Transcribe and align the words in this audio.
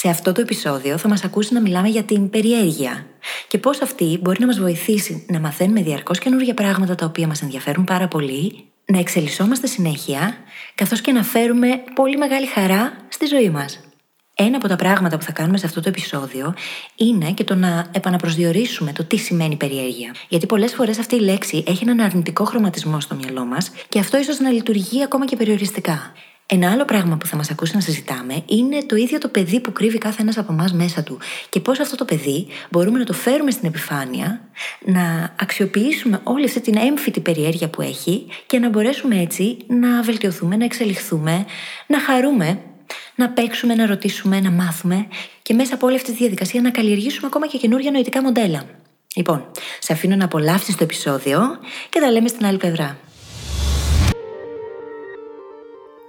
Σε 0.00 0.08
αυτό 0.08 0.32
το 0.32 0.40
επεισόδιο 0.40 0.98
θα 0.98 1.08
μας 1.08 1.24
ακούσει 1.24 1.54
να 1.54 1.60
μιλάμε 1.60 1.88
για 1.88 2.02
την 2.02 2.30
περιέργεια 2.30 3.06
και 3.48 3.58
πώς 3.58 3.80
αυτή 3.80 4.18
μπορεί 4.22 4.40
να 4.40 4.46
μας 4.46 4.58
βοηθήσει 4.58 5.26
να 5.28 5.40
μαθαίνουμε 5.40 5.82
διαρκώς 5.82 6.18
καινούργια 6.18 6.54
πράγματα 6.54 6.94
τα 6.94 7.06
οποία 7.06 7.26
μας 7.26 7.42
ενδιαφέρουν 7.42 7.84
πάρα 7.84 8.08
πολύ, 8.08 8.64
να 8.84 8.98
εξελισσόμαστε 8.98 9.66
συνέχεια, 9.66 10.36
καθώς 10.74 11.00
και 11.00 11.12
να 11.12 11.22
φέρουμε 11.22 11.68
πολύ 11.94 12.16
μεγάλη 12.16 12.46
χαρά 12.46 12.92
στη 13.08 13.26
ζωή 13.26 13.50
μας. 13.50 13.80
Ένα 14.34 14.56
από 14.56 14.68
τα 14.68 14.76
πράγματα 14.76 15.18
που 15.18 15.24
θα 15.24 15.32
κάνουμε 15.32 15.58
σε 15.58 15.66
αυτό 15.66 15.80
το 15.80 15.88
επεισόδιο 15.88 16.54
είναι 16.96 17.32
και 17.32 17.44
το 17.44 17.54
να 17.54 17.86
επαναπροσδιορίσουμε 17.92 18.92
το 18.92 19.04
τι 19.04 19.16
σημαίνει 19.16 19.56
περιέργεια. 19.56 20.14
Γιατί 20.28 20.46
πολλές 20.46 20.74
φορές 20.74 20.98
αυτή 20.98 21.14
η 21.14 21.20
λέξη 21.20 21.64
έχει 21.66 21.82
έναν 21.82 22.00
αρνητικό 22.00 22.44
χρωματισμό 22.44 23.00
στο 23.00 23.14
μυαλό 23.14 23.44
μας 23.44 23.70
και 23.88 23.98
αυτό 23.98 24.18
ίσως 24.18 24.38
να 24.38 24.50
λειτουργεί 24.50 25.02
ακόμα 25.02 25.24
και 25.24 25.36
περιοριστικά. 25.36 26.12
Ένα 26.50 26.70
άλλο 26.70 26.84
πράγμα 26.84 27.16
που 27.16 27.26
θα 27.26 27.36
μας 27.36 27.50
ακούσει 27.50 27.74
να 27.74 27.80
συζητάμε 27.80 28.42
είναι 28.46 28.82
το 28.86 28.96
ίδιο 28.96 29.18
το 29.18 29.28
παιδί 29.28 29.60
που 29.60 29.72
κρύβει 29.72 29.98
κάθε 29.98 30.22
ένας 30.22 30.38
από 30.38 30.52
εμάς 30.52 30.72
μέσα 30.72 31.02
του 31.02 31.18
και 31.48 31.60
πώς 31.60 31.80
αυτό 31.80 31.96
το 31.96 32.04
παιδί 32.04 32.46
μπορούμε 32.70 32.98
να 32.98 33.04
το 33.04 33.12
φέρουμε 33.12 33.50
στην 33.50 33.68
επιφάνεια, 33.68 34.40
να 34.84 35.34
αξιοποιήσουμε 35.40 36.20
όλη 36.22 36.44
αυτή 36.44 36.60
την 36.60 36.76
έμφυτη 36.76 37.20
περιέργεια 37.20 37.68
που 37.68 37.82
έχει 37.82 38.26
και 38.46 38.58
να 38.58 38.68
μπορέσουμε 38.68 39.20
έτσι 39.20 39.56
να 39.66 40.02
βελτιωθούμε, 40.02 40.56
να 40.56 40.64
εξελιχθούμε, 40.64 41.44
να 41.86 42.00
χαρούμε 42.00 42.60
να 43.14 43.28
παίξουμε, 43.28 43.74
να 43.74 43.86
ρωτήσουμε, 43.86 44.40
να 44.40 44.50
μάθουμε 44.50 45.06
και 45.42 45.54
μέσα 45.54 45.74
από 45.74 45.86
όλη 45.86 45.96
αυτή 45.96 46.10
τη 46.10 46.16
διαδικασία 46.16 46.60
να 46.60 46.70
καλλιεργήσουμε 46.70 47.26
ακόμα 47.26 47.46
και 47.46 47.58
καινούργια 47.58 47.90
νοητικά 47.90 48.22
μοντέλα. 48.22 48.62
Λοιπόν, 49.14 49.46
σε 49.78 49.92
αφήνω 49.92 50.16
να 50.16 50.24
απολαύσεις 50.24 50.76
το 50.76 50.84
επεισόδιο 50.84 51.40
και 51.88 52.00
τα 52.00 52.10
λέμε 52.10 52.28
στην 52.28 52.46
άλλη 52.46 52.58
πλευρά. 52.58 52.98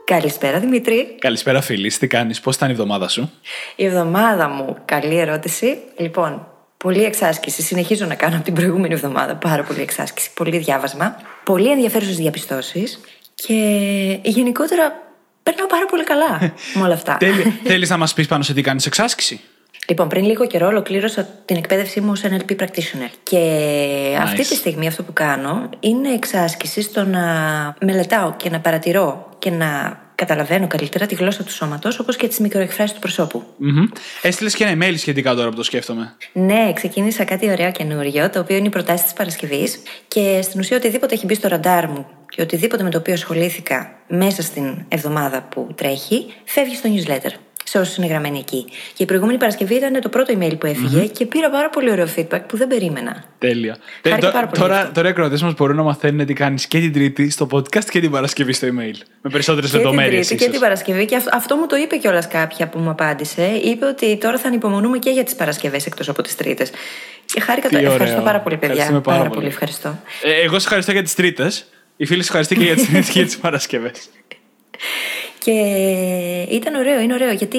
Καλησπέρα 0.10 0.60
Δημήτρη. 0.60 1.16
Καλησπέρα 1.20 1.62
φίλη, 1.62 1.92
τι 1.92 2.08
κάνεις, 2.08 2.40
πώς 2.40 2.56
ήταν 2.56 2.70
η 2.70 2.72
εβδομάδα 2.72 3.08
σου; 3.08 3.32
Η 3.76 3.86
εβδομάδα 3.86 4.50
μου, 4.50 4.78
καλή 4.86 5.18
ερώτηση. 5.18 5.78
Λοιπόν, 5.98 6.48
πολύ 6.78 7.04
εξάσκηση, 7.04 7.62
συνεχίζω 7.62 8.06
να 8.06 8.16
κάνω 8.16 8.36
από 8.36 8.44
την 8.44 8.54
προηγούμενη 8.54 8.94
εβδομάδα, 8.94 9.36
πάρα 9.36 9.64
πολύ 9.64 9.82
εξάσκηση, 9.82 10.34
πολύ 10.34 10.58
διάβασμα, 10.58 11.16
πολύ 11.44 11.72
ενδιαφέρουσες 11.72 12.18
διαπιστώσεις 12.18 13.00
και 13.36 13.54
γενικότερα 14.24 14.94
περνάω 15.44 15.68
πάρα 15.68 15.86
πολύ 15.86 16.04
καλά 16.04 16.40
με 16.76 16.82
όλα 16.84 16.94
αυτά. 16.94 17.18
Θέλει 17.64 17.88
να 17.88 17.98
μας 17.98 18.14
πεις 18.14 18.28
πάνω 18.28 18.44
σε 18.44 18.54
τι 18.54 18.62
κάνεις 18.62 18.86
εξάσκηση; 18.86 19.42
Λοιπόν, 19.90 20.08
πριν 20.08 20.26
λίγο 20.26 20.48
καιρό 20.48 20.68
ολοκλήρωσα 20.68 21.24
την 21.46 21.56
εκπαίδευσή 21.56 22.02
μου 22.02 22.12
ως 22.12 22.22
NLP 22.24 22.62
practitioner. 22.62 23.12
Και 23.24 24.18
αυτή 24.22 24.48
τη 24.48 24.56
στιγμή 24.56 24.88
αυτό 24.88 25.04
που 25.04 25.14
κάνω 25.14 25.70
είναι 25.80 26.14
εξάσκηση 26.14 26.82
στο 26.82 27.04
να 27.04 27.24
μελετάω 27.82 28.34
και 28.38 28.50
να 28.50 28.60
παρατηρώ 28.60 29.30
και 29.40 29.50
να 29.50 30.00
καταλαβαίνω 30.16 30.68
καλύτερα 30.68 31.06
τη 31.06 31.16
γλώσσα 31.16 31.44
του 31.44 31.52
σώματος, 31.52 32.00
όπως 32.00 32.16
και 32.16 32.28
τις 32.28 32.40
μικροεκφράσεις 32.40 32.94
του 32.94 33.00
προσώπου. 33.00 33.44
Mm-hmm. 33.44 33.98
Έστειλες 34.22 34.56
και 34.56 34.64
ένα 34.64 34.86
email 34.86 34.94
σχετικά 34.98 35.36
τώρα 35.36 35.50
που 35.50 35.56
το 35.56 35.64
σκέφτομαι. 35.64 36.16
Ναι, 36.34 36.72
ξεκίνησα 36.74 37.24
κάτι 37.24 37.50
ωραίο 37.50 37.72
καινούριο, 37.72 38.30
το 38.30 38.40
οποίο 38.40 38.56
είναι 38.56 38.68
η 38.68 38.70
προτάσει 38.70 39.04
της 39.04 39.14
Παρασκευής. 39.14 39.82
Και 40.08 40.40
στην 40.42 40.60
ουσία, 40.60 40.78
οτιδήποτε 40.78 41.14
έχει 41.14 41.26
μπει 41.26 41.34
στο 41.34 41.48
ραντάρ 41.48 41.88
μου 41.88 42.06
και 42.30 42.42
οτιδήποτε 42.42 42.84
με 42.84 42.90
το 42.90 42.98
οποίο 42.98 43.14
ασχολήθηκα 43.14 43.92
μέσα 44.08 44.42
στην 44.42 44.86
εβδομάδα 44.88 45.42
που 45.42 45.68
τρέχει, 45.76 46.26
φεύγει 46.46 46.76
στο 46.76 46.90
newsletter 46.94 47.32
σε 47.70 47.80
όσου 47.80 48.02
είναι 48.02 48.10
γραμμένοι 48.10 48.40
εκεί. 48.40 48.66
Και 48.94 49.04
η 49.04 49.06
προηγούμενη 49.06 49.38
Παρασκευή 49.38 49.76
ήταν 49.76 50.02
το 50.02 50.10
πρώτο 50.10 50.34
email 50.38 50.60
που 50.60 50.66
εφυγε 50.66 51.06
και 51.06 51.26
πήρα 51.26 51.50
πάρα 51.50 51.70
πολύ 51.70 51.92
ωραίο 51.92 52.08
feedback 52.16 52.42
που 52.48 52.58
δεν 52.58 52.68
περίμενα. 52.68 53.24
Τέλεια. 53.38 53.78
Ε, 54.02 54.10
πάρα 54.10 54.48
πολύ 54.48 54.62
τώρα, 54.62 54.92
τώρα 54.92 55.08
οι 55.08 55.12
ακροατές 55.12 55.42
μας 55.42 55.54
μπορούν 55.54 55.76
να 55.76 55.84
μαθαίνουν 55.84 56.26
τι 56.26 56.34
κάνεις 56.34 56.68
και 56.68 56.80
την 56.80 56.94
Τρίτη 56.94 57.30
στο 57.30 57.48
podcast 57.52 57.86
και 57.90 58.00
την 58.00 58.12
Παρασκευή 58.12 58.54
στο 58.54 58.68
email. 58.68 58.96
Με 59.22 59.30
περισσότερες 59.30 59.74
λεπτομέρειε. 59.74 60.20
Και 60.20 60.26
την 60.26 60.28
Τρίτη 60.28 60.44
και 60.44 60.52
την 60.52 60.60
Παρασκευή. 60.60 61.06
Και 61.06 61.22
αυτό, 61.32 61.56
μου 61.56 61.66
το 61.66 61.76
είπε 61.76 61.96
κιόλας 61.96 62.28
κάποια 62.28 62.68
που 62.68 62.80
μου 62.80 62.90
απάντησε. 62.90 63.60
Είπε 63.64 63.86
ότι 63.86 64.18
τώρα 64.18 64.38
θα 64.38 64.48
ανυπομονούμε 64.48 64.98
και 64.98 65.10
για 65.10 65.24
τις 65.24 65.36
Παρασκευές 65.36 65.86
εκτός 65.86 66.10
από 66.10 66.22
τις 66.22 66.36
Τρίτες. 66.36 66.72
Και 67.26 67.40
χάρηκα 67.40 67.70
το. 67.70 67.78
Ευχαριστώ 67.78 68.22
πάρα 68.22 68.40
πολύ, 68.40 68.58
παιδιά. 68.58 68.86
Πάρα, 68.86 69.02
πάρα 69.02 69.30
πολύ. 69.30 69.48
ευχαριστώ. 69.48 70.00
Ε, 70.24 70.42
εγώ 70.42 70.54
σας 70.54 70.64
ευχαριστώ 70.64 70.92
για 70.92 71.04
τις 71.04 71.16
Τρίτες. 71.16 71.66
Οι 71.98 72.06
φίλοι 72.06 72.20
ευχαριστώ 72.22 72.56
και 72.60 72.76
για 73.12 73.26
τις 73.26 73.38
Παρασκευές. 73.38 74.10
Και 75.44 75.52
ήταν 76.50 76.76
ωραίο, 76.76 77.00
είναι 77.00 77.14
ωραίο, 77.14 77.32
γιατί 77.32 77.58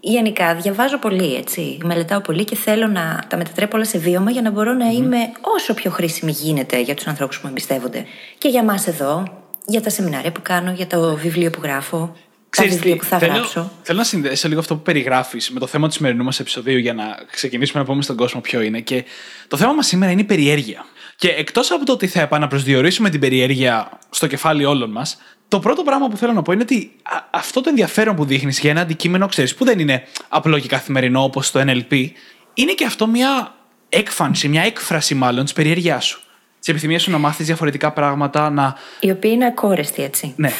γενικά 0.00 0.54
διαβάζω 0.54 0.98
πολύ, 0.98 1.34
έτσι. 1.34 1.78
Μελετάω 1.84 2.20
πολύ 2.20 2.44
και 2.44 2.56
θέλω 2.56 2.86
να 2.86 3.24
τα 3.28 3.36
μετατρέπω 3.36 3.76
όλα 3.76 3.84
σε 3.84 3.98
βίωμα 3.98 4.30
για 4.30 4.42
να 4.42 4.50
μπορώ 4.50 4.72
να 4.72 4.86
είμαι 4.86 5.16
όσο 5.40 5.74
πιο 5.74 5.90
χρήσιμη 5.90 6.30
γίνεται 6.30 6.80
για 6.80 6.94
τους 6.94 7.06
ανθρώπους 7.06 7.36
που 7.36 7.42
με 7.44 7.50
εμπιστεύονται. 7.50 8.04
Και 8.38 8.48
για 8.48 8.60
εμάς 8.60 8.86
εδώ, 8.86 9.22
για 9.66 9.80
τα 9.80 9.90
σεμινάρια 9.90 10.32
που 10.32 10.40
κάνω, 10.42 10.70
για 10.70 10.86
το 10.86 11.16
βιβλίο 11.16 11.50
που 11.50 11.60
γράφω. 11.62 12.16
Ξέρεις 12.50 12.72
τα 12.72 12.78
βιβλία 12.78 12.96
που 12.96 13.04
θα 13.04 13.18
θέλω, 13.18 13.32
γράψω. 13.32 13.72
Θέλω 13.82 13.98
να 13.98 14.04
συνδέσω 14.04 14.48
λίγο 14.48 14.60
αυτό 14.60 14.74
που 14.76 14.82
περιγράφεις 14.82 15.50
με 15.50 15.60
το 15.60 15.66
θέμα 15.66 15.86
του 15.88 15.94
σημερινού 15.94 16.24
μας 16.24 16.40
επεισοδίου 16.40 16.78
για 16.78 16.94
να 16.94 17.04
ξεκινήσουμε 17.30 17.80
να 17.80 17.86
πούμε 17.86 18.02
στον 18.02 18.16
κόσμο 18.16 18.40
ποιο 18.40 18.60
είναι. 18.60 18.80
Και 18.80 19.04
το 19.48 19.56
θέμα 19.56 19.72
μας 19.72 19.86
σήμερα 19.86 20.12
είναι 20.12 20.20
η 20.20 20.24
περιέργεια. 20.24 20.84
Και 21.16 21.28
εκτός 21.28 21.70
από 21.70 21.84
το 21.84 21.92
ότι 21.92 22.06
θα 22.06 22.20
επαναπροσδιορίσουμε 22.20 23.10
την 23.10 23.20
περιέργεια 23.20 23.98
στο 24.10 24.26
κεφάλι 24.26 24.64
όλων 24.64 24.90
μας, 24.90 25.18
το 25.48 25.58
πρώτο 25.58 25.82
πράγμα 25.82 26.08
που 26.08 26.16
θέλω 26.16 26.32
να 26.32 26.42
πω 26.42 26.52
είναι 26.52 26.62
ότι 26.62 26.92
αυτό 27.30 27.60
το 27.60 27.68
ενδιαφέρον 27.68 28.16
που 28.16 28.24
δείχνεις 28.24 28.60
για 28.60 28.70
ένα 28.70 28.80
αντικείμενο, 28.80 29.26
ξέρεις, 29.26 29.54
που 29.54 29.64
δεν 29.64 29.78
είναι 29.78 30.02
απλό 30.28 30.58
και 30.58 30.68
καθημερινό 30.68 31.22
όπως 31.22 31.50
το 31.50 31.60
NLP, 31.60 32.10
είναι 32.54 32.72
και 32.72 32.84
αυτό 32.84 33.06
μια 33.06 33.54
έκφανση, 33.88 34.48
μια 34.48 34.62
έκφραση 34.62 35.14
μάλλον 35.14 35.44
της 35.44 35.52
περιέργειάς 35.52 36.04
σου. 36.04 36.20
Τη 36.60 36.72
επιθυμία 36.72 36.98
σου 36.98 37.10
να 37.10 37.18
μάθεις 37.18 37.46
διαφορετικά 37.46 37.92
πράγματα, 37.92 38.50
να. 38.50 38.76
Η 39.00 39.10
οποία 39.10 39.30
είναι 39.30 39.46
ακόρεστη, 39.46 40.02
έτσι. 40.02 40.34
Ναι. 40.36 40.50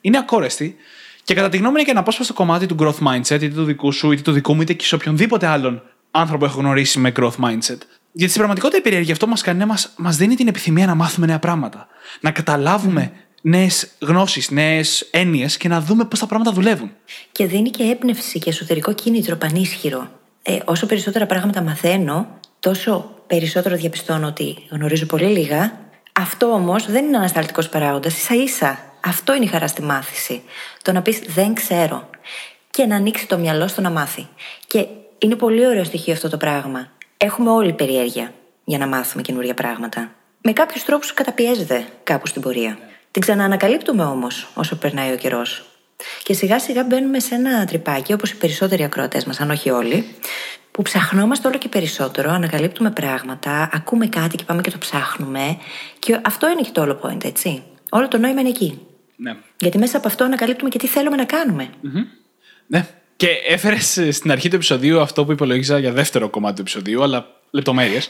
Είναι 0.00 0.18
ακόρεστη. 0.18 0.76
Και 1.24 1.34
κατά 1.34 1.48
τη 1.48 1.56
γνώμη 1.56 1.74
είναι 1.74 1.82
και 1.82 1.90
ένα 1.90 2.00
απόσπαστο 2.00 2.32
κομμάτι 2.32 2.66
του 2.66 2.76
growth 2.78 3.08
mindset, 3.08 3.30
είτε 3.30 3.48
του 3.48 3.64
δικού 3.64 3.92
σου, 3.92 4.12
είτε 4.12 4.22
του 4.22 4.32
δικού 4.32 4.54
μου, 4.54 4.60
είτε 4.60 4.72
και 4.72 4.84
σε 4.84 4.94
οποιονδήποτε 4.94 5.46
άλλον 5.46 5.82
άνθρωπο 6.10 6.44
έχω 6.44 6.60
γνωρίσει 6.60 6.98
με 6.98 7.12
growth 7.16 7.36
mindset. 7.44 7.78
Γιατί 8.12 8.32
στην 8.32 8.34
πραγματικότητα 8.34 8.78
η 8.78 8.80
περιέργεια 8.80 9.12
αυτό 9.12 9.26
μας 9.26 9.42
κάνει, 9.42 9.64
μας 9.64 9.92
μας 9.96 10.16
δίνει 10.16 10.34
την 10.34 10.48
επιθυμία 10.48 10.86
να 10.86 10.94
μάθουμε 10.94 11.26
νέα 11.26 11.38
πράγματα. 11.38 11.86
Να 12.20 12.30
καταλάβουμε 12.30 13.12
νέες 13.48 13.88
γνώσεις, 14.00 14.50
νέες 14.50 15.08
έννοιες 15.10 15.56
και 15.56 15.68
να 15.68 15.80
δούμε 15.80 16.04
πώς 16.04 16.18
τα 16.18 16.26
πράγματα 16.26 16.52
δουλεύουν. 16.52 16.90
Και 17.32 17.46
δίνει 17.46 17.70
και 17.70 17.82
έμπνευση 17.82 18.38
και 18.38 18.50
εσωτερικό 18.50 18.92
κίνητρο 18.92 19.36
πανίσχυρο. 19.36 20.08
Ε, 20.42 20.58
όσο 20.64 20.86
περισσότερα 20.86 21.26
πράγματα 21.26 21.62
μαθαίνω, 21.62 22.38
τόσο 22.60 23.14
περισσότερο 23.26 23.76
διαπιστώνω 23.76 24.26
ότι 24.26 24.56
γνωρίζω 24.70 25.06
πολύ 25.06 25.26
λίγα. 25.26 25.78
Αυτό 26.12 26.46
όμως 26.46 26.86
δεν 26.86 27.04
είναι 27.04 27.16
ανασταλτικό 27.16 27.62
παράγοντας. 27.70 28.14
σα 28.14 28.34
ίσα. 28.34 28.78
Αυτό 29.04 29.34
είναι 29.34 29.44
η 29.44 29.48
χαρά 29.48 29.66
στη 29.66 29.82
μάθηση. 29.82 30.42
Το 30.82 30.92
να 30.92 31.02
πεις 31.02 31.18
δεν 31.26 31.54
ξέρω. 31.54 32.10
Και 32.70 32.86
να 32.86 32.96
ανοίξει 32.96 33.26
το 33.26 33.38
μυαλό 33.38 33.68
στο 33.68 33.80
να 33.80 33.90
μάθει. 33.90 34.26
Και 34.66 34.86
είναι 35.18 35.34
πολύ 35.34 35.66
ωραίο 35.66 35.84
στοιχείο 35.84 36.12
αυτό 36.12 36.28
το 36.28 36.36
πράγμα. 36.36 36.88
Έχουμε 37.16 37.50
όλη 37.50 37.72
περιέργεια 37.72 38.32
για 38.64 38.78
να 38.78 38.86
μάθουμε 38.86 39.22
καινούργια 39.22 39.54
πράγματα. 39.54 40.10
Με 40.42 40.52
κάποιους 40.52 40.84
τρόπους 40.84 41.14
καταπιέζεται 41.14 41.86
κάπου 42.02 42.26
στην 42.26 42.42
πορεία. 42.42 42.78
Την 43.16 43.24
ξαναανακαλύπτουμε 43.24 44.04
όμως 44.04 44.48
όσο 44.54 44.76
περνάει 44.76 45.12
ο 45.12 45.16
καιρός. 45.16 45.64
Και 46.22 46.32
σιγά 46.32 46.58
σιγά 46.58 46.84
μπαίνουμε 46.84 47.20
σε 47.20 47.34
ένα 47.34 47.64
τρυπάκι, 47.64 48.12
όπως 48.12 48.30
οι 48.30 48.36
περισσότεροι 48.36 48.84
ακροατές 48.84 49.24
μας, 49.24 49.40
αν 49.40 49.50
όχι 49.50 49.70
όλοι, 49.70 50.14
που 50.70 50.82
ψαχνόμαστε 50.82 51.48
όλο 51.48 51.58
και 51.58 51.68
περισσότερο, 51.68 52.30
ανακαλύπτουμε 52.30 52.90
πράγματα, 52.90 53.70
ακούμε 53.72 54.06
κάτι 54.06 54.36
και 54.36 54.44
πάμε 54.44 54.60
και 54.60 54.70
το 54.70 54.78
ψάχνουμε. 54.78 55.58
Και 55.98 56.20
αυτό 56.24 56.50
είναι 56.50 56.60
και 56.60 56.70
το 56.72 56.80
όλο 56.80 57.00
point, 57.02 57.24
έτσι. 57.24 57.62
Όλο 57.88 58.08
το 58.08 58.18
νόημα 58.18 58.40
είναι 58.40 58.48
εκεί. 58.48 58.80
Ναι. 59.16 59.36
Γιατί 59.56 59.78
μέσα 59.78 59.96
από 59.96 60.08
αυτό 60.08 60.24
ανακαλύπτουμε 60.24 60.70
και 60.70 60.78
τι 60.78 60.86
θέλουμε 60.86 61.16
να 61.16 61.24
κάνουμε. 61.24 61.68
Ναι. 62.66 62.86
Και 63.16 63.28
έφερες 63.48 64.00
στην 64.10 64.30
αρχή 64.30 64.48
του 64.48 64.54
επεισοδίου 64.54 65.00
αυτό 65.00 65.24
που 65.24 65.32
υπολογίζα 65.32 65.78
για 65.78 65.92
δεύτερο 65.92 66.28
κομμάτι 66.28 66.54
του 66.54 66.60
επεισοδίου, 66.60 67.02
αλλά 67.02 67.26
λεπτομέρειες. 67.50 68.08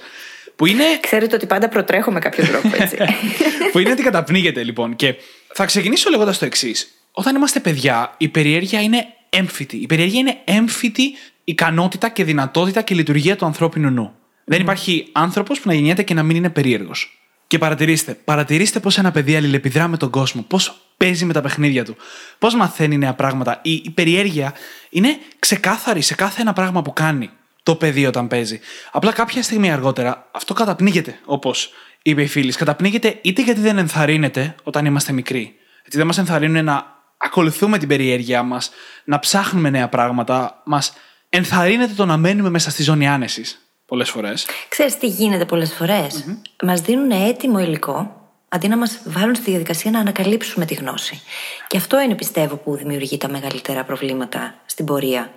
Που 0.57 0.67
είναι. 0.67 0.85
Ξέρετε 1.01 1.35
ότι 1.35 1.47
πάντα 1.47 1.69
προτρέχω 1.69 2.13
με 2.13 2.19
κάποιο 2.19 2.47
τρόπο, 2.47 2.71
έτσι. 2.83 2.97
που 3.73 3.79
είναι 3.79 3.91
ότι 3.91 4.03
καταπνίγεται 4.03 4.63
λοιπόν. 4.63 4.97
Και 4.97 5.15
θα 5.53 5.65
ξεκινήσω 5.65 6.11
λέγοντας 6.11 6.39
το 6.39 6.45
εξής. 6.45 6.91
Όταν 7.13 7.37
είμαστε 7.37 7.61
παιδιά, 7.61 8.15
η 8.19 8.29
περιέργεια 8.29 8.83
είναι 8.83 9.07
έμφυτη. 9.31 9.77
Η 9.77 9.87
περιέργεια 9.87 10.21
είναι 10.21 10.37
έμφυτη 10.45 11.15
ικανότητα 11.45 12.09
και 12.09 12.25
δυνατότητα 12.25 12.83
και 12.83 12.95
λειτουργία 12.95 13.37
του 13.37 13.45
ανθρώπινου 13.45 13.91
νου. 13.91 14.15
Δεν 14.45 14.61
υπάρχει 14.61 15.09
άνθρωπος 15.13 15.61
που 15.61 15.69
να 15.69 15.75
γεννιέται 15.75 16.03
και 16.03 16.15
να 16.15 16.23
μην 16.23 16.37
είναι 16.37 16.51
περίεργος. 16.51 17.21
Και 17.47 17.59
παρατηρήστε, 17.59 18.15
παρατηρήστε 18.25 18.81
πώς 18.81 18.99
ένα 18.99 19.11
παιδί 19.11 19.37
αλληλεπιδρά 19.37 19.89
με 19.89 19.97
τον 19.97 20.11
κόσμο, 20.11 20.45
πώς 20.49 20.81
παίζει 20.97 21.25
με 21.25 21.33
τα 21.33 21.41
παιχνίδια 21.41 21.85
του, 21.85 21.97
πώς 22.39 22.55
μαθαίνει 22.55 22.99
νέα 22.99 23.15
πράγματα. 23.15 23.61
Η, 23.63 23.73
η 23.73 23.91
περιέργεια 23.91 24.53
είναι 24.91 25.19
ξεκάθαρη 25.39 26.01
σε 26.01 26.15
κάθε 26.15 26.41
ένα 26.41 26.53
πράγμα 26.53 26.83
που 26.83 26.93
κάνει. 26.93 27.31
Το 27.67 27.75
παιδί 27.75 28.07
όταν 28.07 28.29
παίζει. 28.29 28.61
Απλά 28.91 29.13
κάποια 29.13 29.43
στιγμή 29.43 29.73
αργότερα 29.73 30.29
αυτό 30.31 30.55
καταπνίγεται, 30.55 31.19
όπως 31.25 31.71
είπε 32.03 32.23
η 32.23 32.27
φίλης. 32.27 32.57
Καταπνίγεται 32.57 33.19
είτε 33.23 33.43
γιατί 33.43 33.61
δεν 33.61 33.79
ενθαρρύνεται 33.79 34.55
όταν 34.63 34.85
είμαστε 34.85 35.13
μικροί. 35.13 35.55
Γιατί 35.83 35.97
δεν 35.97 36.07
μας 36.07 36.19
ενθαρρύνουν 36.19 36.65
να 36.65 36.87
ακολουθούμε 37.17 37.79
την 37.79 37.89
περιέργειά 37.89 38.43
μας, 38.43 38.71
να 39.05 39.19
ψάχνουμε 39.19 39.71
νέα 39.71 39.89
πράγματα. 39.89 40.63
Μας 40.65 40.93
ενθαρρύνεται 41.29 41.93
το 41.95 42.05
να 42.05 42.17
μένουμε 42.17 42.51
μέσα 42.51 42.71
στη 42.71 42.83
ζώνη 42.83 43.09
άνεσης 43.09 43.61
πολλές 43.87 44.11
φορές. 44.11 44.47
Ξέρεις 44.69 44.99
τι 44.99 45.07
γίνεται 45.07 45.45
πολλές 45.45 45.73
φορές; 45.73 46.25
Μας 46.63 46.81
δίνουν 46.81 47.11
έτοιμο 47.11 47.59
υλικό 47.59 48.21
αντί 48.49 48.69
να 48.69 48.77
μας 48.77 49.01
βάλουν 49.05 49.35
στη 49.35 49.51
διαδικασία 49.51 49.91
να 49.91 49.99
ανακαλύψουμε 49.99 50.65
τη 50.65 50.75
γνώση. 50.75 51.23
Και 51.67 51.77
αυτό 51.77 52.01
είναι 52.01 52.15
πιστεύω 52.15 52.57
που 52.57 52.77
δημιουργεί 52.77 53.19
τα 53.19 53.29
μεγαλύτερα 53.29 53.85
προβλήματα 53.85 54.55
στην 54.67 54.85
πορεία. 54.85 55.31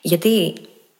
Γιατί 0.00 0.54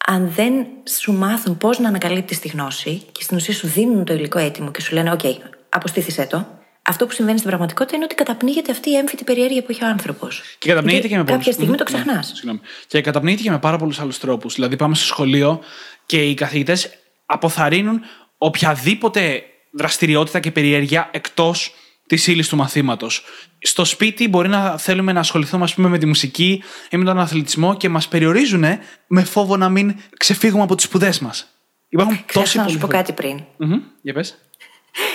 αν 0.09 0.33
δεν 0.37 0.53
σου 1.01 1.13
μάθουν 1.13 1.57
πώς 1.57 1.79
να 1.79 1.89
ανακαλύπτεις 1.89 2.39
τη 2.41 2.49
γνώση 2.49 3.03
και 3.13 3.23
στην 3.23 3.37
ουσία 3.37 3.55
σου 3.55 3.67
δίνουν 3.67 4.05
το 4.05 4.15
υλικό 4.15 4.39
έτοιμο 4.39 4.71
και 4.71 4.81
σου 4.81 4.95
λένε 4.95 5.13
«ΟΚ, 5.13 5.21
αποστήθησέ 5.69 6.27
το», 6.27 6.47
αυτό 6.89 7.07
που 7.07 7.13
συμβαίνει 7.13 7.37
στην 7.37 7.49
πραγματικότητα 7.49 7.97
είναι 7.97 8.05
ότι 8.05 8.15
καταπνίγεται 8.15 8.73
αυτή 8.73 8.91
η 8.91 8.97
έμφυτη 8.97 9.25
περιέργεια 9.25 9.63
που 9.63 9.67
έχει 9.71 9.85
ο 9.85 9.87
άνθρωπος. 9.87 10.43
Και 10.59 10.69
καταπνίγεται 10.69 11.09
και 11.09 11.17
με 11.17 11.25
πολλούς- 11.25 11.39
Κάποια 11.39 11.53
στιγμή 11.53 11.77
το 11.77 11.85
Μμμ, 11.89 11.95
ναι, 11.97 12.03
ξεχνάς. 12.05 12.27
συγγνώμη. 12.27 12.61
Και 12.87 13.01
καταπνίγεται 13.01 13.43
και 13.43 13.51
με 13.51 13.59
πάρα 13.59 13.77
πολλούς 13.77 14.01
άλλους 14.01 14.19
τρόπους. 14.19 14.55
Δηλαδή, 14.55 14.77
πάμε 14.77 14.95
στο 14.95 15.05
σχολείο 15.05 15.61
και 16.07 16.23
οι 16.23 16.35
καθηγητές 16.35 16.91
αποθαρρύνουν 17.27 18.01
οποιαδήποτε 18.39 19.43
δραστηριότητα 19.71 20.41
και 20.41 20.51
περιέργεια 20.51 21.09
εκτός 21.13 21.75
της 22.07 22.27
ύλης 22.27 22.49
του 22.49 22.57
μαθήματος. 22.57 23.25
Στο 23.59 23.85
σπίτι 23.85 24.29
μπορεί 24.29 24.49
να 24.49 24.79
θέλουμε 24.79 25.13
να 25.13 25.21
ασχοληθούμε 25.21 25.65
ας 25.65 25.75
πούμε, 25.75 25.89
με 25.89 25.99
τη 25.99 26.07
μουσική 26.07 26.63
ή 26.91 26.97
με 26.97 27.05
τον 27.05 27.19
αθλητισμό 27.19 27.77
και 27.77 27.89
μας 27.89 28.09
περιορίζουν 28.09 28.65
με 29.07 29.25
φόβο 29.25 29.57
να 29.57 29.69
μην 29.69 29.95
ξεφύγουμε 30.17 30.63
από 30.63 30.75
τις 30.75 30.85
σπουδές 30.85 31.19
μας. 31.19 31.47
Υπάρχουν 31.89 32.17
τόσοι 32.17 32.27
Ξέχασα 32.27 32.59
να 32.63 32.69
σου 32.69 32.79
πολλοί 32.79 32.79
πω 32.79 32.87
φόβοι. 32.87 32.97
κάτι 32.97 33.13
πριν. 33.13 33.45
Μμμ, 33.57 33.81
Για 34.03 34.13
πες. 34.13 34.39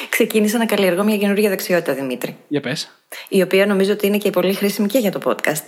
Ξεκίνησα 0.10 0.58
να 0.58 0.66
καλλιεργώ 0.66 1.04
μια 1.04 1.18
καινούργια 1.18 1.50
δεξιότητα, 1.50 1.94
Δημήτρη. 1.94 2.38
Για 2.48 2.62
πες. 2.62 2.92
Η 3.30 3.42
οποία 3.42 3.66
νομίζω 3.66 3.92
ότι 3.92 4.08
είναι 4.08 4.18
και 4.18 4.30
πολύ 4.30 4.54
χρήσιμη 4.54 4.88
και 4.88 4.98
για 4.98 5.12
το 5.12 5.20
podcast. 5.24 5.64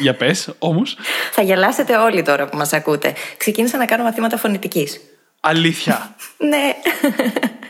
Για 0.00 0.14
πες, 0.14 0.54
όμως. 0.58 0.96
Θα 1.32 1.42
γελάσετε 1.42 1.96
όλοι 1.96 2.22
τώρα 2.22 2.48
που 2.48 2.56
μας 2.56 2.72
ακούτε. 2.72 3.14
Ξεκίνησα 3.36 3.76
να 3.78 3.84
κάνω 3.84 4.02
μαθήματα 4.02 4.36
φωνητικής. 4.36 5.00
Αλήθεια. 5.40 6.16
Ναι. 6.38 6.74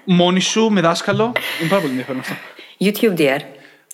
Μόνη 0.05 0.41
σου, 0.41 0.69
με 0.71 0.81
δάσκαλο. 0.81 1.33
Είναι 1.61 1.69
πάρα 1.69 1.81
πολύ 1.81 1.91
ενδιαφέρον 1.93 2.21
αυτό. 2.21 2.35
YouTube, 2.81 3.17
dear. 3.17 3.39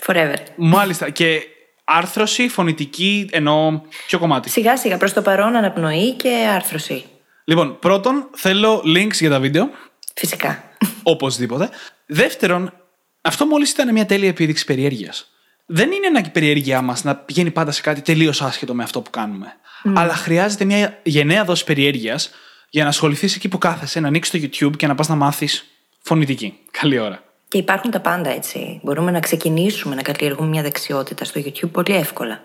Forever. 0.06 0.36
Μάλιστα. 0.56 1.10
Και 1.10 1.42
άρθρωση, 1.84 2.48
φωνητική, 2.48 3.28
ενώ 3.32 3.82
ποιο 4.06 4.18
κομμάτι. 4.18 4.50
Σιγά 4.50 4.76
σιγά 4.76 4.96
προς 4.96 5.12
το 5.12 5.22
παρόν 5.22 5.56
αναπνοή 5.56 6.12
και 6.12 6.48
άρθρωση. 6.54 7.04
Λοιπόν, 7.44 7.78
πρώτον, 7.78 8.28
θέλω 8.34 8.82
links 8.84 9.12
για 9.12 9.30
τα 9.30 9.40
βίντεο. 9.40 9.70
Φυσικά. 10.14 10.64
Οπωσδήποτε. 11.02 11.68
Δεύτερον, 12.06 12.72
αυτό 13.20 13.46
μόλις 13.46 13.70
ήταν 13.70 13.92
μια 13.92 14.06
τέλεια 14.06 14.28
επίδειξη 14.28 14.64
περιέργειας. 14.64 15.28
Δεν 15.66 15.92
είναι 15.92 16.06
ανάγκη 16.06 16.28
η 16.28 16.30
περιέργειά 16.30 16.82
μας 16.82 17.04
να 17.04 17.16
πηγαίνει 17.16 17.50
πάντα 17.50 17.70
σε 17.70 17.80
κάτι 17.80 18.00
τελείως 18.00 18.42
άσχετο 18.42 18.74
με 18.74 18.82
αυτό 18.82 19.00
που 19.00 19.10
κάνουμε. 19.10 19.52
Αλλά 19.94 20.14
χρειάζεται 20.14 20.64
μια 20.64 20.98
γενναία 21.02 21.44
δόση 21.44 21.64
περιέργειας 21.64 22.30
για 22.70 22.82
να 22.82 22.88
ασχοληθείς 22.88 23.36
εκεί 23.36 23.48
που 23.48 23.58
κάθεσαι, 23.58 24.00
να 24.00 24.08
ανοίξεις 24.08 24.40
το 24.40 24.48
YouTube 24.68 24.76
και 24.76 24.86
να 24.86 24.94
πας 24.94 25.08
να 25.08 25.14
μάθεις 25.14 25.64
φωνητική. 26.02 26.58
Καλή 26.70 26.98
ώρα. 26.98 27.22
Και 27.54 27.60
υπάρχουν 27.60 27.90
τα 27.90 28.00
πάντα 28.00 28.30
έτσι. 28.30 28.80
Μπορούμε 28.82 29.10
να 29.10 29.20
ξεκινήσουμε 29.20 29.94
να 29.94 30.02
καλλιεργούμε 30.02 30.48
μια 30.48 30.62
δεξιότητα 30.62 31.24
στο 31.24 31.40
YouTube 31.40 31.70
πολύ 31.72 31.94
εύκολα. 31.94 32.40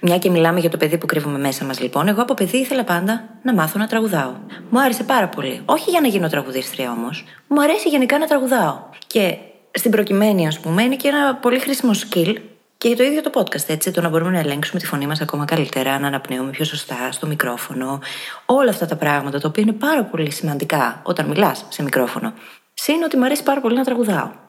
Μια 0.00 0.18
και 0.18 0.30
μιλάμε 0.30 0.60
για 0.60 0.70
το 0.70 0.76
παιδί 0.76 0.98
που 0.98 1.06
κρύβουμε 1.06 1.38
μέσα 1.38 1.64
μας, 1.64 1.80
λοιπόν. 1.80 2.08
Εγώ 2.08 2.22
από 2.22 2.34
παιδί 2.34 2.56
ήθελα 2.56 2.84
πάντα 2.84 3.24
να 3.42 3.54
μάθω 3.54 3.78
να 3.78 3.86
τραγουδάω. 3.86 4.32
Μου 4.70 4.80
άρεσε 4.80 5.02
πάρα 5.02 5.28
πολύ. 5.28 5.62
Όχι 5.64 5.90
για 5.90 6.00
να 6.00 6.08
γίνω 6.08 6.28
τραγουδίστρια 6.28 6.90
όμως. 6.90 7.24
Μου 7.46 7.62
αρέσει 7.62 7.88
γενικά 7.88 8.18
να 8.18 8.26
τραγουδάω. 8.26 8.78
Και 9.06 9.36
στην 9.70 9.90
προκειμένη, 9.90 10.46
ας 10.46 10.60
πούμε, 10.60 10.82
είναι 10.82 10.96
και 10.96 11.08
ένα 11.08 11.34
πολύ 11.34 11.58
χρήσιμο 11.58 11.92
skill 11.92 12.34
και 12.78 12.88
για 12.88 12.96
το 12.96 13.02
ίδιο 13.02 13.20
το 13.20 13.30
podcast, 13.34 13.68
έτσι. 13.68 13.90
Το 13.90 14.00
να 14.00 14.08
μπορούμε 14.08 14.30
να 14.30 14.38
ελέγξουμε 14.38 14.80
τη 14.80 14.86
φωνή 14.86 15.06
μας 15.06 15.20
ακόμα 15.20 15.44
καλύτερα, 15.44 15.98
να 15.98 16.06
αναπνέουμε 16.06 16.50
πιο 16.50 16.64
σωστά 16.64 17.12
στο 17.12 17.26
μικρόφωνο. 17.26 18.00
Όλα 18.46 18.70
αυτά 18.70 18.86
τα 18.86 18.96
πράγματα, 18.96 19.40
τα 19.40 19.48
οποία 19.48 19.62
είναι 19.62 19.72
πάρα 19.72 20.04
πολύ 20.04 20.30
σημαντικά 20.30 21.00
όταν 21.02 21.26
μιλάς 21.26 21.64
σε 21.68 21.82
μικρόφωνο. 21.82 22.32
Συν 22.74 23.02
ότι 23.02 23.16
μου 23.16 23.24
αρέσει 23.24 23.42
πάρα 23.42 23.60
πολύ 23.60 23.76
να 23.76 23.84
τραγουδάω. 23.84 24.43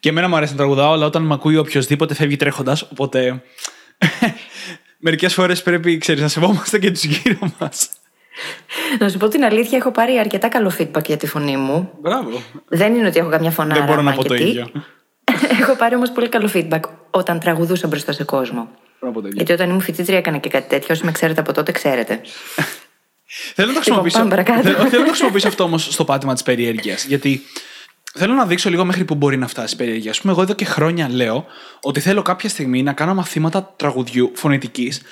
Και 0.00 0.08
εμένα 0.08 0.28
μου 0.28 0.36
αρέσει 0.36 0.52
να 0.52 0.58
τραγουδάω, 0.58 0.92
αλλά 0.92 1.06
όταν 1.06 1.22
με 1.22 1.34
ακούει 1.34 1.56
οποιοδήποτε 1.56 2.14
φεύγει 2.14 2.36
τρέχοντας. 2.36 2.82
Οπότε. 2.82 3.42
Μερικές 4.98 5.34
φορές 5.34 5.62
πρέπει, 5.62 5.98
ξέρεις, 5.98 6.22
να 6.22 6.28
σεβόμαστε 6.28 6.78
και 6.78 6.90
τους 6.90 7.04
γύρω 7.04 7.38
μας. 7.58 7.90
Να 8.98 9.08
σου 9.08 9.18
πω 9.18 9.28
την 9.28 9.44
αλήθεια, 9.44 9.78
έχω 9.78 9.90
πάρει 9.90 10.18
αρκετά 10.18 10.48
καλό 10.48 10.72
feedback 10.78 11.04
για 11.06 11.16
τη 11.16 11.26
φωνή 11.26 11.56
μου. 11.56 11.90
Μπράβο. 12.00 12.42
Δεν 12.68 12.94
είναι 12.94 13.06
ότι 13.06 13.18
έχω 13.18 13.28
καμιά 13.28 13.50
φωνάρα. 13.50 13.74
Δεν 13.80 13.88
μπορώ 13.88 14.02
να 14.02 14.12
πω 14.12 14.22
το 14.24 14.34
μαγετή. 14.34 14.50
ίδιο. 14.50 14.70
έχω 15.60 15.76
πάρει 15.76 15.94
όμως 15.94 16.10
πολύ 16.10 16.28
καλό 16.28 16.50
feedback 16.54 16.80
όταν 17.10 17.40
τραγουδούσα 17.40 17.86
μπροστά 17.86 18.12
σε 18.12 18.24
κόσμο. 18.24 18.68
Μπορώ 19.00 19.06
να 19.06 19.10
πω 19.12 19.20
το 19.20 19.26
ίδιο. 19.26 19.36
Γιατί 19.36 19.52
όταν 19.52 19.68
ήμουν 19.68 19.80
φοιτήτρια 19.80 20.18
έκανα 20.18 20.38
και 20.38 20.48
κάτι 20.48 20.68
τέτοιο. 20.68 20.94
Όσοι 20.94 21.04
με 21.04 21.12
ξέρετε 21.12 21.40
από 21.40 21.52
τότε, 21.52 21.72
ξέρετε. 21.72 22.20
Θέλω 23.54 23.72
να 23.72 23.74
το 23.74 23.80
Λοιπόν, 23.80 23.82
χρησιμοποιήσω. 23.82 24.18
πάμε 24.18 24.30
παρακάτω. 24.30 24.62
θέλω, 24.62 24.76
θέλω 24.76 24.88
να 24.90 24.98
το 24.98 25.08
χρησιμοποιήσω 25.08 25.48
αυτό 25.48 25.64
όμως 25.64 25.88
στο 25.92 26.04
πάτημα 26.04 26.32
της 26.32 26.42
περιέργειας. 26.42 27.04
Γιατί 27.04 27.42
θέλω 28.16 28.34
να 28.34 28.46
δείξω 28.46 28.70
λίγο 28.70 28.84
μέχρι 28.84 29.04
που 29.04 29.14
μπορεί 29.14 29.36
να 29.36 29.46
φτάσει 29.46 29.74
η 29.74 29.76
περιέργεια. 29.76 30.10
Α 30.10 30.14
πούμε, 30.20 30.32
εγώ 30.32 30.42
εδώ 30.42 30.54
και 30.54 30.64
χρόνια 30.64 31.08
λέω 31.10 31.46
ότι 31.82 32.00
θέλω 32.00 32.22
κάποια 32.22 32.48
στιγμή 32.48 32.82
να 32.82 32.92
κάνω 32.92 33.14
μαθήματα 33.14 33.74
τραγουδιού 33.76 34.30
φωνητικής 34.34 35.02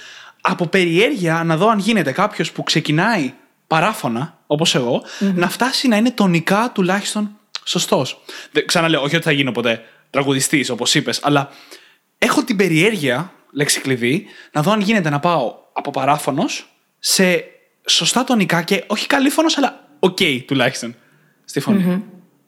από 0.41 0.67
περιέργεια 0.67 1.43
να 1.45 1.57
δω 1.57 1.69
αν 1.69 1.79
γίνεται 1.79 2.13
κάποιος 2.13 2.53
που 2.53 2.63
ξεκινάει 2.63 3.33
παράφωνα, 3.67 4.39
όπως 4.47 4.75
εγώ, 4.75 5.03
να 5.35 5.49
φτάσει 5.49 5.89
να 5.89 5.97
είναι 5.97 6.11
τονικά 6.11 6.71
τουλάχιστον 6.75 7.31
σωστός. 7.65 8.25
Ξαναλέω, 8.67 9.03
όχι 9.03 9.17
ότι 9.17 9.25
θα 9.25 9.33
γίνω 9.33 9.53
ποτέ 9.53 9.85
τραγουδιστής, 10.11 10.71
όπως 10.71 10.95
είπες, 10.95 11.21
αλλά 11.23 11.49
έχω 12.19 12.45
την 12.45 12.57
περιέργεια, 12.57 13.33
λέξη 13.53 13.81
κλειδί, 13.81 14.27
να 14.53 14.63
δω 14.63 14.73
αν 14.73 14.81
γίνεται 14.81 15.11
να 15.11 15.21
πάω 15.21 15.55
από 15.73 15.91
παράφωνος 15.91 16.69
σε 16.99 17.45
σωστά 17.87 18.25
τονικά 18.25 18.63
και 18.63 18.85
όχι 18.87 19.07
καλλίφωνος, 19.07 19.59
αλλά 19.59 19.89
οκ 19.99 20.19
τουλάχιστον 20.47 20.95
στη 21.45 21.61
φωνή. 21.61 22.03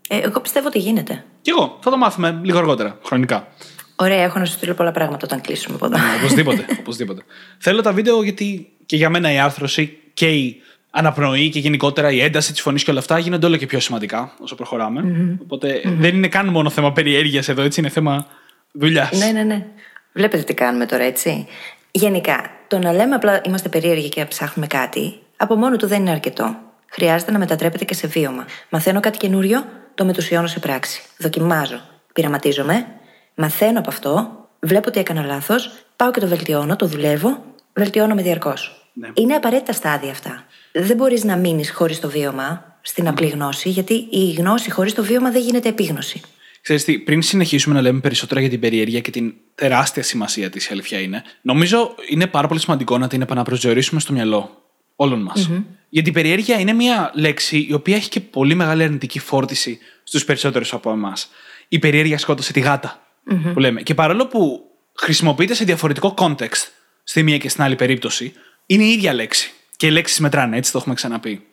Ε, 0.09 0.19
εγώ 0.19 0.41
πιστεύω 0.41 0.67
ότι 0.67 0.79
γίνεται. 0.79 1.25
Και 1.43 1.51
εγώ 1.51 1.79
θα 1.81 1.91
το 1.91 1.97
μάθουμε 1.97 2.41
λίγο 2.43 2.59
αργότερα, 2.59 2.99
χρονικά. 3.05 3.49
Ωραία, 3.97 4.23
έχω 4.23 4.39
να 4.39 4.45
σου 4.45 4.53
στείλω 4.53 4.75
πολλά 4.75 4.93
πράγματα 4.93 5.21
όταν 5.25 5.41
κλείσουμε 5.41 5.75
από 5.75 5.87
εδώ. 5.87 5.97
Ναι, 5.97 6.05
οπωσδήποτε, 6.19 6.67
οπωσδήποτε. 6.81 7.23
Θέλω 7.59 7.81
τα 7.83 7.93
βίντεο 7.93 8.23
γιατί 8.23 8.73
και 8.87 8.97
για 8.97 9.11
μένα 9.11 9.33
η 9.33 9.39
άρθρωση 9.39 9.99
και 10.15 10.31
η 10.31 10.63
αναπνοή 10.91 11.49
και 11.49 11.59
γενικότερα 11.59 12.11
η 12.11 12.21
ένταση 12.21 12.53
της 12.53 12.61
φωνής 12.61 12.85
και 12.85 12.91
όλα 12.91 13.01
αυτά 13.01 13.19
γίνονται 13.19 13.47
όλο 13.47 13.57
και 13.57 13.67
πιο 13.67 13.81
σημαντικά 13.81 14.33
όσο 14.41 14.55
προχωράμε. 14.55 15.03
Οπότε 15.43 15.81
δεν 15.85 16.15
είναι 16.17 16.29
καν 16.29 16.49
μόνο 16.49 16.71
θέμα 16.71 16.93
περιέργειας 16.93 17.49
εδώ, 17.49 17.63
έτσι 17.63 17.81
είναι 17.81 17.89
θέμα 17.89 18.27
δουλειάς. 18.73 19.19
ναι, 19.19 19.31
ναι, 19.31 19.43
ναι. 19.43 19.67
Βλέπετε 20.13 20.43
τι 20.43 20.55
κάνουμε 20.55 20.87
τώρα, 20.87 21.03
έτσι. 21.03 21.47
Γενικά, 21.91 22.51
το 22.69 22.79
να 22.79 22.93
λέμε 22.93 23.15
απλά 23.15 23.41
είμαστε 23.45 23.69
περίεργοι 23.69 24.09
και 24.09 24.21
να 24.21 24.27
ψάχνουμε 24.27 24.67
κάτι, 24.67 25.19
από 25.37 25.57
μόνο 25.57 25.77
του 25.77 25.87
δεν 25.87 26.01
είναι 26.01 26.11
αρκετό. 26.11 26.57
Χρειάζεται 26.87 27.33
να 27.33 27.39
μετατρέπεται 27.39 27.85
και 27.85 27.95
σε 27.95 28.07
βίωμα. 28.07 28.47
Μαθαίνω 28.69 29.01
κάτι 29.01 29.19
καινούριο, 29.19 29.65
το 29.97 30.05
μετουσιώνω 30.05 30.47
σε 30.47 30.59
πράξη. 30.59 31.03
Δοκιμάζω. 31.19 31.81
Πειραματίζομαι, 32.13 32.87
μαθαίνω 33.35 33.79
από 33.79 33.91
αυτό, 33.91 34.47
βλέπω 34.61 34.89
ότι 34.89 35.01
έκανα 35.01 35.25
λάθος, 35.25 35.71
πάω 35.97 36.11
και 36.11 36.21
το 36.21 36.27
βελτιώνω, 36.27 36.77
το 36.77 36.87
δουλεύω, 36.87 37.45
βελτιώνομαι 37.73 38.23
διαρκώς. 38.23 38.91
Ναι. 38.93 39.09
Είναι 39.15 39.35
απαραίτητα 39.35 39.73
στάδια 39.73 40.11
αυτά. 40.11 40.45
Δεν 40.73 40.97
μπορείς 40.97 41.25
να 41.25 41.37
μείνεις 41.37 41.71
χωρίς 41.71 42.01
το 42.01 42.09
βίωμα 42.09 42.79
στην 42.81 43.09
απλή 43.09 43.27
γνώση, 43.27 43.69
γιατί 43.69 43.95
η 44.11 44.33
γνώση 44.33 44.71
χωρίς 44.71 44.95
το 44.95 45.05
βίωμα 45.05 45.31
δεν 45.31 45.43
γίνεται 45.43 45.69
επίγνωση. 45.69 46.21
Ξέρεις 46.63 46.85
τι, 46.85 46.99
πριν 46.99 47.23
συνεχίσουμε 47.23 47.75
να 47.75 47.81
λέμε 47.81 48.01
περισσότερα 48.01 48.41
για 48.41 48.49
την 48.49 48.61
περιέργεια 48.61 49.01
και 49.01 49.11
την 49.11 49.35
τεράστια 49.55 50.03
σημασία 50.03 50.51
της, 50.51 50.67
η 50.67 50.69
αλήθεια 50.73 51.01
είναι, 51.01 51.23
νομίζω 51.43 51.95
είναι 52.09 52.27
πάρα 52.27 52.49
πολύ 52.49 52.61
σημαντικό 52.61 52.99
να 52.99 53.09
την 53.09 53.23
επαναπροσδιορίσουμε 53.23 54.01
στο 54.01 54.13
μυαλό 54.13 54.66
όλων 54.97 55.23
μας. 55.23 55.51
Γιατί 55.89 56.09
η 56.09 56.13
περιέργεια 56.13 56.61
είναι 56.61 56.73
μια 56.73 57.11
λέξη 57.15 57.67
η 57.69 57.73
οποία 57.73 57.97
έχει 57.97 58.09
και 58.09 58.21
πολύ 58.21 58.55
μεγάλη 58.55 58.83
αρνητική 58.83 59.19
φόρτιση 59.19 59.79
στους 60.05 60.25
περισσότερους 60.25 60.73
από 60.73 60.91
εμάς. 60.91 61.29
Η 61.69 61.79
περιέργεια 61.79 62.19
σκότωσε 62.19 62.53
τη 62.53 62.61
γάτα, 62.61 63.07
που 63.53 63.61
λέμε. 63.61 63.83
Και 63.83 63.95
παρόλο 63.95 64.27
που 64.27 64.61
χρησιμοποιείται 64.95 65.55
σε 65.55 65.65
διαφορετικό 65.65 66.15
context 66.19 66.69
στη 67.05 67.23
μία 67.23 67.39
και 67.39 67.49
στην 67.49 67.63
άλλη 67.63 67.75
περίπτωση, 67.75 68.33
είναι 68.67 68.85
η 68.85 68.91
ίδια 68.91 69.13
λέξη. 69.15 69.53
Και 69.77 69.87
οι 69.87 69.91
λέξεις 69.91 70.19
μετράνε, 70.19 70.57
έτσι 70.57 70.73
το 70.73 70.79
έχουμε 70.79 70.95
ξαναπεί. 70.95 71.47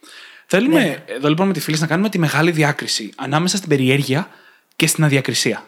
Θέλουμε 0.46 1.04
εδώ 1.08 1.30
λοιπόν 1.30 1.48
με 1.48 1.54
τη 1.54 1.60
φίλη 1.60 1.78
να 1.80 1.88
κάνουμε 1.88 2.10
τη 2.10 2.20
μεγάλη 2.20 2.52
διάκριση 2.52 3.12
ανάμεσα 3.16 3.58
στην 3.58 3.70
περιέργεια 3.70 4.30
και 4.76 4.88
στην 4.88 5.04
αδιακρισία. 5.04 5.66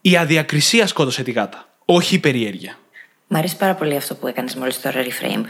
Η 0.00 0.16
αδιακρισία 0.16 0.86
σκότωσε 0.86 1.22
τη 1.22 1.30
γάτα, 1.30 1.68
όχι 1.84 2.14
η 2.14 2.18
περιέργεια. 2.18 2.78
Μ' 3.26 3.36
αρέσει 3.36 3.56
πάρα 3.56 3.74
πολύ 3.74 3.96
αυτό 3.96 4.14
που 4.14 4.26
έκανες 4.26 4.54
μόλις 4.54 4.80
τώρα 4.80 5.02
reframe. 5.02 5.44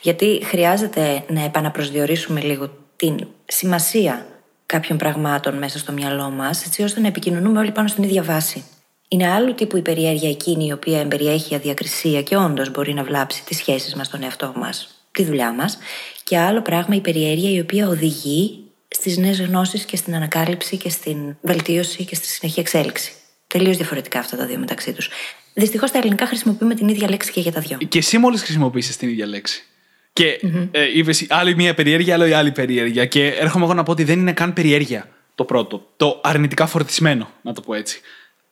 Γιατί 0.00 0.40
χρειάζεται 0.44 1.24
να 1.28 1.44
επαναπροσδιορίσουμε 1.44 2.40
λίγο 2.40 2.70
την 2.96 3.26
σημασία 3.46 4.26
κάποιων 4.66 4.98
πραγμάτων 4.98 5.58
μέσα 5.58 5.78
στο 5.78 5.92
μυαλό 5.92 6.30
μας, 6.30 6.66
έτσι 6.66 6.82
ώστε 6.82 7.00
να 7.00 7.06
επικοινωνούμε 7.06 7.58
όλοι 7.58 7.72
πάνω 7.72 7.88
στην 7.88 8.02
ίδια 8.02 8.22
βάση. 8.22 8.64
Είναι 9.08 9.30
άλλου 9.30 9.54
τύπου 9.54 9.76
η 9.76 9.82
περιέργεια 9.82 10.30
εκείνη 10.30 10.66
η 10.66 10.72
οποία 10.72 11.00
εμπεριέχει 11.00 11.54
αδιακρισία 11.54 12.22
και 12.22 12.36
όντως 12.36 12.70
μπορεί 12.70 12.94
να 12.94 13.04
βλάψει 13.04 13.44
τις 13.44 13.56
σχέσεις 13.56 13.94
μας 13.94 14.06
στον 14.06 14.22
εαυτό 14.22 14.52
μας. 14.56 14.96
τη 15.12 15.24
δουλειά 15.24 15.52
μας, 15.52 15.78
και 16.24 16.38
άλλο 16.38 16.62
πράγμα 16.62 16.94
η 16.94 17.00
περιέργεια 17.00 17.50
η 17.50 17.60
οποία 17.60 17.88
οδηγεί 17.88 18.64
στις 18.88 19.16
νέες 19.16 19.40
γνώσεις 19.40 19.84
και 19.84 19.96
στην 19.96 20.14
ανακάλυψη 20.14 20.76
και 20.76 20.88
στην 20.88 21.36
βελτίωση 21.40 22.04
και 22.04 22.14
στη 22.14 22.26
συνεχή 22.26 22.60
εξέλιξη. 22.60 23.12
Τελείως 23.46 23.76
διαφορετικά 23.76 24.18
αυτά 24.18 24.36
τα 24.36 24.46
δύο 24.46 24.58
μεταξύ 24.58 24.92
τους. 24.92 25.10
Δυστυχώς 25.54 25.88
στα 25.88 25.98
ελληνικά 25.98 26.26
χρησιμοποιούμε 26.26 26.74
την 26.74 26.88
ίδια 26.88 27.10
λέξη 27.10 27.32
και 27.32 27.40
για 27.40 27.52
τα 27.52 27.60
δυο. 27.60 27.78
Και 27.88 27.98
εσύ 27.98 28.18
μόλις 28.18 28.42
χρησιμοποίησες 28.42 28.96
την 28.96 29.08
ίδια 29.08 29.26
λέξη. 29.26 29.64
Και 30.12 30.40
mm-hmm. 30.42 30.68
ε, 30.70 30.98
είπες 30.98 31.26
άλλη 31.28 31.54
μία 31.54 31.74
περιέργεια, 31.74 32.14
άλλο 32.14 32.26
η 32.26 32.32
άλλη 32.32 32.52
περιέργεια. 32.52 33.06
Και 33.06 33.26
έρχομαι 33.26 33.64
εγώ 33.64 33.74
να 33.74 33.82
πω 33.82 33.90
ότι 33.90 34.04
δεν 34.04 34.18
είναι 34.18 34.32
καν 34.32 34.52
περιέργεια 34.52 35.08
το 35.34 35.44
πρώτο. 35.44 35.86
Το 35.96 36.20
αρνητικά 36.22 36.66
φορτισμένο, 36.66 37.30
να 37.42 37.52
το 37.52 37.60
πω 37.60 37.74
έτσι. 37.74 38.00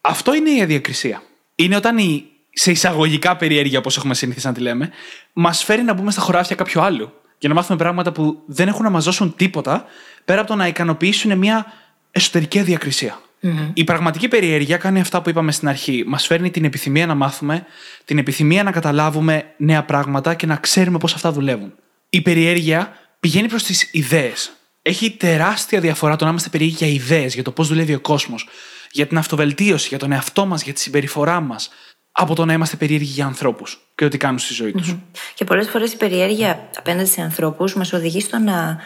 Αυτό 0.01 0.35
είναι 0.35 0.51
η 0.51 0.63
αδιακρισία. 0.63 1.23
Είναι 1.55 1.77
όταν 1.77 1.99
η 1.99 2.25
σε 2.53 2.71
εισαγωγικά 2.71 3.37
περιέργεια, 3.37 3.79
όπως 3.79 3.97
έχουμε 3.97 4.15
συνηθίσει 4.15 4.47
να 4.47 4.53
τη 4.53 4.61
λέμε, 4.61 4.91
μας 5.33 5.65
φέρει 5.65 5.83
να 5.83 5.93
μπούμε 5.93 6.11
στα 6.11 6.21
χωράφια 6.21 6.57
κάποιου 6.57 6.81
άλλου. 6.81 7.13
Για 7.39 7.49
να 7.49 7.55
μάθουμε 7.55 7.79
πράγματα 7.79 8.13
που 8.13 8.43
δεν 8.47 8.69
έχουν 8.69 8.83
να 8.83 8.91
μας 8.91 9.05
δώσουν 9.05 9.37
τίποτα 9.37 9.85
πέρα 10.25 10.41
από 10.41 10.49
το 10.49 10.57
να 10.57 10.67
ικανοποιήσουν 10.67 11.39
μια 11.39 11.73
εσωτερική 12.11 12.59
αδιακρισία. 12.59 13.21
Mm-hmm. 13.43 13.71
Η 13.75 13.85
πραγματική 13.85 14.29
περιέργεια 14.29 14.77
κάνει 14.77 15.01
αυτά 15.01 15.23
που 15.23 15.31
είπαμε 15.31 15.53
στην 15.53 15.69
αρχή. 15.69 16.05
Μας 16.07 16.27
φέρνει 16.27 16.51
την 16.51 16.65
επιθυμία 16.65 17.07
να 17.07 17.15
μάθουμε, 17.15 17.67
την 18.05 18.19
επιθυμία 18.19 18.63
να 18.63 18.71
καταλάβουμε 18.71 19.55
νέα 19.57 19.85
πράγματα 19.85 20.35
και 20.35 20.47
να 20.47 20.57
ξέρουμε 20.57 20.99
πώς 20.99 21.15
αυτά 21.15 21.33
δουλεύουν. 21.33 21.73
Η 22.09 22.21
περιέργεια 22.21 22.93
πηγαίνει 23.21 23.49
προς 23.49 23.63
τις 23.63 23.89
ιδέες. 23.93 24.53
Έχει 24.83 25.11
τεράστια 25.11 25.81
διαφορά 25.81 26.17
το 26.17 26.25
να 26.25 26.31
είμαστε 26.31 26.49
περίεργοι 26.49 26.77
για 26.77 26.87
ιδέες, 26.87 27.35
για 27.35 27.43
το 27.43 27.51
πώς 27.51 27.69
δουλεύει 27.69 27.95
ο 27.95 28.01
κόσμος, 28.01 28.49
για 28.91 29.07
την 29.07 29.19
αυτοβελτίωση, 29.19 29.89
για 29.89 29.99
τον 29.99 30.13
εαυτό 30.13 30.47
μας, 30.47 30.63
για 30.63 30.73
τη 30.73 30.81
συμπεριφορά 30.81 31.41
μας, 31.41 31.71
από 32.13 32.35
το 32.35 32.45
να 32.45 32.53
είμαστε 32.53 32.77
περίεργοι 32.77 33.13
για 33.13 33.27
ανθρώπους 33.27 33.79
και 33.95 34.05
το 34.05 34.11
τι 34.11 34.17
κάνουν 34.17 34.39
στη 34.39 34.55
ζωή 34.55 34.73
τους. 34.73 34.93
Mm-hmm. 34.93 35.19
Και 35.35 35.45
πολλές 35.45 35.69
φορές 35.69 35.93
η 35.93 35.97
περιέργεια 35.97 36.69
απέναντι 36.77 37.09
σε 37.09 37.23
ανθρώπους 37.23 37.75
μας 37.75 37.93
οδηγεί 37.93 38.21
στο 38.21 38.39
να 38.39 38.79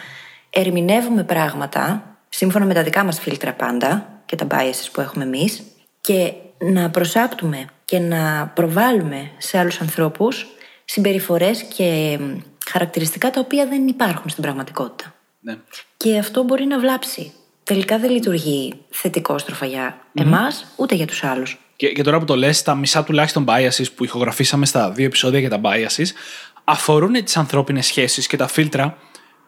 ερμηνεύουμε 0.49 1.23
πράγματα 1.23 2.17
σύμφωνα 2.29 2.65
με 2.65 2.73
τα 2.73 2.83
δικά 2.83 3.03
μας 3.03 3.19
φίλτρα 3.19 3.53
πάντα 3.53 4.14
και 4.25 4.35
τα 4.35 4.47
biases 4.49 4.89
που 4.91 5.01
έχουμε 5.01 5.23
εμείς 5.23 5.63
και 6.01 6.33
να 6.57 6.89
προσάπτουμε 6.89 7.65
και 7.85 7.99
να 7.99 8.51
προβάλλουμε 8.55 9.31
σε 9.37 9.57
άλλους 9.57 9.81
ανθρώπους 9.81 10.47
συμπεριφορές 10.85 11.63
και 11.63 12.19
χαρακτηριστικά 12.69 13.29
τα 13.29 13.39
οποία 13.39 13.67
δεν 13.67 13.87
υπάρχουν 13.87 14.29
στην 14.29 14.43
πραγματικότητα. 14.43 15.13
Ναι. 15.39 15.57
Και 15.97 16.17
αυτό 16.17 16.43
μπορεί 16.43 16.65
να 16.65 16.79
βλάψει. 16.79 17.31
Τελικά 17.63 17.99
δεν 17.99 18.11
λειτουργεί 18.11 18.73
θετικόστροφα 18.89 19.65
για 19.65 19.97
mm 19.97 20.21
εμάς, 20.21 20.65
ούτε 20.75 20.95
για 20.95 21.07
τους 21.07 21.23
άλλους. 21.23 21.59
Και, 21.75 21.91
και 21.91 22.03
τώρα 22.03 22.19
που 22.19 22.25
το 22.25 22.35
λες, 22.35 22.61
τα 22.61 22.75
μισά 22.75 23.03
τουλάχιστον 23.03 23.45
biases 23.47 23.85
που 23.95 24.03
ηχογραφήσαμε 24.03 24.65
στα 24.65 24.91
δύο 24.91 25.05
επεισόδια 25.05 25.39
για 25.39 25.49
τα 25.49 25.61
biases 25.63 26.07
αφορούν 26.63 27.23
τις 27.23 27.37
ανθρώπινες 27.37 27.85
σχέσεις 27.85 28.27
και 28.27 28.37
τα 28.37 28.47
φίλτρα 28.47 28.97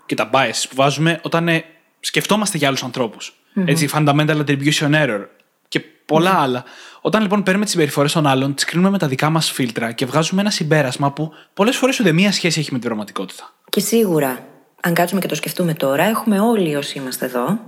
και 0.05 0.15
τα 0.15 0.29
biases 0.33 0.65
που 0.69 0.75
βάζουμε 0.75 1.19
όταν 1.23 1.47
ε, 1.47 1.63
σκεφτόμαστε 1.99 2.57
για 2.57 2.67
άλλους 2.67 2.83
ανθρώπους. 2.83 3.33
Έτσι, 3.65 3.89
fundamental 3.93 4.45
attribution 4.45 4.91
error 4.91 5.25
και 5.67 5.79
πολλά 6.05 6.39
άλλα. 6.39 6.63
Όταν 7.01 7.21
λοιπόν 7.21 7.43
παίρνουμε 7.43 7.65
τις 7.65 7.73
συμπεριφορές 7.73 8.11
των 8.11 8.27
άλλων, 8.27 8.53
τις 8.53 8.65
κρίνουμε 8.65 8.89
με 8.89 8.97
τα 8.97 9.07
δικά 9.07 9.29
μας 9.29 9.51
φίλτρα 9.51 9.91
και 9.91 10.05
βγάζουμε 10.05 10.41
ένα 10.41 10.49
συμπέρασμα 10.49 11.11
που 11.11 11.31
πολλές 11.53 11.75
φορές 11.75 11.99
ούτε 11.99 12.11
μία 12.11 12.31
σχέση 12.31 12.59
έχει 12.59 12.71
με 12.71 12.77
την 12.77 12.87
πραγματικότητα. 12.87 13.53
Και 13.69 13.79
σίγουρα, 13.79 14.45
αν 14.81 14.93
κάτσουμε 14.93 15.21
και 15.21 15.27
το 15.27 15.35
σκεφτούμε 15.35 15.73
τώρα, 15.73 16.03
έχουμε 16.03 16.39
όλοι 16.39 16.75
όσοι 16.75 16.97
είμαστε 16.97 17.25
εδώ, 17.25 17.59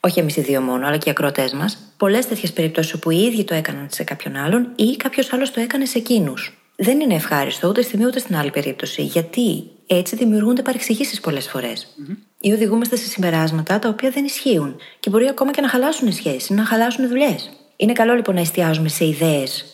όχι 0.00 0.20
εμείς 0.20 0.36
οι 0.36 0.40
δύο 0.40 0.60
μόνο, 0.60 0.86
αλλά 0.86 0.96
και 0.96 1.08
οι 1.08 1.10
ακροτέ 1.10 1.50
μας, 1.54 1.78
πολλές 1.96 2.28
τέτοιες 2.28 2.52
περιπτώσεις 2.52 2.92
όπου 2.94 3.10
οι 3.10 3.22
ίδιοι 3.22 3.44
το 3.44 3.54
έκαναν 3.54 3.86
σε 3.90 4.04
κάποιον 4.04 4.36
άλλον 4.36 4.72
ή 4.76 4.96
κάποιος 4.96 5.32
άλλος 5.32 5.50
το 5.50 5.60
έκανε 5.60 5.84
σε 5.84 5.98
εκείνους. 5.98 6.56
Δεν 6.76 7.00
είναι 7.00 7.14
ευχάριστο 7.14 7.68
ούτε 7.68 7.82
στη 7.82 7.96
μία 7.96 8.06
ούτε 8.06 8.18
στην 8.18 8.36
άλλη 8.36 8.50
περίπτωση, 8.50 9.02
γιατί 9.02 9.64
έτσι 9.86 10.16
δημιουργούνται 10.16 10.62
παρεξηγήσεις 10.62 11.20
πολλές 11.20 11.48
φορές. 11.48 11.86
Mm-hmm. 11.86 12.16
Ή 12.44 12.52
οδηγούμαστε 12.52 12.96
σε 12.96 13.06
συμπεράσματα 13.06 13.78
τα 13.78 13.88
οποία 13.88 14.10
δεν 14.10 14.24
ισχύουν 14.24 14.76
και 15.00 15.10
μπορεί 15.10 15.28
ακόμα 15.28 15.50
και 15.50 15.60
να 15.60 15.68
χαλάσουν 15.68 16.12
σχέσεις, 16.12 16.50
να 16.50 16.64
χαλάσουν 16.64 17.08
δουλειές. 17.08 17.50
Είναι 17.76 17.92
καλό 17.92 18.14
λοιπόν 18.14 18.34
να 18.34 18.40
εστιάζουμε 18.40 18.88
σε 18.88 19.06
ιδέες 19.06 19.64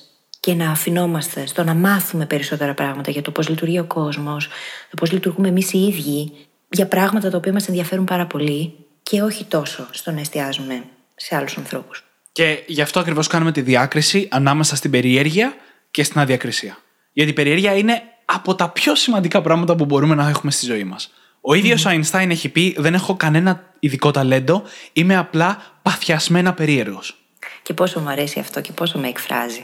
και 0.41 0.55
να 0.55 0.71
αφινόμαστε 0.71 1.47
στο 1.47 1.65
να 1.65 1.75
μάθουμε 1.75 2.27
περισσότερα 2.27 2.75
πράγματα 2.75 3.11
για 3.11 3.23
το 3.23 3.31
πώς 3.31 3.49
λειτουργεί 3.49 3.79
ο 3.79 3.85
κόσμος, 3.85 4.49
το 4.91 4.97
πώς 4.97 5.13
λειτουργούμε 5.13 5.49
εμείς 5.49 5.73
οι 5.73 5.79
ίδιοι, 5.79 6.33
για 6.69 6.87
πράγματα 6.87 7.31
τα 7.31 7.37
οποία 7.37 7.53
μας 7.53 7.69
ενδιαφέρουν 7.69 8.05
πάρα 8.05 8.27
πολύ 8.27 8.75
και 9.03 9.23
όχι 9.23 9.45
τόσο 9.45 9.89
στο 9.91 10.11
να 10.11 10.21
εστιάζουμε 10.21 10.85
σε 11.15 11.37
άλλους 11.37 11.57
ανθρώπους. 11.57 12.05
Και 12.33 12.63
γι' 12.67 12.83
αυτό 12.83 13.01
ακριβώς 13.01 13.27
κάνουμε 13.27 13.53
τη 13.53 13.61
διάκριση 13.61 14.29
ανάμεσα 14.31 14.77
στην 14.77 14.91
περιέργεια 14.91 15.55
και 15.91 16.03
στην 16.03 16.21
αδιακρισία. 16.21 16.79
Γιατί 17.13 17.31
η 17.31 17.35
περιέργεια 17.35 17.77
είναι 17.77 18.03
από 18.25 18.55
τα 18.55 18.69
πιο 18.69 18.95
σημαντικά 18.95 19.41
πράγματα 19.41 19.77
που 19.77 19.85
μπορούμε 19.85 20.15
να 20.15 20.29
έχουμε 20.29 20.51
στη 20.51 20.67
ζωή 20.67 20.85
μας. 20.85 21.11
Ο 21.51 21.55
ίδιος 21.55 21.85
ο 21.85 21.89
Αϊνστάιν 21.89 22.31
έχει 22.31 22.49
πει: 22.49 22.75
Δεν 22.79 22.95
έχω 22.95 23.17
κανένα 23.17 23.65
ειδικό 23.79 24.11
ταλέντο, 24.11 24.63
είμαι 24.93 25.17
απλά 25.17 25.63
παθιασμένα 25.83 26.55
περίεργος. 26.55 27.17
Και 27.63 27.75
πόσο 27.75 28.01
μου 28.01 28.09
αρέσει 28.09 28.39
αυτό 28.39 28.61
και 28.61 28.73
πόσο 28.73 28.99
με 28.99 29.09
εκφράζει. 29.09 29.63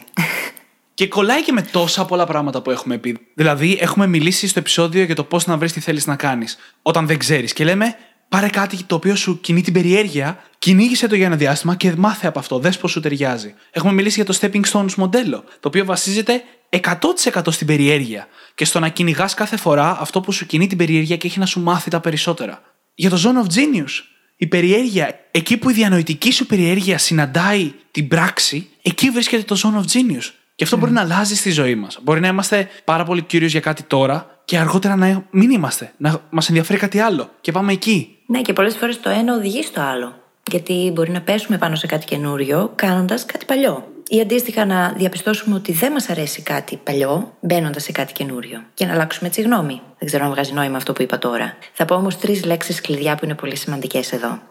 Και 0.95 1.09
κολλάει 1.09 1.43
και 1.43 1.53
με 1.53 1.63
τόσα 1.63 2.05
πολλά 2.05 2.27
πράγματα 2.27 2.63
που 2.63 2.71
έχουμε 2.71 2.99
πει. 2.99 3.19
Δηλαδή, 3.35 3.79
έχουμε 3.81 4.07
μιλήσει 4.07 4.49
στο 4.49 4.59
επεισόδιο 4.59 5.03
για 5.03 5.15
το 5.15 5.25
πώς 5.25 5.47
να 5.47 5.57
βρεις 5.57 5.73
τι 5.73 5.81
θέλεις 5.81 6.07
να 6.07 6.17
κάνεις 6.17 6.59
όταν 6.83 7.07
δεν 7.07 7.19
ξέρεις. 7.19 7.53
Και 7.53 7.65
λέμε, 7.65 7.97
πάρε 8.29 8.49
κάτι 8.49 8.83
το 8.83 8.95
οποίο 8.95 9.15
σου 9.15 9.41
κινεί 9.41 9.61
την 9.63 9.73
περιέργεια, 9.73 10.43
κυνήγησε 10.65 11.07
το 11.07 11.15
για 11.15 11.27
ένα 11.27 11.37
διάστημα 11.37 11.75
και 11.75 11.93
μάθε 11.97 12.27
από 12.27 12.39
αυτό. 12.39 12.59
Δες 12.59 12.79
πώς 12.79 12.91
σου 12.91 13.01
ταιριάζει. 13.01 13.55
Έχουμε 13.71 13.93
μιλήσει 13.93 14.23
για 14.23 14.25
το 14.25 14.39
Stepping 14.41 14.63
Stones 14.73 14.95
μοντέλο, 14.95 15.45
το 15.61 15.69
οποίο 15.69 15.85
βασίζεται 15.85 16.43
100% 16.69 17.41
στην 17.51 17.67
περιέργεια 17.67 18.27
και 18.55 18.65
στο 18.65 18.81
να 18.81 18.89
κυνηγάς 18.89 19.35
κάθε 19.35 19.57
φορά 19.57 19.97
αυτό 20.01 20.21
που 20.21 20.33
σου 20.33 20.47
κινεί 20.47 20.67
την 20.67 20.79
περιέργεια 20.79 21.17
και 21.17 21.27
έχει 21.27 21.39
να 21.39 21.47
σου 21.47 21.61
μάθει 21.61 21.91
τα 21.91 22.01
περισσότερα. 22.01 22.63
Για 22.95 23.11
το 23.11 23.17
Zone 23.25 23.47
of 23.47 23.55
Genius, 23.55 23.91
η 24.37 24.47
περιέργεια, 24.47 25.21
εκεί 25.31 25.57
που 25.57 25.71
η 25.71 25.73
διανοητική 25.73 26.33
σου 26.33 26.47
περιέργεια 26.47 26.99
συναντάει 26.99 27.73
την 27.91 28.09
πράξη, 28.09 28.69
εκεί 28.83 29.11
βρίσκεται 29.11 29.43
το 29.43 29.57
Zone 29.63 29.79
of 29.79 29.85
Genius. 29.93 30.31
Και 30.55 30.65
αυτό 30.65 30.77
μπορεί 30.77 30.93
να 30.93 31.01
αλλάζει 31.01 31.37
στη 31.37 31.51
ζωή 31.51 31.75
μας. 31.75 31.99
Μπορεί 32.03 32.21
να 32.21 32.29
είμαστε 32.29 32.69
πάρα 32.85 33.05
πολύ 33.05 33.23
κύριοι 33.23 33.47
για 33.47 33.61
κάτι 33.61 33.83
τώρα 33.83 34.41
και 34.45 34.59
αργότερα 34.59 34.97
να 34.97 35.27
μην 35.31 35.51
είμαστε. 35.51 35.93
Να 35.97 36.21
μας 36.31 36.49
ενδιαφέρει 36.49 36.79
κάτι 36.79 36.99
άλλο 36.99 37.31
και 37.41 37.53
πάμε 37.53 37.73
εκεί. 37.73 38.19
Ναι, 38.27 38.41
και 38.41 38.53
πολλές 38.53 38.77
φορές 38.77 39.01
το 39.01 39.11
ένα 39.11 39.35
οδηγεί 39.35 39.63
στο 39.63 39.81
άλλο. 39.81 40.24
Γιατί 40.51 40.91
μπορεί 40.95 41.11
να 41.11 41.21
πέσουμε 41.21 41.59
πάνω 41.59 41.75
σε 41.75 41.87
κάτι 41.87 42.05
καινούριο 42.05 42.73
κάνοντας 42.75 43.27
κάτι 43.27 43.45
παλιό 43.45 43.89
ή 44.09 44.21
αντίστοιχα 44.21 44.65
να 44.65 44.93
διαπιστώσουμε 44.97 45.55
ότι 45.55 45.73
δεν 45.73 45.93
μας 45.93 46.09
αρέσει 46.09 46.43
κάτι 46.43 46.77
παλιό, 46.77 47.37
μπαίνοντας 47.41 47.83
σε 47.83 47.93
κάτι 47.93 48.13
καινούριο. 48.13 48.65
Και 48.75 48.87
να 48.87 48.93
αλλάξουμε 48.93 49.29
έτσι 49.29 49.43
γνώμη. 49.43 49.81
Δεν 49.99 50.09
ξέρω 50.09 50.25
αν 50.25 50.31
βγάζει 50.31 50.53
νόημα 50.53 50.77
αυτό 50.77 50.93
που 50.93 51.03
είπα 51.03 51.19
τώρα. 51.19 51.57
Θα 51.73 51.85
πω 51.85 51.95
όμως 51.95 52.19
τρεις 52.19 52.45
λέξεις 52.45 52.81
κλειδιά 52.81 53.15
που 53.15 53.25
είναι 53.25 53.35
πολύ 53.35 53.57
σημαντικές 53.57 54.13
εδώ. 54.13 54.43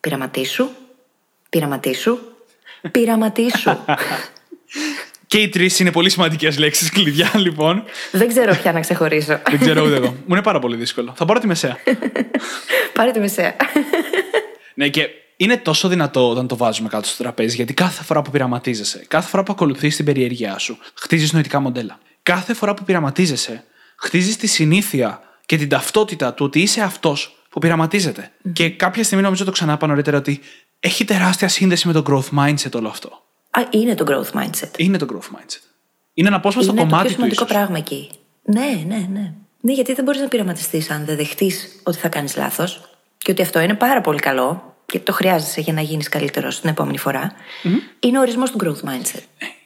Πειραματίσου, 0.00 0.68
πειραματίσου, 1.48 2.18
πειραματίσου. 2.90 3.70
Και 5.26 5.38
οι 5.38 5.48
τρεις 5.48 5.78
είναι 5.78 5.92
πολύ 5.92 6.10
σημαντικές 6.10 6.58
λέξεις 6.58 6.90
κλειδιά, 6.90 7.30
λοιπόν. 7.34 7.84
Δεν 8.12 8.28
ξέρω 8.28 8.54
ποια 8.54 8.72
να 8.72 8.80
ξεχωρίσω. 8.80 9.40
Δεν 9.50 9.58
ξέρω 9.60 9.84
ούτε 9.84 9.94
εγώ. 9.94 10.06
Μου 10.06 10.34
είναι 10.34 10.42
πάρα 10.42 10.58
πολύ 10.58 10.76
δύσκολο. 10.76 11.12
Θα 11.16 11.24
πάρω 11.24 11.40
τη 11.40 11.46
μεσαία. 11.46 11.78
Πάρε 12.94 13.10
τη 13.10 13.20
μεσαία. 13.20 13.56
ναι, 14.74 14.88
και 14.88 15.08
είναι 15.42 15.56
τόσο 15.56 15.88
δυνατό 15.88 16.30
όταν 16.30 16.46
το 16.46 16.56
βάζουμε 16.56 16.88
κάτω 16.88 17.08
στο 17.08 17.22
τραπέζι, 17.22 17.56
γιατί 17.56 17.74
κάθε 17.74 18.02
φορά 18.02 18.22
που 18.22 18.30
πειραματίζεσαι, 18.30 19.04
κάθε 19.08 19.28
φορά 19.28 19.42
που 19.42 19.52
ακολουθείς 19.52 19.96
την 19.96 20.04
περιέργειά 20.04 20.58
σου, 20.58 20.78
χτίζεις 20.94 21.32
νοητικά 21.32 21.60
μοντέλα. 21.60 21.98
Κάθε 22.22 22.54
φορά 22.54 22.74
που 22.74 22.84
πειραματίζεσαι, 22.84 23.64
χτίζεις 23.96 24.36
τη 24.36 24.46
συνήθεια 24.46 25.20
και 25.46 25.56
την 25.56 25.68
ταυτότητα 25.68 26.34
του 26.34 26.44
ότι 26.44 26.60
είσαι 26.60 26.80
αυτός 26.80 27.44
που 27.48 27.58
πειραματίζεται. 27.58 28.30
Και 28.52 28.70
κάποια 28.70 29.04
στιγμή 29.04 29.24
νομίζω 29.24 29.44
το 29.44 29.50
ξανά 29.50 29.72
είπα 29.72 29.86
νωρίτερα 29.86 30.16
ότι 30.16 30.40
έχει 30.80 31.04
τεράστια 31.04 31.48
σύνδεση 31.48 31.86
με 31.86 31.92
το 31.92 32.02
growth 32.06 32.38
mindset 32.38 32.72
όλο 32.74 32.88
αυτό. 32.88 33.22
Α, 33.50 33.60
είναι 33.70 33.94
το 33.94 34.04
growth 34.08 34.40
mindset. 34.40 34.70
Είναι 34.76 34.98
το 34.98 35.06
growth 35.12 35.36
mindset. 35.36 35.62
Είναι 36.14 36.28
ένα 36.28 36.36
απόσπαστο 36.36 36.74
κομμάτι 36.74 36.90
του. 36.90 36.96
Είναι 36.96 37.02
το 37.02 37.06
πιο 37.06 37.14
σημαντικό 37.14 37.44
πράγμα 37.44 37.76
εκεί. 37.78 38.10
Ναι, 38.42 38.84
ναι, 38.86 39.06
ναι. 39.12 39.32
Ναι, 39.60 39.72
γιατί 39.72 39.94
δεν 39.94 40.04
μπορείς 40.04 40.20
να 40.20 40.28
πειραματιστείς 40.28 40.90
αν 40.90 41.04
δεν 41.04 41.16
δεχτείς 41.16 41.80
ότι 41.82 41.98
θα 41.98 42.08
κάνεις 42.08 42.36
λάθος 42.36 42.80
και 43.18 43.30
ότι 43.30 43.42
αυτό 43.42 43.60
είναι 43.60 43.74
πάρα 43.74 44.00
πολύ 44.00 44.18
καλό 44.18 44.71
και 44.92 44.98
το 44.98 45.12
χρειάζεσαι 45.12 45.60
για 45.60 45.72
να 45.72 45.80
γίνεις 45.80 46.08
καλύτερος 46.08 46.60
την 46.60 46.68
επόμενη 46.68 46.98
φορά, 46.98 47.32
mm-hmm. 47.32 47.68
είναι 48.00 48.18
ο 48.18 48.20
ορισμός 48.20 48.50
του 48.50 48.58
growth 48.64 48.88
mindset. 48.88 49.22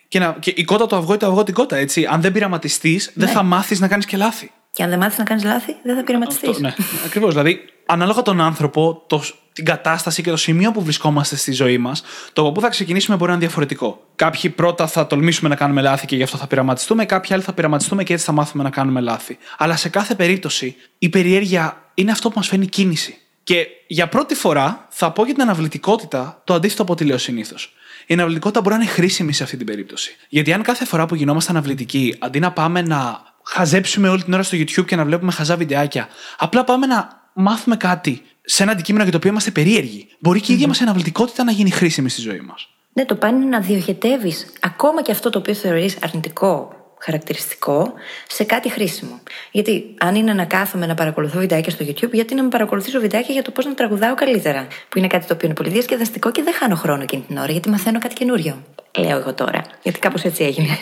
Και, 0.09 0.19
να, 0.19 0.37
και 0.41 0.53
η 0.57 0.65
κότα 0.65 0.87
το 0.87 0.97
αυγό 0.97 1.15
ή 1.15 1.17
το 1.17 1.27
αυγό 1.27 1.43
την 1.43 1.55
κότα, 1.55 1.77
έτσι. 1.77 2.07
Αν 2.11 2.21
δεν 2.21 2.33
πειραματιστείς, 2.33 3.11
ναι. 3.15 3.25
δεν 3.25 3.35
θα 3.35 3.43
μάθεις 3.43 3.81
να 3.81 3.89
κάνεις 3.89 4.07
και 4.07 4.17
λάθη. 4.17 4.51
Και 4.71 4.83
αν 4.83 4.89
δεν 4.89 4.99
μάθεις 4.99 5.19
να 5.19 5.25
κάνεις 5.25 5.45
λάθη, 5.45 5.77
δεν 5.83 5.97
θα 5.97 6.05
πειραματιστείς. 6.05 6.59
Ναι, 6.59 6.75
ακριβώς. 7.07 7.31
δηλαδή, 7.31 7.61
ανάλογα 7.87 8.23
τον 8.23 8.41
άνθρωπο, 8.41 9.05
το, 9.07 9.23
την 9.53 9.65
κατάσταση 9.65 10.23
και 10.23 10.31
το 10.31 10.37
σημείο 10.37 10.73
που 10.73 10.83
βρισκόμαστε 10.83 11.37
στη 11.37 11.53
ζωή 11.53 11.79
μας, 11.79 12.03
το 12.33 12.41
από 12.41 12.53
πού 12.53 12.61
θα 12.61 12.69
ξεκινήσουμε 12.69 13.17
μπορεί 13.17 13.31
να 13.31 13.37
είναι 13.37 13.47
διαφορετικό. 13.47 14.03
Κάποιοι 14.17 14.51
πρώτα 14.51 14.87
θα 14.87 15.07
τολμήσουμε 15.07 15.49
να 15.49 15.55
κάνουμε 15.55 15.81
λάθη 15.81 16.07
και 16.07 16.17
γι' 16.17 16.23
αυτό 16.23 16.37
θα 16.37 16.47
πειραματιστούμε, 16.47 17.05
κάποιοι 17.05 17.35
άλλοι 17.35 17.43
θα 17.43 17.53
πειραματιστούμε 17.53 18.03
και 18.03 18.13
έτσι 18.13 18.25
θα 18.25 18.33
μάθουμε 18.33 18.63
να 18.63 18.71
κάνουμε 18.71 19.01
λάθη. 19.01 19.39
Αλλά 19.59 19.77
σε 19.77 19.89
κάθε 19.89 20.15
περίπτωση 20.15 20.77
η 20.99 21.09
περιέργεια 21.09 21.91
είναι 21.95 22.11
αυτό 22.11 22.29
που 22.29 22.35
μας 22.37 22.49
φαίνει 22.49 22.67
κίνηση. 22.67 23.19
Και 23.47 23.67
για 23.87 24.09
πρώτη 24.09 24.35
φορά 24.35 24.87
θα 24.91 25.13
πω 25.13 25.25
για 25.25 25.35
την 25.35 25.43
αναβλητικότητα 25.43 26.41
το 26.45 26.55
αντίθετο 26.55 26.83
από 26.83 26.93
ό,τι 26.93 27.05
λέω 27.05 27.19
συνήθως. 27.19 27.73
Η 28.07 28.15
αναβλητικότητα 28.15 28.61
μπορεί 28.61 28.75
να 28.75 28.83
είναι 28.83 28.91
χρήσιμη 28.91 29.33
σε 29.33 29.43
αυτή 29.43 29.57
την 29.57 29.67
περίπτωση. 29.67 30.17
Γιατί 30.29 30.53
αν 30.53 30.63
κάθε 30.63 30.85
φορά 30.85 31.07
που 31.07 31.15
γινόμαστε 31.15 31.51
αναβλητικοί, 31.51 32.17
αντί 32.19 32.39
να 32.39 32.53
πάμε 32.53 32.83
να 32.83 33.23
χαζέψουμε 33.43 34.09
όλη 34.09 34.23
την 34.23 34.33
ώρα 34.33 34.43
στο 34.43 34.57
YouTube 34.57 34.85
και 34.87 34.97
να 34.97 35.05
βλέπουμε 35.05 35.33
χαζά 35.33 35.57
βιντεάκια. 35.57 36.09
Απλά 36.39 36.65
πάμε 36.65 36.87
να 36.87 37.31
μάθουμε 37.33 37.77
κάτι 37.77 38.23
σε 38.43 38.63
ένα 38.63 38.73
αντικείμενο 38.73 39.03
για 39.03 39.13
το 39.13 39.19
οποίο 39.19 39.31
είμαστε 39.31 39.51
περίεργοι. 39.51 40.09
Μπορεί 40.19 40.41
και 40.41 40.53
η 40.53 40.55
ίδια 40.55 40.69
μας 40.69 40.81
αναβλητικότητα 40.81 41.45
να 41.45 41.53
γίνει 41.53 41.71
χρήσιμη 41.71 42.09
στη 42.09 42.21
ζωή 42.21 42.41
μας. 42.41 42.69
Ναι, 42.93 43.05
το 43.05 43.15
πάνε 43.15 43.45
να 43.45 43.61
διοχετεύεις 43.61 44.47
ακόμα 44.61 45.03
και 45.03 45.13
αυτό 45.13 45.31
το 45.31 45.39
οποίο 45.39 45.55
θεωρείς 45.55 45.97
αρνητικό 46.03 46.76
χαρακτηριστικό 46.99 47.93
σε 48.29 48.45
κάτι 48.45 48.71
χρήσιμο. 48.71 49.21
Γιατί 49.51 49.95
αν 49.99 50.15
είναι 50.15 50.33
να 50.33 50.45
κάθομαι 50.45 50.87
να 50.87 50.95
παρακολουθώ 50.95 51.39
βιντεάκια 51.39 51.71
στο 51.71 51.85
YouTube, 51.89 52.13
γιατί 52.13 52.35
να 52.35 52.43
με 52.43 52.49
παρακολουθήσω 52.49 53.01
βιντεάκια 53.01 53.35
για 53.35 53.43
το 53.43 53.51
πώς 53.51 53.65
να 53.65 53.75
τραγουδάω 53.75 54.15
καλύτερα. 54.15 54.67
Που 54.89 54.99
είναι 54.99 55.07
κάτι 55.07 55.27
το 55.27 55.35
οποίο 55.35 55.47
είναι 55.47 55.57
πολύ 55.57 55.71
διασκεδαστικό 55.71 56.31
και 56.31 56.43
δεν 56.43 56.55
χάνω 56.55 56.75
χρόνο 56.75 57.03
εκείνη 57.03 57.23
την 57.23 57.37
ώρα, 57.37 57.53
γιατί 57.53 57.69
μαθαίνω 57.69 57.99
κάτι 57.99 58.15
καινούριο. 58.15 58.63
Λέω 58.99 59.19
εγώ 59.19 59.35
τώρα. 59.35 59.65
Γιατί 59.83 59.99
κάπως 59.99 60.23
έτσι 60.23 60.45
έγινε. 60.45 60.79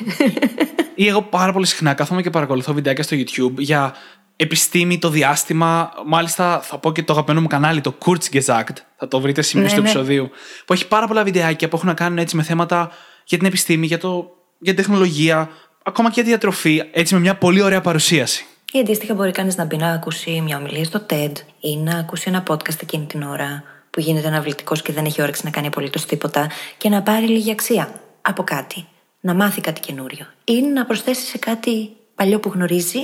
Ή 0.94 1.09
εγώ 1.09 1.23
πάρα 1.23 1.52
πολύ 1.52 1.66
συχνά 1.66 1.94
κάθομαι 1.94 2.23
και 2.23 2.30
παρακολουθώ 2.30 2.73
βιντεάκια 2.73 3.02
στο 3.02 3.16
YouTube 3.16 3.54
για 3.56 3.94
επιστήμη, 4.37 4.99
το 4.99 5.09
διάστημα. 5.09 5.92
Μάλιστα, 6.06 6.61
θα 6.61 6.78
πω 6.78 6.92
και 6.92 7.02
το 7.02 7.12
αγαπημένο 7.12 7.40
μου 7.40 7.47
κανάλι, 7.47 7.80
το 7.80 7.94
Kurzgesagt. 8.04 8.76
Θα 8.97 9.09
το 9.09 9.21
βρείτε 9.21 9.42
σημείο 9.42 9.66
Ναι, 9.66 9.75
του 9.75 9.80
ναι. 9.80 9.88
επεισοδίου. 9.88 10.30
Που 10.66 10.73
έχει 10.73 10.88
πάρα 10.88 11.06
πολλά 11.06 11.25
βιντεάκια 11.25 11.68
που 11.68 11.76
έχουν 11.76 11.88
να 11.88 11.94
κάνουν 11.94 12.18
έτσι 12.18 12.37
με 12.37 12.42
θέματα 12.42 12.90
για 13.25 13.38
την 13.38 13.47
επιστήμη, 13.47 13.87
για, 13.87 13.99
το, 13.99 14.30
για 14.59 14.75
την 14.75 14.85
τεχνολογία, 14.85 15.50
ακόμα 15.85 16.09
και 16.09 16.14
για 16.14 16.23
τη 16.23 16.29
διατροφή. 16.29 16.83
Έτσι 16.93 17.14
με 17.14 17.21
μια 17.21 17.35
πολύ 17.35 17.62
ωραία 17.62 17.81
παρουσίαση. 17.81 18.47
Ή 18.73 18.79
αντίστοιχα, 18.79 19.14
μπορεί 19.14 19.31
κανείς 19.31 19.57
να 19.57 19.64
μπει 19.64 19.76
να 19.76 19.88
ακούσει 19.91 20.41
μια 20.41 20.57
ομιλία 20.57 20.85
στο 20.85 21.07
TED 21.11 21.33
ή 21.61 21.76
να 21.76 21.99
ακούσει 21.99 22.25
ένα 22.26 22.43
podcast 22.47 22.83
εκείνη 22.83 23.05
την 23.07 23.23
ώρα 23.23 23.62
που 23.91 24.00
γίνεται 24.00 24.26
αναβλητικός 24.26 24.83
και 24.83 24.93
δεν 24.93 25.05
έχει 25.05 25.23
όρεξη 25.23 25.45
να 25.45 25.50
κάνει 25.50 25.67
απολύτως 25.67 26.07
τίποτα 26.07 26.50
και 26.79 26.88
να 26.88 27.03
πάρει 27.03 27.26
λίγη 27.26 27.50
αξία 27.50 28.00
από 28.23 28.43
κάτι. 28.43 28.87
Να 29.21 29.35
μάθει 29.35 29.61
κάτι 29.61 29.81
καινούριο. 29.81 30.26
Ή 30.45 30.62
να 30.62 30.85
προσθέσει 30.85 31.26
σε 31.26 31.38
κάτι 31.38 31.91
παλιό 32.14 32.41
που 32.41 32.49
γνωρίζει 32.49 33.00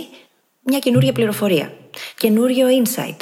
μια 0.63 0.79
καινούρια 0.79 1.13
πληροφορία. 1.13 1.73
Καινούριο 2.17 2.67
insight. 2.83 3.17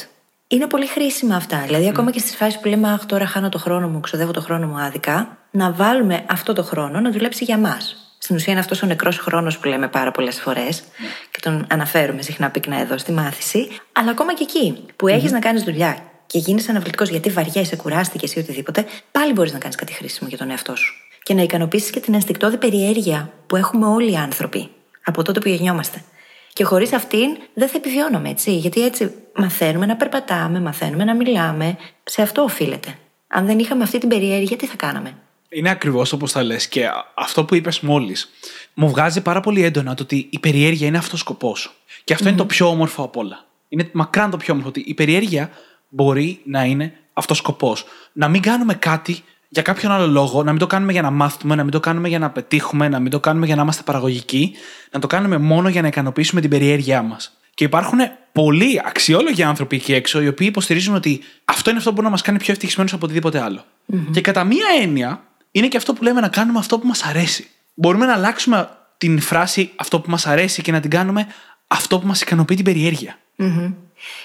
Είναι 0.49 0.67
πολύ 0.67 0.87
χρήσιμα 0.87 1.37
αυτά. 1.37 1.63
Δηλαδή, 1.67 1.89
ακόμα 1.89 2.11
και 2.11 2.19
στις 2.19 2.37
φάσεις 2.37 2.61
που 2.61 2.69
λέμε 2.69 2.93
Αχ, 2.93 3.07
τώρα 3.07 3.27
χάνω 3.27 3.49
το 3.49 3.59
χρόνο 3.59 3.89
μου, 3.89 4.01
ξοδεύω 4.01 4.33
το 4.33 4.41
χρόνο 4.41 4.67
μου 4.67 4.79
άδικα, 4.79 5.39
να 5.51 5.73
βάλουμε 5.73 6.25
αυτό 6.29 6.53
το 6.53 6.63
χρόνο 6.63 7.01
να 7.01 7.11
δουλέψει 7.11 7.45
για 7.45 7.59
μας. 7.59 8.08
Στην 8.29 8.41
ουσία 8.41 8.53
είναι 8.53 8.63
αυτός 8.63 8.83
ο 8.83 8.87
νεκρός 8.87 9.19
χρόνος 9.19 9.59
που 9.59 9.69
λέμε 9.69 9.89
πάρα 9.89 10.11
πολλές 10.11 10.41
φορές 10.41 10.83
και 11.31 11.41
τον 11.41 11.67
αναφέρουμε 11.71 12.23
συχνά 12.23 12.51
πυκνά 12.51 12.81
εδώ 12.81 12.99
στη 12.99 13.13
μάθηση. 13.13 13.69
Αλλά 13.93 14.11
ακόμα 14.11 14.35
και 14.35 14.43
εκεί 14.43 14.85
που 14.97 15.09
έχεις 15.09 15.33
να 15.33 15.39
κάνεις 15.39 15.63
δουλειά 15.63 15.99
και 16.27 16.39
γίνει 16.39 16.65
αναβλητικός 16.69 17.09
γιατί 17.09 17.31
βαριέσαι, 17.31 17.77
κουράστηκες 17.77 18.35
ή 18.35 18.39
οτιδήποτε, 18.39 18.87
πάλι 19.13 19.33
μπορείς 19.33 19.53
να 19.53 19.59
κάνεις 19.59 19.77
κάτι 19.77 19.93
χρήσιμο 19.93 20.29
για 20.29 20.39
τον 20.39 20.51
εαυτό 20.51 20.77
σου. 20.77 20.95
Και 21.23 21.35
να 21.35 21.43
ικανοποιήσεις 21.43 21.91
και 21.91 22.01
την 22.01 22.15
ενστικτόδη 22.15 22.57
περιέργεια 22.57 23.33
που 23.47 23.57
έχουμε 23.57 23.87
όλοι 23.87 24.13
οι 24.13 24.17
άνθρωποι 24.17 24.71
από 25.05 25.23
τότε 25.23 25.41
που 25.41 25.49
γεννιόμαστε. 25.49 26.03
Και 26.53 26.65
χωρίς 26.65 26.93
αυτήν 26.93 27.37
δεν 27.55 27.69
θα 27.69 27.77
επιβιώναμε, 27.77 28.29
έτσι. 28.29 28.57
Γιατί 28.57 28.85
έτσι 28.85 29.15
μαθαίνουμε 29.35 29.87
να 29.87 29.97
περπατάμε, 29.97 30.61
μαθαίνουμε 30.61 31.05
να 31.05 31.15
μιλάμε. 31.15 31.77
Σε 32.05 32.23
αυτό 32.23 32.43
οφείλεται. 32.43 32.95
Αν 33.29 33.47
δεν 33.47 33.59
είχαμε 33.59 33.83
αυτή 33.83 33.99
την 33.99 34.09
περιέργεια, 34.09 34.57
τι 34.57 34.67
θα 34.67 34.77
κάναμε; 34.77 35.15
Είναι 35.49 35.71
ακριβώς 35.71 36.13
όπως 36.13 36.33
τα 36.33 36.43
λες. 36.43 36.69
Και 36.69 36.87
α- 36.87 37.13
αυτό 37.15 37.45
που 37.45 37.55
είπες 37.55 37.81
μόλις 37.81 38.31
μου 38.75 38.89
βγάζει 38.89 39.21
πάρα 39.21 39.41
πολύ 39.41 39.63
έντονα 39.63 39.95
το 39.95 40.03
ότι 40.03 40.27
η 40.31 40.39
περιέργεια 40.39 40.87
είναι 40.87 40.99
αυτός 40.99 41.13
ο 41.13 41.17
σκοπός. 41.17 41.75
Και 42.05 42.13
αυτό 42.13 42.29
είναι 42.29 42.37
το 42.37 42.47
πιο 42.47 42.69
όμορφο 42.69 43.03
απ' 43.03 43.17
όλα. 43.17 43.45
Είναι 43.69 43.89
μακράν 43.93 44.31
το 44.31 44.37
πιο 44.37 44.53
όμορφο 44.53 44.69
ότι 44.69 44.85
η 44.87 44.95
περιέργεια 44.95 45.51
μπορεί 45.89 46.41
να 46.45 46.65
είναι 46.65 46.93
αυτός 47.13 47.39
ο 47.39 47.41
σκοπός. 47.43 47.85
Να 48.13 48.29
μην 48.29 48.43
κάνουμε 48.43 48.75
κάτι 48.75 49.23
για 49.49 49.63
κάποιον 49.63 49.93
άλλο 49.93 50.07
λόγο, 50.07 50.43
να 50.43 50.51
μην 50.51 50.61
το 50.61 50.67
κάνουμε 50.67 50.93
για 50.93 51.03
να 51.03 51.11
μάθουμε, 51.11 51.55
να 51.55 51.63
μην 51.63 51.73
το 51.73 51.81
κάνουμε 51.81 52.09
για 52.09 52.19
να 52.19 52.31
πετύχουμε, 52.31 52.89
να 52.89 53.01
μην 53.01 53.11
το 53.11 53.21
κάνουμε 53.21 53.47
για 53.47 53.57
να 53.57 53.63
είμαστε 53.63 53.83
παραγωγικοί, 53.83 54.53
να 54.91 55.01
το 55.01 55.07
κάνουμε 55.07 55.39
μόνο 55.39 55.69
για 55.69 55.83
να 55.83 55.89
ικανοποιήσουμε 55.89 56.41
την 56.41 56.51
περιέργειά 56.51 57.03
μας. 57.03 57.33
Και 57.55 57.65
υπάρχουν 57.65 57.99
πολλοί 58.33 58.81
αξιόλογοι 58.85 59.43
άνθρωποι 59.43 59.77
εκεί 59.77 59.93
έξω, 59.95 60.23
οι 60.23 60.29
οποίοι 60.29 60.47
υποστηρίζουν 60.51 60.95
ότι 60.95 61.21
αυτό 61.45 61.71
είναι 61.71 61.79
αυτό 61.79 61.91
που 61.91 61.95
μπορεί 61.95 62.07
να 62.07 62.13
μας 62.13 62.23
κάνει 62.23 62.39
πιο 62.39 62.53
ευτυχισμένους 62.53 62.93
από 62.93 63.05
οτιδήποτε 63.05 63.41
άλλο. 63.41 63.65
Και 64.11 64.21
κατά 64.21 64.45
μία 64.45 64.67
έννοια, 64.83 65.23
είναι 65.51 65.69
και 65.69 65.77
αυτό 65.77 65.93
που 65.93 66.03
λέμε 66.03 66.21
να 66.21 66.29
κάνουμε 66.29 66.59
αυτό 66.59 66.79
που 66.79 66.87
μας 66.87 67.05
αρέσει. 67.05 67.49
Μπορούμε 67.75 68.07
να 68.07 68.13
αλλάξουμε 68.13 68.69
την 68.99 69.21
φράση 69.21 69.71
αυτό 69.77 70.01
που 70.01 70.11
μας 70.11 70.27
αρέσει 70.27 70.63
και 70.63 70.73
να 70.73 70.81
την 70.81 70.91
κάνουμε 70.91 71.27
αυτό 71.67 71.99
που 71.99 72.07
μας 72.07 72.21
ικανοποιεί 72.21 72.57
την 72.57 72.65
περιέργεια. 72.65 73.19
Μμμ. 73.37 73.73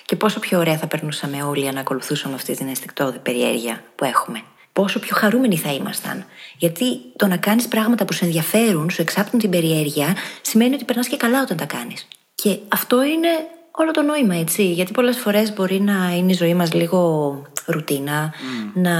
Και 0.06 0.16
πόσο 0.16 0.40
πιο 0.40 0.60
ωραία 0.60 0.78
θα 0.78 0.88
περνούσαμε 0.88 1.44
όλοι 1.44 1.68
αν 1.68 1.78
ακολουθούσαμε 1.78 2.36
αυτή 2.36 2.56
την 2.56 2.68
αισθηκτόδη 2.68 3.18
περιέργεια 3.18 3.84
που 3.96 4.06
έχουμε. 4.06 4.42
Πόσο 4.74 5.00
πιο 5.00 5.16
χαρούμενοι 5.16 5.58
θα 5.58 5.74
ήμασταν. 5.74 6.26
Γιατί 6.58 6.86
το 7.16 7.28
να 7.28 7.38
κάνεις 7.38 7.68
πράγματα 7.68 8.06
που 8.06 8.14
σε 8.14 8.26
ενδιαφέρουν, 8.26 8.90
σου 8.90 9.02
εξάπτουν 9.02 9.40
την 9.40 9.50
περιέργεια, 9.50 10.16
σημαίνει 10.42 10.74
ότι 10.74 10.86
περνάς 10.86 11.08
και 11.08 11.18
καλά 11.18 11.42
όταν 11.42 11.58
τα 11.58 11.66
κάνεις. 11.66 12.08
Και 12.36 12.58
αυτό 12.68 13.04
είναι 13.04 13.30
όλο 13.72 13.92
το 13.92 14.02
νόημα, 14.02 14.36
έτσι. 14.36 14.72
Γιατί 14.72 14.92
πολλές 14.92 15.18
φορές 15.18 15.54
μπορεί 15.54 15.82
να 15.82 16.14
είναι 16.16 16.32
η 16.32 16.36
ζωή 16.36 16.54
μας 16.54 16.74
λίγο 16.74 17.42
ρουτίνα, 17.66 18.34
να 18.74 18.92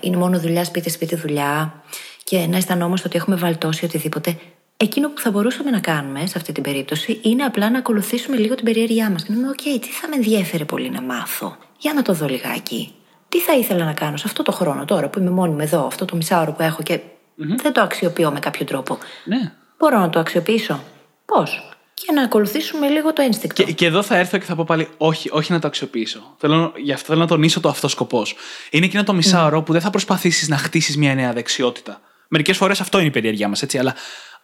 είναι 0.00 0.16
μόνο 0.16 0.38
δουλειά, 0.38 0.64
σπίτι, 0.64 0.90
σπίτι, 0.90 1.16
δουλειά 1.16 1.82
και 2.24 2.46
να 2.46 2.56
αισθανόμαστε 2.56 3.08
ότι 3.08 3.16
έχουμε 3.16 3.36
βαλτώσει 3.36 3.84
οτιδήποτε. 3.84 4.36
Εκείνο 4.76 5.08
που 5.08 5.20
θα 5.20 5.30
μπορούσαμε 5.30 5.70
να 5.70 5.80
κάνουμε 5.80 6.26
σε 6.26 6.38
αυτή 6.38 6.52
την 6.52 6.62
περίπτωση 6.62 7.18
είναι 7.22 7.42
απλά 7.44 7.70
να 7.70 7.78
ακολουθήσουμε 7.78 8.36
λίγο 8.36 8.54
την 8.54 8.64
περιέργειά 8.64 9.10
μας. 9.10 9.22
Και 9.22 9.32
να 9.32 9.36
πούμε, 9.36 9.48
Οκ, 9.48 9.80
τι 9.80 9.88
θα 9.88 10.08
με 10.08 10.16
ενδιέφερε 10.16 10.64
πολύ 10.64 10.90
να 10.90 11.02
μάθω; 11.02 11.56
Για 11.78 11.92
να 11.92 12.02
το 12.02 12.12
δω 12.12 12.26
λιγάκι. 12.26 12.94
Τι 13.28 13.40
θα 13.40 13.52
ήθελα 13.56 13.84
να 13.84 13.92
κάνω 13.92 14.16
σε 14.16 14.24
αυτό 14.26 14.42
το 14.42 14.52
χρόνο 14.52 14.84
τώρα 14.84 15.08
που 15.08 15.18
είμαι 15.18 15.30
μόνη 15.30 15.52
μου 15.52 15.60
εδώ, 15.60 15.86
αυτό 15.86 16.04
το 16.04 16.16
μισάωρο 16.16 16.52
που 16.52 16.62
έχω 16.62 16.82
και 16.82 17.00
δεν 17.36 17.72
το 17.72 17.80
αξιοποιώ 17.80 18.30
με 18.30 18.38
κάποιο 18.38 18.64
τρόπο; 18.64 18.98
Ναι. 19.24 19.52
Μπορώ 19.78 19.98
να 19.98 20.10
το 20.10 20.18
αξιοποιήσω; 20.18 20.80
Πώς; 21.24 21.69
Και 22.06 22.12
να 22.12 22.22
ακολουθήσουμε 22.22 22.88
λίγο 22.88 23.12
το 23.12 23.22
ένστικτο. 23.22 23.62
Και, 23.62 23.72
και 23.72 23.86
εδώ 23.86 24.02
θα 24.02 24.16
έρθω 24.16 24.38
και 24.38 24.44
θα 24.44 24.54
πω 24.54 24.64
πάλι 24.64 24.88
όχι, 24.96 25.28
όχι 25.32 25.52
να 25.52 25.58
το 25.58 25.66
αξιοποιήσω. 25.66 26.34
Θέλω, 26.38 26.72
γι' 26.76 26.92
αυτό 26.92 27.06
θέλω 27.06 27.20
να 27.20 27.26
τονίσω 27.26 27.60
το 27.60 27.68
αυτό 27.68 27.88
σκοπός. 27.88 28.34
Είναι 28.70 28.84
εκείνο 28.84 29.04
το 29.04 29.12
μισάωρο 29.12 29.62
που 29.62 29.72
δεν 29.72 29.80
θα 29.80 29.90
προσπαθήσεις 29.90 30.48
να 30.48 30.56
χτίσεις 30.56 30.96
μια 30.96 31.14
νέα 31.14 31.32
δεξιότητα. 31.32 32.00
Μερικές 32.28 32.56
φορές 32.56 32.80
αυτό 32.80 32.98
είναι 32.98 33.06
η 33.06 33.10
περιέργειά 33.10 33.48
μας, 33.48 33.62
έτσι. 33.62 33.78
Αλλά 33.78 33.94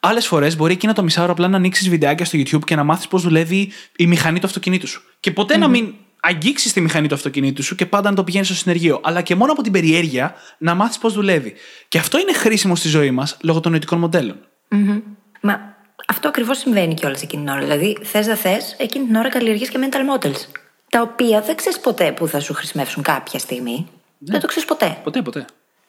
άλλες 0.01 0.27
φορές 0.27 0.57
μπορεί 0.57 0.73
εκείνο 0.73 0.93
το 0.93 1.03
μισάωρο 1.03 1.33
απλά 1.33 1.49
να 1.49 1.57
ανοίξεις 1.57 1.89
βιντεάκια 1.89 2.25
στο 2.25 2.39
YouTube 2.39 2.65
και 2.65 2.77
να 2.77 2.85
μάθεις 2.85 3.09
πώς 3.09 3.23
δουλεύει 3.23 3.73
η 3.97 4.07
μηχανή 4.07 4.39
του 4.39 4.47
αυτοκινήτου 4.47 4.87
σου. 4.87 5.03
Και 5.21 5.31
ποτε 5.31 5.57
να 5.57 5.69
μην 5.69 5.95
αγγίξεις 6.21 6.73
τη 6.73 6.81
μηχανή 6.81 7.09
του 7.09 7.15
αυτοκινήτου 7.15 7.63
σου 7.63 7.75
και 7.75 7.87
πάντα 7.87 8.11
να 8.11 8.17
το 8.17 8.25
πηγαίνεις 8.25 8.47
στο 8.47 8.57
συνεργείο. 8.57 9.01
Αλλά 9.03 9.23
και 9.23 9.35
μόνο 9.35 9.53
από 9.53 9.63
την 9.63 9.73
περιέργεια 9.73 10.35
να 10.59 10.75
μάθεις 10.75 10.99
πώς 10.99 11.13
δουλεύει. 11.15 11.55
Και 11.89 11.99
αυτό 11.99 12.19
είναι 12.19 12.33
χρήσιμο 12.33 12.77
στη 12.77 12.89
ζωή 12.89 13.11
μας 13.11 13.37
λόγω 13.41 13.61
των 13.61 13.71
νοητικών 13.71 13.99
μοντέλων. 13.99 14.37
Μμμ. 14.69 15.01
Μα 15.41 15.76
αυτό 16.07 16.29
ακριβώς 16.29 16.59
συμβαίνει 16.59 16.95
κιόλας 16.95 17.23
εκείνη 17.23 17.45
την 17.45 17.53
ώρα. 17.53 17.61
Δηλαδή, 17.61 17.99
θες 18.03 18.27
δεν 18.27 18.37
θες, 18.37 18.75
εκείνη 18.79 19.07
την 19.07 19.17
ώρα 19.17 19.29
καλλιεργείς 19.29 19.69
και 19.69 19.79
mental 19.81 20.17
models. 20.17 20.47
Τα 20.91 21.01
οποία 21.01 21.41
δεν 21.41 21.57
ξέρεις 21.57 21.81
ποτέ 21.81 22.13
που 22.13 22.29
θα 22.29 22.41
σου 22.41 22.55
χρησιμεύσουν 22.55 23.03
κάποια 23.03 23.39
στιγμή. 23.39 23.87
Δεν 24.19 24.41
το 24.41 24.47
ξέρεις 24.47 24.69
ποτέ. 24.69 24.99
Ποτέ, 25.05 25.23
ποτέ. 25.23 25.45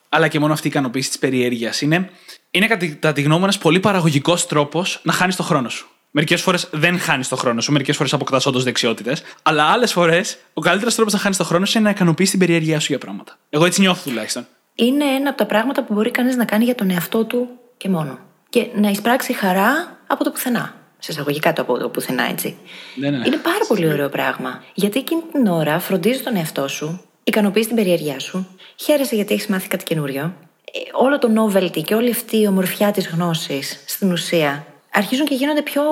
Αλλά 0.09 0.27
και 0.27 0.39
μόνο 0.39 0.53
αυτή 0.53 0.67
η 0.67 0.69
ικανοποίηση 0.69 1.09
της 1.09 1.19
περιέργειας 1.19 1.81
είναι, 1.81 2.09
είναι 2.51 2.67
κατά 2.67 3.13
τη 3.13 3.21
γνώμη 3.21 3.37
μου 3.37 3.43
ένας 3.43 3.57
πολύ 3.57 3.79
παραγωγικός 3.79 4.47
τρόπος 4.47 4.99
να 5.03 5.13
χάνεις 5.13 5.35
το 5.35 5.43
χρόνο 5.43 5.69
σου. 5.69 5.87
Μερικές 6.11 6.41
φορές 6.41 6.67
δεν 6.71 6.99
χάνεις 6.99 7.27
το 7.27 7.35
χρόνο 7.35 7.61
σου, 7.61 7.71
μερικές 7.71 7.95
φορές 7.95 8.13
αποκτάς 8.13 8.45
όντως 8.45 8.63
δεξιότητες. 8.63 9.23
Αλλά 9.43 9.63
άλλες 9.63 9.91
φορές 9.91 10.37
ο 10.53 10.61
καλύτερος 10.61 10.95
τρόπος 10.95 11.13
να 11.13 11.19
χάνεις 11.19 11.37
το 11.37 11.43
χρόνο 11.43 11.65
σου 11.65 11.77
είναι 11.77 11.87
να 11.87 11.93
ικανοποιήσει 11.93 12.31
την 12.31 12.39
περιέργειά 12.39 12.79
σου 12.79 12.87
για 12.89 12.97
πράγματα. 12.97 13.37
Εγώ 13.49 13.65
έτσι 13.65 13.81
νιώθω 13.81 14.09
τουλάχιστον. 14.09 14.47
Είναι 14.75 15.05
ένα 15.05 15.29
από 15.29 15.37
τα 15.37 15.45
πράγματα 15.45 15.83
που 15.83 15.93
μπορεί 15.93 16.11
κανείς 16.11 16.35
να 16.35 16.45
κάνει 16.45 16.63
για 16.63 16.75
τον 16.75 16.89
εαυτό 16.89 17.25
του 17.25 17.47
και 17.77 17.89
μόνο. 17.89 18.19
Και 18.49 18.67
να 18.75 18.89
εισπράξει 18.89 19.33
χαρά 19.33 19.96
από 20.07 20.23
το 20.23 20.31
πουθενά. 20.31 20.75
Σε 20.99 21.11
εισαγωγικά 21.11 21.53
το 21.53 21.61
από 21.61 21.77
το 21.77 21.89
πουθενά, 21.89 22.23
έτσι. 22.23 22.57
Ναι, 22.95 23.09
ναι, 23.09 23.17
ναι. 23.17 23.27
Είναι 23.27 23.37
πάρα 23.37 23.65
πολύ 23.67 23.87
ωραίο 23.87 24.09
πράγμα. 24.09 24.63
Γιατί 24.73 24.99
εκείνη 24.99 25.21
την 25.31 25.47
ώρα 25.47 25.79
φροντίζει 25.79 26.21
τον 26.21 26.35
εαυτό 26.35 26.67
σου, 26.67 27.01
ικανοποιείς 27.23 27.67
την 27.67 27.75
περιέργειά 27.75 28.19
σου, 28.19 28.47
χαίρεσαι 28.75 29.15
γιατί 29.15 29.33
έχεις 29.33 29.47
μάθει 29.47 29.67
κάτι 29.67 29.83
καινούριο. 29.83 30.33
Ε, 30.71 30.79
όλο 30.91 31.17
το 31.17 31.29
novelty 31.37 31.81
και 31.83 31.95
όλη 31.95 32.09
αυτή 32.09 32.39
η 32.39 32.47
ομορφιά 32.47 32.91
της 32.91 33.07
γνώσης 33.07 33.83
στην 33.85 34.11
ουσία 34.11 34.65
αρχίζουν 34.97 35.25
και 35.25 35.35
γίνονται 35.35 35.61
πιο 35.61 35.83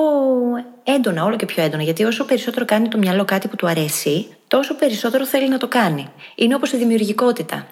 έντονα, 0.83 1.23
όλο 1.23 1.35
και 1.35 1.45
πιο 1.45 1.63
έντονα. 1.63 1.83
Γιατί 1.83 2.03
όσο 2.03 2.25
περισσότερο 2.25 2.65
κάνει 2.65 2.87
το 2.87 2.97
μυαλό 2.97 3.25
κάτι 3.25 3.47
που 3.47 3.55
του 3.55 3.67
αρέσει, 3.67 4.27
τόσο 4.47 4.75
περισσότερο 4.75 5.25
θέλει 5.25 5.49
να 5.49 5.57
το 5.57 5.67
κάνει. 5.67 6.09
Είναι 6.35 6.55
όπως 6.55 6.71
η 6.71 6.77
δημιουργικότητα. 6.77 7.67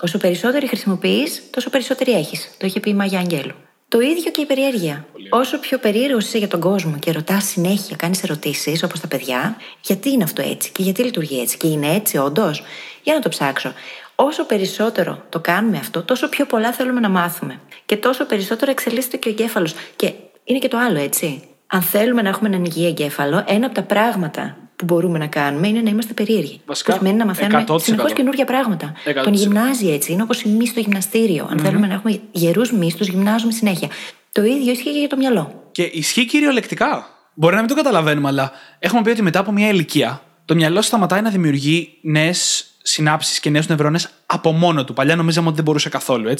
Όσο 0.00 0.18
περισσότερη 0.18 0.66
χρησιμοποιείς, 0.66 1.42
τόσο 1.50 1.70
περισσότερη 1.70 2.12
έχεις. 2.12 2.56
Το 2.58 2.66
είχε 2.66 2.80
πει 2.80 2.90
η 2.90 2.94
Μάγια 2.94 3.18
Αγγέλου. 3.18 3.54
Το 3.90 4.00
ίδιο 4.00 4.30
και 4.30 4.40
η 4.40 4.46
περιέργεια. 4.46 5.06
Όσο 5.30 5.58
πιο 5.58 5.78
περίεργος 5.78 6.24
είσαι 6.24 6.38
για 6.38 6.48
τον 6.48 6.60
κόσμο 6.60 6.98
και 6.98 7.12
ρωτάς 7.12 7.44
συνέχεια, 7.44 7.96
κάνεις 7.96 8.22
ερωτήσεις, 8.22 8.82
όπως 8.82 9.00
τα 9.00 9.08
παιδιά, 9.08 9.56
γιατί 9.80 10.10
είναι 10.10 10.24
αυτό 10.24 10.42
έτσι 10.42 10.70
και 10.72 10.82
γιατί 10.82 11.02
λειτουργεί 11.02 11.40
έτσι 11.40 11.56
και 11.56 11.66
είναι 11.66 11.94
έτσι 11.94 12.16
όντως, 12.16 12.62
για 13.02 13.14
να 13.14 13.20
το 13.20 13.28
ψάξω. 13.28 13.72
Όσο 14.14 14.44
περισσότερο 14.44 15.24
το 15.28 15.40
κάνουμε 15.40 15.78
αυτό, 15.78 16.02
τόσο 16.02 16.28
πιο 16.28 16.46
πολλά 16.46 16.72
θέλουμε 16.72 17.00
να 17.00 17.08
μάθουμε. 17.08 17.60
Και 17.86 17.96
τόσο 17.96 18.24
περισσότερο 18.24 18.70
εξελίσσεται 18.70 19.16
και 19.16 19.28
ο 19.28 19.30
εγκέφαλος. 19.30 19.74
Και 19.96 20.12
είναι 20.44 20.58
και 20.58 20.68
το 20.68 20.78
άλλο, 20.78 20.98
έτσι. 20.98 21.42
Αν 21.66 21.82
θέλουμε 21.82 22.22
να 22.22 22.28
έχουμε 22.28 22.48
έναν 22.48 22.64
υγιή 22.64 22.86
εγκέφαλο, 22.88 23.44
ένα 23.46 23.66
από 23.66 23.74
τα 23.74 23.82
πράγματα 23.82 24.67
που 24.78 24.84
μπορούμε 24.84 25.18
να 25.18 25.26
κάνουμε 25.26 25.68
είναι 25.68 25.80
να 25.80 25.90
είμαστε 25.90 26.12
περίεργοι. 26.12 26.60
Βασικά, 26.66 26.92
που 26.92 26.98
σημαίνει 26.98 27.16
να 27.16 27.24
μαθαίνουμε 27.24 27.64
100%. 27.68 27.80
συνεχώς 27.80 28.12
καινούργια 28.12 28.44
πράγματα. 28.44 28.92
100%. 29.04 29.22
Τον 29.22 29.32
γυμνάζει 29.32 29.88
έτσι. 29.88 30.12
Είναι 30.12 30.22
όπως 30.22 30.42
η 30.42 30.48
μη 30.48 30.66
στο 30.66 30.80
γυμναστήριο. 30.80 31.48
Αν 31.50 31.58
θέλουμε 31.58 31.86
να 31.86 31.94
έχουμε 31.94 32.20
γερούς 32.30 32.72
μυ, 32.72 32.94
του 32.98 33.04
γυμνάζουμε 33.04 33.52
συνέχεια. 33.52 33.88
Το 34.32 34.44
ίδιο 34.44 34.72
ισχύει 34.72 34.92
και 34.92 34.98
για 34.98 35.08
το 35.08 35.16
μυαλό. 35.16 35.68
Και 35.72 35.82
ισχύει 35.82 36.26
κυριολεκτικά. 36.26 37.06
Μπορεί 37.34 37.54
να 37.54 37.60
μην 37.60 37.68
το 37.68 37.74
καταλαβαίνουμε, 37.74 38.28
αλλά 38.28 38.52
έχουμε 38.78 39.02
πει 39.02 39.10
ότι 39.10 39.22
μετά 39.22 39.38
από 39.38 39.52
μια 39.52 39.68
ηλικία 39.68 40.22
το 40.44 40.54
μυαλό 40.54 40.82
σταματάει 40.82 41.22
να 41.22 41.30
δημιουργεί 41.30 41.98
νέες 42.00 42.66
συνάψεις 42.82 43.40
και 43.40 43.50
νέους 43.50 43.66
νευρώνες 43.66 44.08
από 44.26 44.52
μόνο 44.52 44.84
του. 44.84 44.92
Παλιά 44.92 45.16
νομίζαμε 45.16 45.46
ότι 45.46 45.56
δεν 45.56 45.64
μπορούσε 45.64 45.88
καθόλου, 45.88 46.34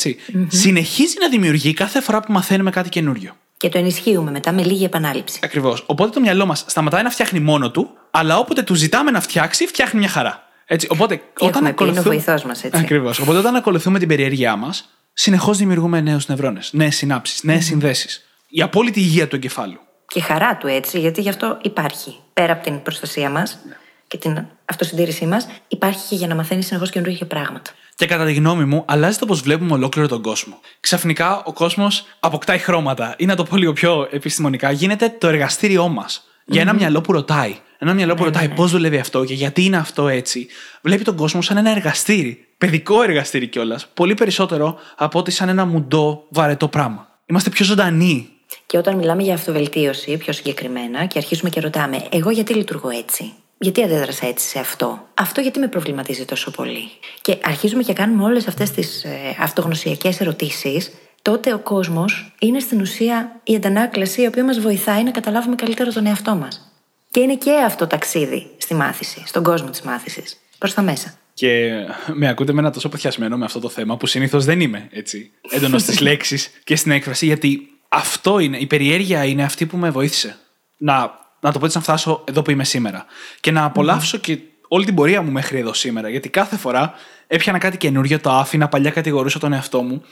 Συνεχίζει 0.48 1.14
να 1.20 1.28
δημιουργεί 1.28 1.72
κάθε 1.72 2.00
φορά 2.00 2.20
που 2.20 2.32
μαθαίνουμε 2.32 2.70
κάτι 2.70 2.88
καινούριο. 2.88 3.36
Και 3.58 3.68
το 3.68 3.78
ενισχύουμε 3.78 4.30
μετά 4.30 4.52
με 4.52 4.62
λίγη 4.62 4.84
επανάληψη. 4.84 5.38
Ακριβώς. 5.42 5.82
Οπότε 5.86 6.10
το 6.10 6.20
μυαλό 6.20 6.46
μας 6.46 6.64
σταματάει 6.66 7.02
να 7.02 7.10
φτιάχνει 7.10 7.40
μόνο 7.40 7.70
του, 7.70 7.90
αλλά 8.10 8.38
όποτε 8.38 8.62
του 8.62 8.74
ζητάμε 8.74 9.10
να 9.10 9.20
φτιάξει, 9.20 9.66
φτιάχνει 9.66 9.98
μια 9.98 10.08
χαρά. 10.08 10.42
Έτσι, 10.66 10.86
οπότε, 10.90 11.16
Τι 11.16 11.22
όταν 11.34 11.48
έχουμε 11.48 11.68
ακολουθούμε... 11.68 12.02
πει, 12.02 12.08
είναι 12.08 12.18
ο 12.18 12.22
βοηθός 12.24 12.44
μας, 12.44 12.64
έτσι. 12.64 12.80
Ακριβώς. 12.80 13.18
Οπότε 13.18 13.38
όταν 13.38 13.56
ακολουθούμε 13.56 13.98
την 13.98 14.08
περιέργειά 14.08 14.56
μας, 14.56 14.88
συνεχώς 15.12 15.58
δημιουργούμε 15.58 16.00
νέους 16.00 16.28
νευρώνες, 16.28 16.72
νέες 16.72 16.96
συνάψεις, 16.96 17.42
νέες 17.42 17.58
mm-hmm. 17.58 17.68
συνδέσεις. 17.68 18.24
Η 18.48 18.62
απόλυτη 18.62 19.00
υγεία 19.00 19.28
του 19.28 19.36
εγκεφάλου. 19.36 19.78
Και 20.06 20.20
χαρά 20.20 20.56
του 20.56 20.66
έτσι, 20.66 21.00
γιατί 21.00 21.20
γι' 21.20 21.28
αυτό 21.28 21.58
υπάρχει. 21.62 22.16
Πέρα 22.32 22.52
από 22.52 22.64
την 22.64 22.82
προστασία 22.82 23.30
μας 23.30 23.58
ναι. 23.66 23.76
Και 24.08 24.16
την 24.16 24.46
αυτοσυντήρησή 24.64 25.26
μας, 25.26 25.48
υπάρχει 25.68 26.08
και 26.08 26.14
για 26.14 26.26
να 26.26 26.34
μαθαίνεις 26.34 26.66
συνεχώς 26.66 26.90
καινούργια 26.90 27.26
πράγματα. 27.26 27.70
Και 27.94 28.06
κατά 28.06 28.24
τη 28.24 28.32
γνώμη 28.32 28.64
μου, 28.64 28.82
αλλάζει 28.86 29.18
το 29.18 29.26
πώ 29.26 29.34
βλέπουμε 29.34 29.72
ολόκληρο 29.72 30.08
τον 30.08 30.22
κόσμο. 30.22 30.60
Ξαφνικά 30.80 31.42
ο 31.44 31.52
κόσμος 31.52 32.04
αποκτάει 32.20 32.58
χρώματα, 32.58 33.14
ή 33.18 33.26
να 33.26 33.36
το 33.36 33.44
πω 33.44 33.56
λίγο 33.56 33.72
πιο 33.72 34.08
επιστημονικά, 34.10 34.70
γίνεται 34.70 35.16
το 35.18 35.28
εργαστήριό 35.28 35.88
μας. 35.88 36.22
Για 36.44 36.60
ένα 36.60 36.72
μυαλό 36.72 37.00
που 37.00 37.12
ρωτάει. 37.12 37.56
Ένα 37.78 37.94
μυαλό 37.94 38.14
που 38.14 38.20
ναι, 38.20 38.26
ρωτάει 38.26 38.48
ναι, 38.48 38.54
πώς 38.54 38.70
δουλεύει 38.70 38.98
αυτό 38.98 39.24
και 39.24 39.34
γιατί 39.34 39.64
είναι 39.64 39.76
αυτό 39.76 40.08
έτσι. 40.08 40.46
Βλέπει 40.82 41.04
τον 41.04 41.16
κόσμο 41.16 41.42
σαν 41.42 41.56
ένα 41.56 41.70
εργαστήρι. 41.70 42.46
Παιδικό 42.58 43.02
εργαστήρι 43.02 43.46
κιόλας. 43.46 43.86
Πολύ 43.94 44.14
περισσότερο 44.14 44.78
από 44.96 45.18
ότι 45.18 45.30
σαν 45.30 45.48
ένα 45.48 45.64
μουντό 45.64 46.26
βαρετό 46.28 46.68
πράγμα. 46.68 47.08
Είμαστε 47.26 47.50
πιο 47.50 47.64
ζωντανοί. 47.64 48.28
Και 48.66 48.78
όταν 48.78 48.96
μιλάμε 48.96 49.22
για 49.22 49.34
αυτοβελτίωση, 49.34 50.16
πιο 50.16 50.32
συγκεκριμένα, 50.32 51.04
και 51.04 51.18
αρχίζουμε 51.18 51.50
και 51.50 51.60
ρωτάμε, 51.60 52.06
εγώ 52.10 52.30
γιατί 52.30 52.54
λειτουργώ 52.54 52.88
έτσι; 52.88 53.32
Γιατί 53.58 53.82
αντέδρασα 53.82 54.26
έτσι 54.26 54.48
σε 54.48 54.58
αυτό; 54.58 55.08
Αυτό 55.14 55.40
γιατί 55.40 55.58
με 55.58 55.68
προβληματίζει 55.68 56.24
τόσο 56.24 56.50
πολύ. 56.50 56.90
Και 57.22 57.38
αρχίζουμε 57.42 57.82
και 57.82 57.92
κάνουμε 57.92 58.24
όλες 58.24 58.48
αυτές 58.48 58.70
τις 58.70 59.04
ε, 59.04 59.36
αυτογνωσιακές 59.38 60.20
ερωτήσεις. 60.20 60.90
Τότε 61.22 61.52
ο 61.52 61.58
κόσμος 61.58 62.34
είναι 62.38 62.58
στην 62.58 62.80
ουσία 62.80 63.40
η 63.44 63.54
αντανάκλαση 63.54 64.22
η 64.22 64.26
οποία 64.26 64.44
μας 64.44 64.60
βοηθάει 64.60 65.02
να 65.02 65.10
καταλάβουμε 65.10 65.54
καλύτερα 65.54 65.90
τον 65.92 66.06
εαυτό 66.06 66.34
μας. 66.34 66.72
Και 67.10 67.20
είναι 67.20 67.36
και 67.36 67.52
αυτό 67.66 67.86
ταξίδι 67.86 68.50
στη 68.56 68.74
μάθηση, 68.74 69.22
στον 69.26 69.42
κόσμο 69.42 69.70
της 69.70 69.82
μάθησης. 69.82 70.36
Προς 70.58 70.74
τα 70.74 70.82
μέσα. 70.82 71.14
Και 71.34 71.70
με 72.06 72.28
ακούτε 72.28 72.52
με 72.52 72.60
ένα 72.60 72.70
τόσο 72.70 72.88
παθιασμένο 72.88 73.36
με 73.36 73.44
αυτό 73.44 73.60
το 73.60 73.68
θέμα 73.68 73.96
που 73.96 74.06
συνήθως 74.06 74.44
δεν 74.44 74.60
είμαι 74.60 74.88
έτσι. 74.90 75.30
Έντονος 75.50 75.82
στις 75.82 76.00
λέξεις 76.06 76.50
και 76.64 76.76
στην 76.76 76.90
έκφραση, 76.90 77.26
γιατί 77.26 77.68
αυτό 77.88 78.38
είναι, 78.38 78.56
η 78.56 78.66
περιέργεια 78.66 79.24
είναι 79.24 79.42
αυτή 79.42 79.66
που 79.66 79.76
με 79.76 79.90
βοήθησε. 79.90 80.36
Να 80.76 81.18
να 81.40 81.52
το 81.52 81.58
πω 81.58 81.64
έτσι, 81.64 81.76
να 81.76 81.82
φτάσω 81.82 82.24
εδώ 82.24 82.42
που 82.42 82.50
είμαι 82.50 82.64
σήμερα. 82.64 83.04
Και 83.40 83.50
να 83.50 83.64
απολαύσω 83.64 84.18
και 84.18 84.38
όλη 84.68 84.84
την 84.84 84.94
πορεία 84.94 85.22
μου 85.22 85.30
μέχρι 85.30 85.58
εδώ 85.58 85.72
σήμερα. 85.72 86.08
Γιατί 86.08 86.28
κάθε 86.28 86.56
φορά 86.56 86.92
έπιανα 87.26 87.58
κάτι 87.58 87.76
καινούριο, 87.76 88.20
το 88.20 88.30
άφηνα, 88.30 88.68
παλιά 88.68 88.90
κατηγορούσα 88.90 89.38
τον 89.38 89.52
εαυτό 89.52 89.82
μου. 89.82 90.02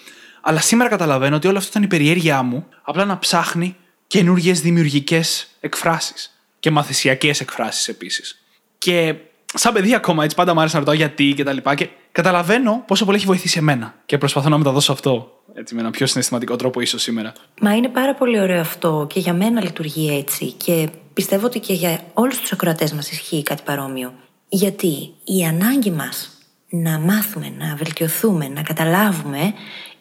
Αλλά 0.41 0.61
σήμερα 0.61 0.91
καταλαβαίνω 0.91 1.37
ότι 1.37 1.49
όλο 1.49 1.59
αυτό 1.59 1.69
ήταν 1.71 1.83
η 1.83 1.87
περιέργειά 1.87 2.43
μου, 2.43 2.67
απλά 2.83 3.05
να 3.05 3.19
ψάχνει 3.19 3.77
καινούριε 4.07 4.53
δημιουργικές 4.53 5.47
εκφράσεις. 5.61 6.41
Και 6.61 6.71
μαθησιακές 6.71 7.41
εκφράσεις 7.41 7.89
επίσης. 7.89 8.43
Και 8.79 9.15
σαν 9.55 9.73
παιδί 9.73 9.95
ακόμα 9.95 10.25
έτσι 10.25 10.37
πάντα 10.37 10.55
μου 10.55 10.61
άρεσε 10.61 10.75
να 10.75 10.81
ρωτάω 10.81 10.95
γιατί 10.95 11.33
και 11.37 11.45
τα 11.45 11.53
λοιπά. 11.53 11.75
Και 11.75 11.89
καταλαβαίνω 12.13 12.83
πόσο 12.87 13.05
πολύ 13.05 13.17
έχει 13.17 13.27
βοηθήσει 13.27 13.59
εμένα. 13.59 13.95
Και 14.07 14.19
προσπαθώ 14.19 14.49
να 14.49 14.59
μεταδώσω 14.59 14.93
αυτό 14.93 15.37
έτσι, 15.59 15.75
με 15.75 15.81
ένα 15.81 15.91
πιο 15.91 16.07
συναισθηματικό 16.07 16.57
τρόπο, 16.57 16.81
ίσως 16.81 17.03
σήμερα. 17.03 17.33
Μα 17.61 17.75
είναι 17.75 17.89
πάρα 17.89 18.15
πολύ 18.15 18.41
ωραίο 18.41 18.61
αυτό 18.61 19.07
και 19.13 19.21
για 19.21 19.33
μένα 19.33 19.63
λειτουργεί 19.63 20.17
έτσι. 20.17 20.53
Και 20.53 20.89
πιστεύω 21.17 21.47
ότι 21.47 21.61
και 21.61 21.73
για 21.73 22.01
όλους 22.13 22.41
τους 22.41 22.53
ακροατές 22.53 22.93
μας 22.93 23.11
ισχύει 23.11 23.43
κάτι 23.43 23.63
παρόμοιο. 23.65 24.15
Γιατί 24.49 25.13
η 25.25 25.45
ανάγκη 25.45 25.91
μας 25.91 26.31
να 26.69 26.99
μάθουμε, 26.99 27.53
να 27.59 27.75
βελτιωθούμε, 27.77 28.49
να 28.49 28.63
καταλάβουμε 28.63 29.53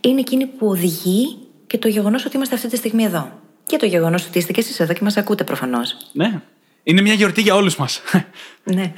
είναι 0.01 0.19
εκείνη 0.19 0.45
που 0.45 0.67
οδηγεί 0.67 1.38
και 1.67 1.78
το 1.78 1.88
γεγονός 1.88 2.25
ότι 2.25 2.36
είμαστε 2.36 2.56
αυτή 2.56 2.67
τη 2.67 2.75
στιγμή 2.75 3.04
εδώ. 3.04 3.39
Και 3.65 3.78
το 3.78 3.86
γεγονός 3.86 4.25
ότι 4.25 4.38
είστε 4.38 4.51
και 4.51 4.60
εσείς 4.60 4.80
εδώ 4.80 4.93
και 4.93 4.99
μας 5.04 5.17
ακούτε 5.17 5.43
προφανώς. 5.43 5.97
Ναι. 6.12 6.41
Είναι 6.84 7.01
μια 7.01 7.13
γιορτή 7.13 7.41
για 7.41 7.56
όλους 7.56 7.75
μας. 7.75 8.01
Ναι. 8.63 8.93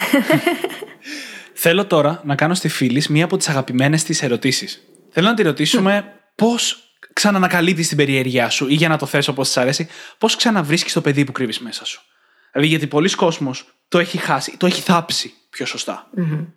Θέλω 1.53 1.85
τώρα 1.85 2.21
να 2.25 2.35
κάνω 2.35 2.53
στη 2.53 2.67
φίλη 2.67 3.03
μία 3.09 3.25
από 3.25 3.37
τις 3.37 3.49
αγαπημένες 3.49 4.03
της 4.03 4.21
ερωτήσεις. 4.21 4.81
Θέλω 5.09 5.27
να 5.27 5.33
τη 5.33 5.43
ρωτήσουμε 5.43 6.13
πώς 6.35 6.86
ξανανακαλύπτεις 7.17 7.87
την 7.87 7.97
περιέργειά 7.97 8.49
σου 8.49 8.67
ή 8.67 8.73
για 8.73 8.87
να 8.87 8.97
το 8.97 9.05
θέσω 9.05 9.31
όπως 9.31 9.47
της 9.47 9.57
αρέσει, 9.57 9.87
πώς 10.17 10.35
ξαναβρίσκεις 10.35 10.93
το 10.93 11.01
παιδί 11.01 11.25
που 11.25 11.31
κρύβεις 11.31 11.59
μέσα 11.59 11.85
σου. 11.85 12.01
Δηλαδή, 12.51 12.69
γιατί 12.69 12.87
πολλοί 12.87 13.09
κόσμοι 13.09 13.51
το 13.87 13.99
έχει 13.99 14.17
χάσει, 14.17 14.57
το 14.57 14.65
έχει 14.65 14.81
θάψει 14.81 15.33
πιο 15.49 15.65
σωστα 15.65 16.07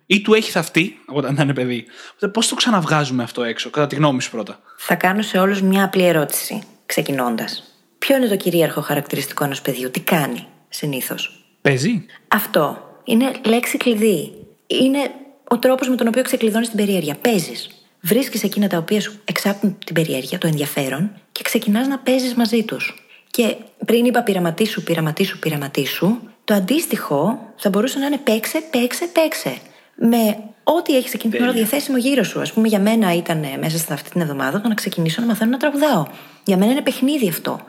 Ή 0.05 0.21
του 0.21 0.33
έχει 0.33 0.51
θαυτεί 0.51 0.99
όταν 1.05 1.33
ήταν 1.33 1.53
παιδί. 1.53 1.85
Οπότε 2.13 2.27
πώς 2.27 2.47
το 2.47 2.55
ξαναβγάζουμε 2.55 3.23
αυτό 3.23 3.43
έξω, 3.43 3.69
κατά 3.69 3.87
τη 3.87 3.95
γνώμη 3.95 4.21
σου 4.21 4.31
πρώτα; 4.31 4.59
Θα 4.77 4.95
κάνω 4.95 5.21
σε 5.21 5.37
όλους 5.37 5.61
μια 5.61 5.83
απλή 5.83 6.03
ερώτηση, 6.03 6.63
ξεκινώντας. 6.85 7.63
Ποιο 7.97 8.17
είναι 8.17 8.27
το 8.27 8.35
κυρίαρχο 8.35 8.81
χαρακτηριστικό 8.81 9.43
ενός 9.43 9.61
παιδιού, 9.61 9.91
τι 9.91 9.99
κάνει 9.99 10.47
συνήθως; 10.69 11.45
Παίζει. 11.61 12.05
Αυτό. 12.27 12.89
Είναι 13.03 13.31
λέξη 13.45 13.77
κλειδί. 13.77 14.31
Είναι 14.67 15.11
ο 15.47 15.59
τρόπος 15.59 15.89
με 15.89 15.95
τον 15.95 16.07
οποίο 16.07 16.23
ξεκλειδώνεις 16.23 16.67
την 16.67 16.77
περιέργεια. 16.77 17.15
Παίζεις. 17.15 17.80
Βρίσκεις 18.01 18.43
εκείνα 18.43 18.67
τα 18.67 18.77
οποία 18.77 19.01
σου 19.01 19.19
εξάπτουν 19.25 19.77
την 19.85 19.95
περιέργεια, 19.95 20.37
το 20.37 20.47
ενδιαφέρον 20.47 21.11
και 21.31 21.43
ξεκινάς 21.43 21.87
να 21.87 21.99
παίζεις 21.99 22.33
μαζί 22.33 22.63
τους. 22.63 23.05
Και 23.31 23.55
πριν 23.85 24.05
είπα 24.05 24.21
πειραματίσου, 24.21 24.83
πειραματίσου, 24.83 25.39
πειραματίσου, 25.39 26.17
το 26.43 26.53
αντίστοιχο 26.53 27.39
θα 27.55 27.69
μπορούσε 27.69 27.99
να 27.99 28.05
είναι 28.05 28.17
παίξε, 28.17 28.63
παίξε, 28.71 29.09
παίξε. 29.13 29.57
Με 29.95 30.37
ό,τι 30.63 30.95
έχεις 30.97 31.13
εκείνη 31.13 31.33
την 31.33 31.43
ώρα 31.43 31.51
διαθέσιμο 31.51 31.97
γύρω 31.97 32.23
σου. 32.23 32.39
Α 32.39 32.45
πούμε, 32.53 32.67
για 32.67 32.79
μένα 32.79 33.13
ήταν 33.13 33.45
μέσα 33.59 33.77
σε 33.77 33.93
αυτή 33.93 34.09
την 34.09 34.21
εβδομάδα 34.21 34.61
το 34.61 34.67
να 34.67 34.73
ξεκινήσω 34.73 35.21
να 35.21 35.27
μαθαίνω 35.27 35.51
να 35.51 35.57
τραγουδάω. 35.57 36.05
Για 36.43 36.57
μένα 36.57 36.71
είναι 36.71 36.81
παιχνίδι 36.81 37.29
αυτό. 37.29 37.59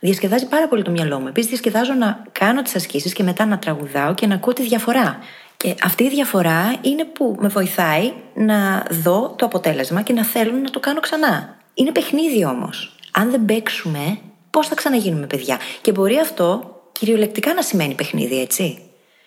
Διασκεδάζει 0.00 0.46
πάρα 0.46 0.68
πολύ 0.68 0.82
το 0.82 0.90
μυαλό 0.90 1.20
μου. 1.20 1.28
Επίσης, 1.28 1.50
διασκεδάζω 1.50 1.94
να 1.94 2.22
κάνω 2.32 2.62
τις 2.62 2.74
ασκήσεις 2.74 3.12
και 3.12 3.22
μετά 3.22 3.46
να 3.46 3.58
τραγουδάω 3.58 4.14
και 4.14 4.26
να 4.26 4.34
ακούω 4.34 4.52
τη 4.52 4.62
διαφορά. 4.62 5.18
Και 5.62 5.74
αυτή 5.82 6.04
η 6.04 6.08
διαφορά 6.08 6.74
είναι 6.80 7.04
που 7.04 7.36
με 7.38 7.48
βοηθάει 7.48 8.12
να 8.34 8.86
δω 8.90 9.34
το 9.38 9.46
αποτέλεσμα 9.46 10.02
και 10.02 10.12
να 10.12 10.24
θέλω 10.24 10.52
να 10.52 10.70
το 10.70 10.80
κάνω 10.80 11.00
ξανά. 11.00 11.56
Είναι 11.74 11.92
παιχνίδι 11.92 12.44
όμως. 12.44 12.96
Αν 13.12 13.30
δεν 13.30 13.44
παίξουμε, 13.44 14.18
πώς 14.50 14.68
θα 14.68 14.74
ξαναγίνουμε 14.74 15.26
παιδιά; 15.26 15.58
Και 15.80 15.92
μπορεί 15.92 16.18
αυτό 16.18 16.76
κυριολεκτικά 16.92 17.54
να 17.54 17.62
σημαίνει 17.62 17.94
παιχνίδι, 17.94 18.40
έτσι; 18.40 18.78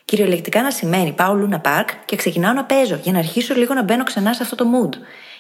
Κυριολεκτικά 0.06 0.62
να 0.62 0.72
σημαίνει 0.72 1.12
πάω 1.12 1.34
Λούνα 1.34 1.60
Πάρκ 1.60 1.90
και 2.06 2.16
ξεκινάω 2.16 2.54
να 2.54 2.64
παίζω 2.64 3.00
για 3.04 3.12
να 3.12 3.20
αρχίσω 3.20 3.54
λίγο 3.54 3.74
να 3.74 3.84
μπαίνω 3.84 4.04
ξανά 4.04 4.34
σε 4.34 4.44
αυτό 4.44 4.56
το 4.56 4.66
mood. 4.74 4.94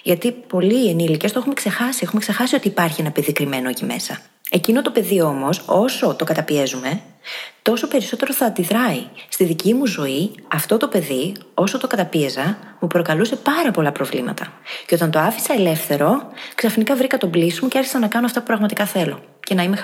Γιατί 0.03 0.31
πολλοί 0.31 0.89
ενήλικες 0.89 1.31
το 1.31 1.39
έχουμε 1.39 1.53
ξεχάσει. 1.53 1.99
Έχουμε 2.03 2.21
ξεχάσει 2.21 2.55
ότι 2.55 2.67
υπάρχει 2.67 3.01
ένα 3.01 3.11
παιδί 3.11 3.31
κρυμμένο 3.31 3.69
εκεί 3.69 3.85
μέσα. 3.85 4.19
Εκείνο 4.49 4.81
το 4.81 4.91
παιδί 4.91 5.21
όμως, 5.21 5.63
όσο 5.65 6.15
το 6.15 6.25
καταπιέζουμε, 6.25 7.01
τόσο 7.61 7.87
περισσότερο 7.87 8.33
θα 8.33 8.45
αντιδράει. 8.45 9.03
Στη 9.29 9.43
δική 9.43 9.73
μου 9.73 9.85
ζωή, 9.85 10.31
αυτό 10.47 10.77
το 10.77 10.87
παιδί, 10.87 11.33
όσο 11.53 11.77
το 11.77 11.87
καταπίεζα, 11.87 12.57
μου 12.79 12.87
προκαλούσε 12.87 13.35
πάρα 13.35 13.71
πολλά 13.71 13.91
προβλήματα. 13.91 14.53
Και 14.85 14.95
όταν 14.95 15.11
το 15.11 15.19
άφησα 15.19 15.53
ελεύθερο, 15.53 16.31
ξαφνικά 16.55 16.95
βρήκα 16.95 17.17
τον 17.17 17.29
πλήσιμο 17.29 17.69
και 17.69 17.77
άρχισα 17.77 17.99
να 17.99 18.07
κάνω 18.07 18.25
αυτά 18.25 18.39
που 18.39 18.45
πραγματικά 18.45 18.85
θέλω. 18.85 19.23
Και 19.39 19.53
να 19.53 19.63
είμαι 19.63 19.75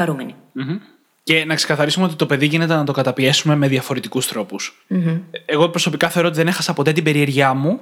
Και 1.23 1.45
να 1.45 1.55
ξεκαθαρίσουμε 1.55 2.05
ότι 2.05 2.15
το 2.15 2.25
παιδί 2.25 2.45
γίνεται 2.45 2.75
να 2.75 2.83
το 2.83 2.91
καταπιέσουμε 2.91 3.55
με 3.55 3.67
διαφορετικούς 3.67 4.25
Εγώ 5.45 5.69
προσωπικά 5.69 6.09
θεωρώ 6.09 6.27
ότι 6.27 6.37
δεν 6.37 6.47
έχασα 6.47 6.73
ποτέ 6.73 6.91
την 6.91 7.03
περιέργειά 7.03 7.53
μου, 7.53 7.81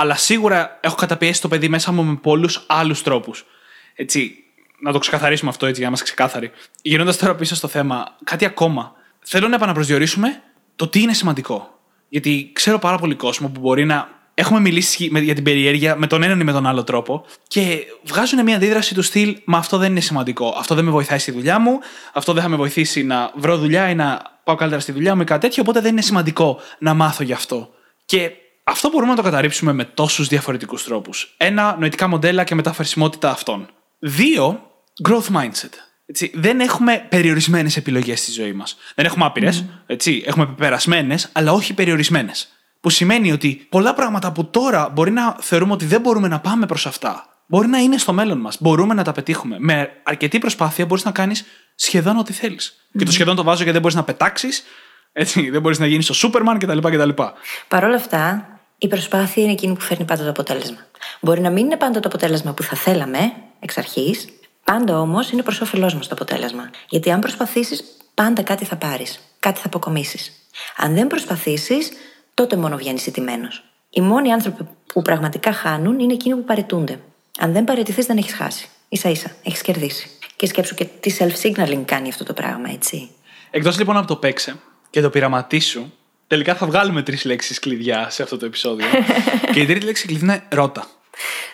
αλλά 0.00 0.14
σίγουρα 0.14 0.78
έχω 0.80 0.94
καταπιέσει 0.94 1.40
το 1.40 1.48
παιδί 1.48 1.68
μέσα 1.68 1.92
μου 1.92 2.04
με 2.04 2.14
πολλούς 2.22 2.64
άλλους 2.66 3.02
τρόπους. 3.02 3.44
Έτσι, 3.94 4.44
να 4.80 4.92
το 4.92 4.98
ξεκαθαρίσουμε 4.98 5.50
αυτό 5.50 5.66
έτσι 5.66 5.80
για 5.80 5.90
να 5.90 5.94
είμαστε 5.96 6.04
ξεκάθαροι. 6.14 6.50
Γυρνώντας 6.82 7.16
τώρα 7.16 7.34
πίσω 7.34 7.54
στο 7.54 7.68
θέμα, 7.68 8.16
κάτι 8.24 8.44
ακόμα. 8.44 8.92
Θέλω 9.24 9.48
να 9.48 9.54
επαναπροσδιορίσουμε 9.54 10.42
το 10.76 10.88
τι 10.88 11.00
είναι 11.00 11.12
σημαντικό. 11.12 11.78
Γιατί 12.08 12.50
ξέρω 12.52 12.78
πάρα 12.78 12.98
πολύ 12.98 13.14
κόσμο 13.14 13.48
που 13.48 13.60
μπορεί 13.60 13.84
να 13.84 14.08
έχουμε 14.34 14.60
μιλήσει 14.60 15.10
για 15.12 15.34
την 15.34 15.44
περιέργεια 15.44 15.96
με 15.96 16.06
τον 16.06 16.22
έναν 16.22 16.40
ή 16.40 16.44
με 16.44 16.52
τον 16.52 16.66
άλλο 16.66 16.84
τρόπο 16.84 17.24
και 17.48 17.78
βγάζουν 18.04 18.42
μια 18.42 18.56
αντίδραση 18.56 18.94
του 18.94 19.02
στυλ 19.02 19.40
Μα 19.44 19.58
αυτό 19.58 19.78
δεν 19.78 19.90
είναι 19.90 20.00
σημαντικό. 20.00 20.54
Αυτό 20.58 20.74
δεν 20.74 20.84
με 20.84 20.90
βοηθάει 20.90 21.18
στη 21.18 21.30
δουλειά 21.30 21.58
μου. 21.58 21.78
Αυτό 22.12 22.32
δεν 22.32 22.42
θα 22.42 22.48
με 22.48 22.56
βοηθήσει 22.56 23.02
να 23.02 23.32
βρω 23.34 23.58
δουλειά 23.58 23.90
ή 23.90 23.94
να 23.94 24.22
πάω 24.44 24.54
καλύτερα 24.54 24.82
στη 24.82 24.92
δουλειά 24.92 25.14
μου 25.14 25.22
ή 25.22 25.24
κάτι 25.24 25.40
τέτοιο. 25.40 25.62
Οπότε 25.62 25.80
δεν 25.80 25.92
είναι 25.92 26.02
σημαντικό 26.02 26.60
να 26.78 26.94
μάθω 26.94 27.22
γι' 27.22 27.32
αυτό. 27.32 27.70
Και 28.04 28.30
αυτό 28.70 28.88
μπορούμε 28.88 29.10
να 29.10 29.16
το 29.16 29.22
καταρρύψουμε 29.22 29.72
με 29.72 29.84
τόσους 29.84 30.28
διαφορετικούς 30.28 30.84
τρόπους. 30.84 31.34
Ένα, 31.36 31.76
νοητικά 31.78 32.08
μοντέλα 32.08 32.44
και 32.44 32.54
μεταφερσιμότητα 32.54 33.30
αυτών. 33.30 33.68
Δύο, 33.98 34.70
growth 35.08 35.36
mindset. 35.36 35.72
Έτσι, 36.06 36.32
δεν 36.34 36.60
έχουμε 36.60 37.06
περιορισμένες 37.08 37.76
επιλογές 37.76 38.20
στη 38.20 38.30
ζωή 38.30 38.52
μας. 38.52 38.76
Δεν 38.94 39.04
έχουμε 39.06 39.24
άπειρες, 39.24 39.64
mm. 39.88 40.26
έχουμε 40.26 40.46
πεπερασμένες, 40.46 41.28
αλλά 41.32 41.52
όχι 41.52 41.74
περιορισμένες. 41.74 42.48
Που 42.80 42.90
σημαίνει 42.90 43.32
ότι 43.32 43.66
πολλά 43.68 43.94
πράγματα 43.94 44.32
που 44.32 44.44
τώρα 44.44 44.88
μπορεί 44.88 45.10
να 45.10 45.36
θεωρούμε 45.40 45.72
ότι 45.72 45.84
δεν 45.84 46.00
μπορούμε 46.00 46.28
να 46.28 46.40
πάμε 46.40 46.66
προς 46.66 46.86
αυτά, 46.86 47.42
μπορεί 47.46 47.68
να 47.68 47.78
είναι 47.78 47.98
στο 47.98 48.12
μέλλον 48.12 48.38
μας. 48.38 48.56
Μπορούμε 48.60 48.94
να 48.94 49.02
τα 49.02 49.12
πετύχουμε. 49.12 49.56
Με 49.58 49.90
αρκετή 50.02 50.38
προσπάθεια 50.38 50.86
μπορείς 50.86 51.04
να 51.04 51.10
κάνεις 51.10 51.44
σχεδόν 51.74 52.16
ό,τι 52.16 52.32
θέλεις. 52.32 52.88
Και 52.98 53.04
το 53.04 53.12
σχεδόν 53.12 53.36
το 53.36 53.42
βάζω 53.42 53.56
γιατί 53.56 53.72
δεν 53.72 53.80
μπορείς 53.80 53.96
να 53.96 54.04
πετάξεις, 54.04 54.64
έτσι, 55.12 55.50
δεν 55.50 55.60
μπορείς 55.60 55.78
να 55.78 55.86
γίνεις 55.86 56.04
στο 56.04 56.14
Σούπερμαν 56.14 56.58
κτλ. 56.58 56.78
κτλ. 56.78 57.08
Παρ' 57.68 57.84
όλα 57.84 57.96
αυτά, 57.96 58.48
η 58.78 58.88
προσπάθεια 58.88 59.42
είναι 59.42 59.52
εκείνη 59.52 59.74
που 59.74 59.80
φέρνει 59.80 60.04
πάντα 60.04 60.22
το 60.22 60.30
αποτέλεσμα. 60.30 60.86
Μπορεί 61.20 61.40
να 61.40 61.50
μην 61.50 61.64
είναι 61.64 61.76
πάντα 61.76 62.00
το 62.00 62.08
αποτέλεσμα 62.08 62.52
που 62.52 62.62
θα 62.62 62.76
θέλαμε 62.76 63.32
εξ 63.60 63.78
αρχής, 63.78 64.28
πάντα 64.64 65.00
όμως 65.00 65.30
είναι 65.30 65.42
προς 65.42 65.60
όφελός 65.60 65.94
μας 65.94 66.08
το 66.08 66.14
αποτέλεσμα. 66.14 66.70
Γιατί 66.88 67.10
αν 67.10 67.20
προσπαθήσεις, 67.20 67.84
πάντα 68.14 68.42
κάτι 68.42 68.64
θα 68.64 68.76
πάρεις, 68.76 69.20
κάτι 69.38 69.60
θα 69.60 69.66
αποκομίσεις. 69.66 70.32
Αν 70.76 70.94
δεν 70.94 71.06
προσπαθήσεις, 71.06 71.90
τότε 72.34 72.56
μόνο 72.56 72.76
βγαίνεις 72.76 73.06
ηττημένο. 73.06 73.48
Οι 73.90 74.00
μόνοι 74.00 74.32
άνθρωποι 74.32 74.68
που 74.86 75.02
πραγματικά 75.02 75.52
χάνουν 75.52 75.98
είναι 75.98 76.12
εκείνοι 76.12 76.34
που 76.34 76.44
παρετούνται. 76.44 77.00
Αν 77.38 77.52
δεν 77.52 77.64
παρετηθείς, 77.64 78.06
δεν 78.06 78.16
έχεις 78.16 78.34
χάσει. 78.34 78.68
σα 78.90 79.08
ίσα, 79.08 79.30
έχεις 79.42 79.62
κερδίσει. 79.62 80.10
Και 80.36 80.46
σκέψου 80.46 80.74
και 80.74 80.84
τι 80.84 81.16
self-signaling 81.18 81.82
κάνει 81.84 82.08
αυτό 82.08 82.24
το 82.24 82.32
πράγμα, 82.32 82.70
έτσι. 82.70 83.10
Εκτός 83.50 83.78
λοιπόν 83.78 83.96
από 83.96 84.06
το 84.06 84.16
παίξε 84.16 84.56
και 84.90 85.00
το 85.00 85.10
πειραματίσου, 85.10 85.90
τελικά 86.28 86.54
θα 86.54 86.66
βγάλουμε 86.66 87.02
τρεις 87.02 87.24
λέξεις 87.24 87.58
κλειδιά 87.58 88.10
σε 88.10 88.22
αυτό 88.22 88.36
το 88.36 88.46
επεισόδιο. 88.46 88.86
και 89.52 89.60
η 89.60 89.66
τρίτη 89.66 89.84
λέξη 89.84 90.06
κλειδιά 90.06 90.34
είναι 90.34 90.42
ρώτα. 90.48 90.86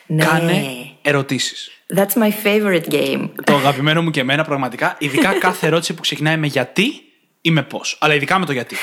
Ναι. 0.07 0.25
Κάνε 0.25 0.65
ερωτήσεις. 1.03 1.71
That's 1.97 2.23
my 2.23 2.31
favorite 2.45 2.89
game. 2.89 3.29
Το 3.45 3.55
αγαπημένο 3.55 4.03
μου 4.03 4.11
και 4.11 4.21
εμένα 4.21 4.45
πραγματικά, 4.45 4.97
ειδικά 4.99 5.33
κάθε 5.39 5.67
ερώτηση 5.67 5.95
που 5.95 6.01
ξεκινάει 6.01 6.37
με 6.37 6.47
γιατί 6.47 6.93
ή 7.41 7.51
με 7.51 7.63
πώς. 7.63 7.99
Αλλά 8.01 8.15
ειδικά 8.15 8.39
με 8.39 8.47
το 8.47 8.53
γιατί. 8.53 8.77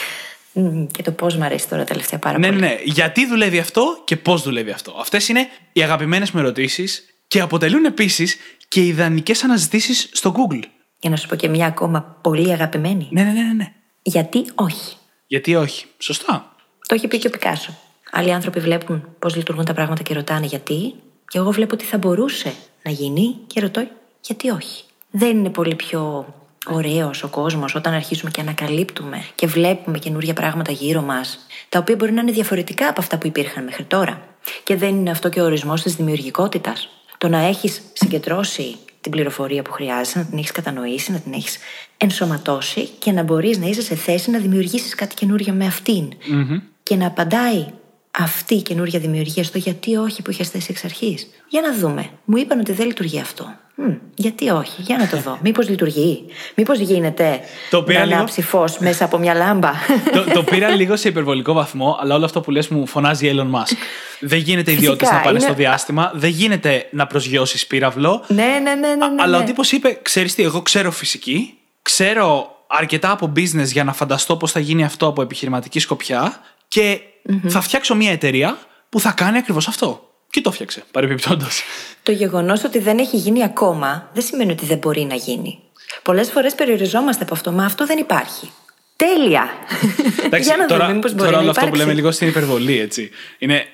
Και 0.92 1.04
το 1.04 1.12
πώς 1.12 1.36
μου 1.36 1.44
αρέσει 1.44 1.70
τώρα 1.70 1.84
τελευταία 1.84 2.20
πάρα 2.20 2.38
ναι, 2.38 2.48
πολύ. 2.48 2.60
Ναι, 2.60 2.68
ναι. 2.68 2.78
Γιατί 2.84 3.26
δουλεύει 3.26 3.60
αυτό 3.60 4.02
και 4.06 4.18
πώς 4.18 4.42
δουλεύει 4.42 4.72
αυτό. 4.72 4.96
Αυτές 5.00 5.28
είναι 5.28 5.48
οι 5.74 5.84
αγαπημένες 5.84 6.32
μου 6.32 6.40
ερωτήσεις 6.40 7.06
και 7.28 7.40
αποτελούν 7.40 7.86
επίσης 7.86 8.38
και 8.68 8.86
ιδανικές 8.86 9.44
αναζητήσεις 9.44 10.10
στο 10.12 10.34
Google. 10.36 10.64
Για 11.00 11.10
να 11.10 11.16
σου 11.16 11.28
πω 11.28 11.36
και 11.36 11.48
μια 11.48 11.66
ακόμα 11.66 12.18
πολύ 12.22 12.52
αγαπημένη. 12.52 13.08
Ναι, 13.12 13.24
ναι, 13.24 13.32
ναι, 13.32 13.54
ναι. 13.54 13.72
Γιατί 14.02 14.46
όχι. 14.56 14.96
Γιατί 15.32 15.56
όχι; 15.56 15.86
Σωστά. 15.98 16.56
Το 16.88 16.96
έχει 16.96 17.08
πει 17.08 17.18
και 17.18 17.28
ο 17.28 17.30
Πικάσο. 17.30 17.78
Άλλοι 18.12 18.34
άνθρωποι 18.34 18.60
βλέπουν 18.60 19.16
πώς 19.20 19.36
λειτουργούν 19.36 19.66
τα 19.66 19.74
πράγματα 19.74 20.04
και 20.04 20.14
ρωτάνε 20.14 20.46
γιατί. 20.46 20.94
Και 21.28 21.38
εγώ 21.38 21.52
βλέπω 21.52 21.74
ότι 21.74 21.86
θα 21.86 21.98
μπορούσε 21.98 22.54
να 22.84 22.92
γίνει 22.92 23.38
και 23.48 23.60
ρωτώ 23.60 23.88
γιατί 24.22 24.50
όχι. 24.50 24.84
Δεν 25.12 25.38
είναι 25.38 25.50
πολύ 25.50 25.76
πιο 25.76 26.34
ωραίος 26.66 27.24
ο 27.24 27.28
κόσμος 27.28 27.76
όταν 27.76 27.94
αρχίσουμε 27.94 28.32
και 28.32 28.42
ανακαλύπτουμε 28.42 29.26
και 29.36 29.48
βλέπουμε 29.48 29.98
καινούργια 30.00 30.34
πράγματα 30.34 30.72
γύρω 30.72 31.02
μας, 31.02 31.40
τα 31.70 31.80
οποία 31.80 31.96
μπορεί 31.96 32.12
να 32.12 32.22
είναι 32.22 32.32
διαφορετικά 32.32 32.88
από 32.88 33.02
αυτά 33.02 33.18
που 33.18 33.28
υπήρχαν 33.28 33.64
μέχρι 33.64 33.84
τώρα. 33.84 34.22
Και 34.64 34.76
δεν 34.76 34.96
είναι 34.96 35.12
αυτό 35.12 35.30
και 35.30 35.42
ο 35.42 35.44
ορισμός 35.44 35.82
της 35.82 35.96
δημιουργικότητας. 35.96 36.90
Το 37.18 37.28
να 37.28 37.38
έχεις 37.38 37.82
συγκεντρώσει 37.94 38.78
την 39.02 39.12
πληροφορία 39.12 39.62
που 39.62 39.72
χρειάζεσαι, 39.72 40.18
να 40.20 40.26
την 40.26 40.38
έχεις 40.38 40.52
κατανοήσει, 40.52 41.12
να 41.12 41.20
την 41.20 41.34
έχεις 41.34 41.58
ενσωματώσει 41.98 42.88
και 43.00 43.12
να 43.12 43.24
μπορείς 43.24 43.58
να 43.58 43.66
είσαι 43.66 43.82
σε 43.82 43.96
θέση 43.96 44.32
να 44.32 44.40
δημιουργήσεις 44.40 44.96
κάτι 44.96 45.16
καινούργιο 45.16 45.54
με 45.54 45.66
αυτην 45.66 46.14
Και 46.84 46.96
να 46.96 47.08
απαντάει 47.08 47.66
αυτή 48.12 48.56
η 48.56 48.62
καινούργια 48.62 49.00
δημιουργία 49.00 49.44
στο 49.44 49.58
γιατί 49.58 49.96
όχι 49.96 50.22
που 50.22 50.32
είχες 50.32 50.50
θέσει 50.50 50.68
εξ 50.70 50.84
αρχής. 50.84 51.28
Για 51.48 51.62
να 51.62 51.74
δούμε. 51.74 52.10
Μου 52.26 52.38
είπαν 52.38 52.60
ότι 52.60 52.72
δεν 52.72 52.86
λειτουργεί 52.86 53.20
αυτό. 53.20 53.56
Μ, 53.76 53.92
γιατί 54.16 54.50
όχι, 54.50 54.82
για 54.82 54.98
να 54.98 55.08
το 55.08 55.18
δω. 55.18 55.38
Μήπως 55.44 55.70
λειτουργεί. 55.70 56.26
Μήπως 56.56 56.80
γίνεται 56.80 57.40
το 57.70 57.86
να 57.88 58.02
ανάψει 58.02 58.42
φω 58.42 58.66
μέσα 58.80 59.06
από 59.06 59.18
μια 59.18 59.34
λάμπα. 59.34 59.72
το, 60.12 60.24
το 60.34 60.44
πήρα 60.52 60.70
λίγο 60.70 60.96
σε 60.96 61.08
υπερβολικό 61.08 61.54
βαθμό, 61.54 61.98
αλλά 62.02 62.16
όλο 62.16 62.26
αυτό 62.26 62.42
που 62.42 62.52
λες 62.52 62.68
μου 62.68 62.88
φωνάζει 62.88 63.32
Elon 63.36 63.52
Musk. 63.52 63.76
Δεν 64.20 64.40
γίνεται 64.40 64.72
ιδιώτε 64.72 65.06
να 65.06 65.18
πάνε 65.18 65.30
είναι... 65.30 65.40
στο 65.40 65.54
διάστημα, 65.54 66.12
δεν 66.16 66.30
γίνεται 66.30 66.88
να 66.92 67.08
προσγειώσει 67.08 67.68
πύραυλο. 67.68 68.24
Ναι, 68.28 68.44
ναι, 68.44 68.60
ναι. 68.60 68.76
ναι, 68.76 68.96
ναι 68.96 69.22
αλλά 69.22 69.38
ο 69.38 69.40
ναι. 69.40 69.46
τύπος 69.46 69.72
είπε: 69.72 70.00
Ξέρεις 70.02 70.36
τι, 70.36 70.44
εγώ 70.44 70.62
ξέρω 70.62 70.92
φυσική, 70.92 71.54
ξέρω 71.82 72.56
αρκετά 72.68 73.12
από 73.12 73.32
business 73.36 73.66
για 73.66 73.84
να 73.84 73.94
φανταστώ 73.94 74.38
πώς 74.38 74.52
θα 74.52 74.60
γίνει 74.60 74.84
αυτό 74.84 75.08
από 75.08 75.22
επιχειρηματική 75.22 75.80
σκοπιά 75.80 76.42
και 76.68 77.02
mm-hmm. 77.30 77.50
θα 77.50 77.62
φτιάξω 77.62 77.96
μια 77.96 78.12
εταιρεία 78.12 78.58
που 78.90 79.00
θα 79.00 79.12
κάνει 79.12 79.38
ακριβώς 79.38 79.68
αυτό. 79.68 80.10
Και 80.30 80.42
το 80.42 80.52
φτιάξε, 80.52 80.84
παρεμπιπτόντως. 80.92 81.64
Το 82.04 82.12
γεγονός 82.12 82.64
ότι 82.64 82.80
δεν 82.80 82.98
έχει 82.98 83.18
γίνει 83.18 83.44
ακόμα 83.44 84.10
δεν 84.14 84.24
σημαίνει 84.24 84.52
ότι 84.52 84.66
δεν 84.66 84.78
μπορεί 84.78 85.04
να 85.04 85.16
γίνει. 85.16 85.60
Πολλές 86.04 86.32
φορές 86.32 86.56
περιοριζόμαστε 86.56 87.24
από 87.24 87.34
αυτό, 87.34 87.52
μα 87.52 87.66
αυτό 87.66 87.86
δεν 87.86 87.98
υπάρχει. 87.98 88.52
Τέλεια! 88.96 89.50
Εντάξει, 90.26 90.48
Για 90.48 90.58
να 90.58 90.66
τώρα, 90.66 90.82
δούμε, 90.82 90.96
μήπως 90.96 91.14
μπορεί 91.14 91.26
τώρα 91.26 91.42
όλο 91.42 91.50
αυτό 91.50 91.68
που 91.68 91.76
λέμε 91.76 91.94
λίγο 91.94 92.12
στην 92.12 92.28
υπερβολή, 92.28 92.80
έτσι. 92.80 93.10
Είναι, 93.38 93.66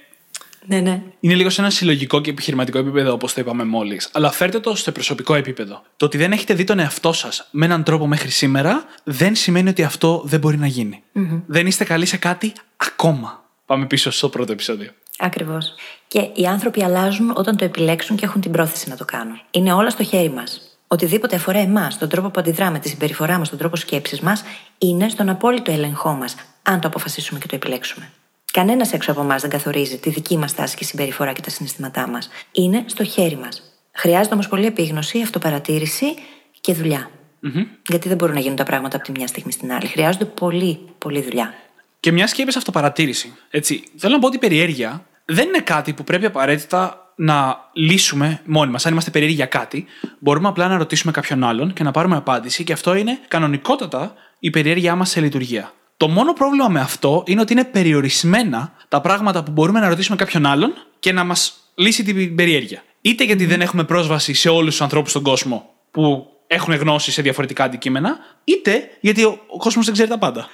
ναι, 0.68 0.80
ναι. 0.80 1.02
είναι 1.20 1.34
λίγο 1.34 1.50
σε 1.50 1.62
ένα 1.62 1.70
συλλογικό 1.70 2.22
και 2.22 2.30
επιχειρηματικό 2.30 2.78
επίπεδο, 2.78 3.14
όπως 3.14 3.34
το 3.34 3.42
είπαμε 3.42 3.64
μόλις. 3.64 4.10
Αλλά 4.12 4.32
φέρτε 4.32 4.60
το 4.60 4.76
στο 4.76 4.92
προσωπικό 4.92 5.34
επίπεδο. 5.34 5.82
Το 5.98 6.06
ότι 6.06 6.18
δεν 6.18 6.32
έχετε 6.32 6.54
δει 6.54 6.64
τον 6.64 6.80
εαυτό 6.80 7.14
σας 7.14 7.48
με 7.52 7.66
έναν 7.66 7.84
τρόπο 7.84 8.08
μέχρι 8.08 8.30
σήμερα, 8.30 8.86
δεν 9.04 9.36
σημαίνει 9.36 9.70
ότι 9.70 9.84
αυτό 9.84 10.22
δεν 10.26 10.40
μπορεί 10.40 10.58
να 10.58 10.68
γίνει. 10.68 11.04
Mm-hmm. 11.16 11.42
Δεν 11.46 11.68
είστε 11.68 11.84
καλοί 11.84 12.06
σε 12.06 12.18
κάτι 12.18 12.54
ακόμα. 12.78 13.44
Πάμε 13.66 13.86
πίσω 13.86 14.12
στο 14.12 14.30
πρώτο 14.30 14.52
επεισόδιο. 14.52 14.92
Ακριβώς. 15.18 15.74
Και 16.08 16.30
οι 16.34 16.46
άνθρωποι 16.46 16.84
αλλάζουν 16.84 17.34
όταν 17.36 17.58
το 17.58 17.66
επιλέξουν 17.66 18.16
και 18.16 18.26
έχουν 18.26 18.42
την 18.42 18.52
πρόθεση 18.52 18.90
να 18.90 18.96
το 18.96 19.06
κάνουν. 19.06 19.42
Είναι 19.52 19.74
όλα 19.74 19.90
στο 19.90 20.04
χέρι 20.04 20.30
μας. 20.30 20.62
Οτιδήποτε 20.88 21.36
αφορά 21.36 21.60
εμάς, 21.60 21.98
τον 21.98 22.10
τρόπο 22.10 22.30
που 22.30 22.40
αντιδράμε, 22.40 22.80
τη 22.80 22.90
συμπεριφορά 22.90 23.38
μας, 23.38 23.50
τον 23.50 23.58
τρόπο 23.58 23.76
σκέψης 23.76 24.20
μας, 24.20 24.44
είναι 24.78 25.10
στον 25.10 25.30
απόλυτο 25.30 25.72
έλεγχό 25.72 26.12
μας, 26.12 26.36
αν 26.64 26.80
το 26.80 26.88
αποφασίσουμε 26.88 27.40
και 27.40 27.48
το 27.48 27.56
επιλέξουμε. 27.56 28.10
Κανένας 28.54 28.94
έξω 28.94 29.12
από 29.12 29.22
εμάς 29.22 29.42
δεν 29.42 29.50
καθορίζει 29.50 29.98
τη 29.98 30.10
δική 30.10 30.38
μας 30.38 30.56
τάση 30.56 30.76
και 30.76 30.84
συμπεριφορά 30.84 31.34
και 31.34 31.42
τα 31.42 31.50
συναισθήματά 31.50 32.08
μας. 32.08 32.30
Είναι 32.52 32.84
στο 32.86 33.04
χέρι 33.04 33.36
μας. 33.38 33.62
Χρειάζεται 33.92 34.34
όμως 34.34 34.48
πολλή 34.48 34.66
επίγνωση, 34.66 35.22
αυτοπαρατήρηση 35.22 36.06
και 36.62 36.74
δουλειά. 36.74 37.10
Mm-hmm. 37.44 37.66
Γιατί 37.88 38.08
δεν 38.08 38.18
μπορούν 38.18 38.34
να 38.34 38.42
γίνουν 38.42 38.56
τα 38.56 38.64
πράγματα 38.64 38.96
από 38.96 39.06
τη 39.06 39.12
μια 39.12 39.28
στιγμή 39.28 39.52
στην 39.52 39.72
άλλη. 39.72 39.88
Χρειάζονται 39.88 40.26
πολύ, 40.26 40.80
πολύ 40.98 41.22
δουλειά. 41.22 41.54
Και 42.00 42.12
μια 42.12 42.26
και 42.26 42.42
είπες 42.42 42.56
αυτοπαρατήρηση. 42.56 43.34
Έτσι, 43.50 43.84
θέλω 43.98 44.14
να 44.14 44.20
πω 44.20 44.28
ότι 44.28 44.36
η 44.36 44.40
περιέργεια 44.40 45.06
δεν 45.26 45.48
είναι 45.48 45.60
κάτι 45.60 45.94
που 45.94 46.04
πρέπει 46.04 46.26
απαραίτητα 46.26 47.12
να 47.16 47.70
λύσουμε 47.74 48.42
μόνοι 48.46 48.72
μας. 48.72 48.86
Αν 48.86 48.92
είμαστε 48.92 49.12
περίεργοι 49.12 49.36
για 49.36 49.46
κάτι, 49.46 49.86
μπορούμε 50.20 50.48
απλά 50.48 50.68
να 50.68 50.78
ρωτήσουμε 50.78 51.12
κάποιον 51.12 51.44
άλλον 51.44 51.74
και 51.74 51.84
να 51.84 51.92
πάρουμε 51.92 52.16
απάντηση, 52.16 52.64
και 52.64 52.74
αυτό 52.74 52.96
είναι 52.96 53.20
κανονικότατα 53.28 54.14
η 54.40 54.50
περιέργειά 54.50 54.96
μας 54.96 55.10
σε 55.10 55.22
λειτουργία. 55.22 55.72
Το 55.98 56.08
μόνο 56.08 56.34
πρόβλημα 56.34 56.68
με 56.68 56.80
αυτό 56.80 57.24
είναι 57.26 57.42
ότι 57.42 57.54
είναι 57.54 57.64
περιορισμένα 57.64 58.74
τα 58.88 59.02
πράγματα 59.02 59.44
που 59.44 59.52
μπορούμε 59.52 59.80
να 59.80 59.88
ρωτήσουμε 59.88 60.18
κάποιον 60.18 60.46
άλλον 60.46 60.74
και 61.00 61.12
να 61.12 61.24
μας 61.24 61.54
λύσει 61.76 62.04
την 62.04 62.36
περιέργεια. 62.36 62.84
Είτε 63.02 63.24
γιατί 63.24 63.46
δεν 63.46 63.62
έχουμε 63.62 63.84
πρόσβαση 63.84 64.34
σε 64.34 64.50
όλους 64.50 64.70
τους 64.70 64.82
ανθρώπους 64.82 65.10
στον 65.10 65.24
κόσμο 65.24 65.74
που 65.92 66.28
έχουν 66.48 66.74
γνώση 66.74 67.12
σε 67.12 67.22
διαφορετικά 67.22 67.64
αντικείμενα, 67.64 68.18
είτε 68.44 68.90
γιατί 69.00 69.24
ο, 69.24 69.40
ο 69.48 69.58
κόσμος 69.58 69.86
δεν 69.86 69.94
ξέρει 69.94 70.10
τα 70.10 70.18
πάντα. 70.18 70.50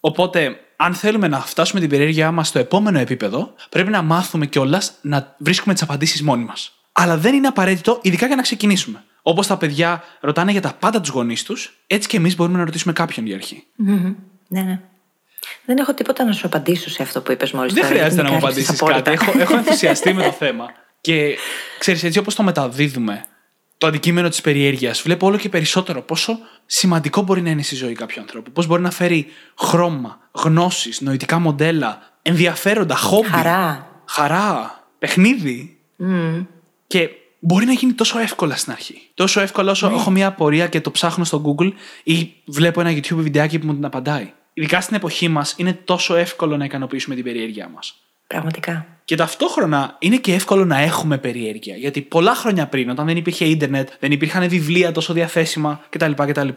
Οπότε, 0.00 0.60
αν 0.76 0.94
θέλουμε 0.94 1.28
να 1.28 1.40
φτάσουμε 1.40 1.80
την 1.80 1.88
περιέργειά 1.88 2.30
μας 2.32 2.48
στο 2.48 2.58
επόμενο 2.58 2.98
επίπεδο, 2.98 3.54
πρέπει 3.68 3.90
να 3.90 4.02
μάθουμε 4.02 4.46
κιόλας 4.46 4.92
να 5.00 5.34
βρίσκουμε 5.38 5.74
τις 5.74 5.82
απαντήσεις 5.82 6.22
μόνοι 6.22 6.44
μας. 6.44 6.72
Αλλά 6.92 7.16
δεν 7.16 7.34
είναι 7.34 7.46
απαραίτητο, 7.46 7.98
ειδικά 8.02 8.26
για 8.26 8.36
να 8.36 8.42
ξεκινήσουμε. 8.42 9.04
Όπως 9.28 9.46
τα 9.46 9.56
παιδιά 9.56 10.02
ρωτάνε 10.20 10.52
για 10.52 10.60
τα 10.60 10.72
πάντα 10.72 11.00
τους 11.00 11.10
γονείς 11.10 11.42
τους, 11.42 11.78
έτσι 11.86 12.08
και 12.08 12.16
εμείς 12.16 12.36
μπορούμε 12.36 12.58
να 12.58 12.64
ρωτήσουμε 12.64 12.92
κάποιον 12.92 13.26
για 13.26 13.36
αρχή. 13.36 13.64
Mm-hmm. 13.88 14.14
Ναι, 14.48 14.62
ναι. 14.62 14.80
Δεν 15.64 15.78
έχω 15.78 15.94
τίποτα 15.94 16.24
να 16.24 16.32
σου 16.32 16.46
απαντήσω 16.46 16.90
σε 16.90 17.02
αυτό 17.02 17.20
που 17.20 17.32
είπες 17.32 17.52
μόλις 17.52 17.72
Δεν 17.72 17.84
χρειάζεται 17.84 18.22
να 18.22 18.30
μου 18.30 18.36
απαντήσεις 18.36 18.82
κάτι. 18.82 19.10
Έχω, 19.10 19.38
έχω 19.38 19.56
ενθουσιαστεί 19.56 20.12
με 20.12 20.22
το 20.22 20.32
θέμα. 20.32 20.66
Και 21.00 21.36
ξέρεις, 21.78 22.04
έτσι 22.04 22.18
όπως 22.18 22.34
το 22.34 22.42
μεταδίδουμε 22.42 23.24
το 23.78 23.86
αντικείμενο 23.86 24.28
της 24.28 24.40
περιέργειας, 24.40 25.02
βλέπω 25.02 25.26
όλο 25.26 25.36
και 25.36 25.48
περισσότερο 25.48 26.02
πόσο 26.02 26.38
σημαντικό 26.66 27.22
μπορεί 27.22 27.42
να 27.42 27.50
είναι 27.50 27.62
στη 27.62 27.74
ζωή 27.74 27.92
κάποιου 27.92 28.20
ανθρώπου. 28.20 28.50
Πώς 28.52 28.66
μπορεί 28.66 28.82
να 28.82 28.90
φέρει 28.90 29.26
χρώμα, 29.58 30.18
γνώσεις, 30.32 31.00
νοητικά 31.00 31.38
μοντέλα, 31.38 31.98
ενδιαφέροντα, 32.22 32.96
χόμπι. 32.96 33.28
Χαρά. 33.28 33.90
Χαρά. 34.08 34.82
Παιχνίδι. 34.98 35.78
Mm. 36.00 36.46
Και 36.86 37.08
μπορεί 37.38 37.66
να 37.66 37.72
γίνει 37.72 37.92
τόσο 37.92 38.18
εύκολα 38.18 38.56
στην 38.56 38.72
αρχή. 38.72 39.00
Τόσο 39.14 39.40
εύκολα 39.40 39.70
όσο 39.70 39.88
ναι. 39.88 39.94
έχω 39.94 40.10
μια 40.10 40.26
απορία 40.26 40.68
και 40.68 40.80
το 40.80 40.90
ψάχνω 40.90 41.24
στο 41.24 41.42
Google 41.44 41.72
ή 42.02 42.32
βλέπω 42.44 42.80
ένα 42.80 42.90
YouTube 42.90 43.16
βιντεάκι 43.16 43.58
που 43.58 43.66
μου 43.66 43.74
την 43.74 43.84
απαντάει. 43.84 44.32
Ειδικά 44.52 44.80
στην 44.80 44.96
εποχή 44.96 45.28
μας 45.28 45.54
είναι 45.56 45.72
τόσο 45.72 46.16
εύκολο 46.16 46.56
να 46.56 46.64
ικανοποιήσουμε 46.64 47.14
την 47.14 47.24
περιέργειά 47.24 47.68
μας. 47.68 47.94
Πραγματικά. 48.26 48.86
Και 49.04 49.16
ταυτόχρονα 49.16 49.96
είναι 49.98 50.16
και 50.16 50.34
εύκολο 50.34 50.64
να 50.64 50.78
έχουμε 50.78 51.18
περιέργεια. 51.18 51.76
Γιατί 51.76 52.00
πολλά 52.00 52.34
χρόνια 52.34 52.66
πριν, 52.66 52.90
όταν 52.90 53.06
δεν 53.06 53.16
υπήρχε 53.16 53.44
ίντερνετ, 53.44 53.88
δεν 54.00 54.12
υπήρχαν 54.12 54.48
βιβλία 54.48 54.92
τόσο 54.92 55.12
διαθέσιμα 55.12 55.80
κτλ. 55.88 56.12
κτλ 56.12 56.48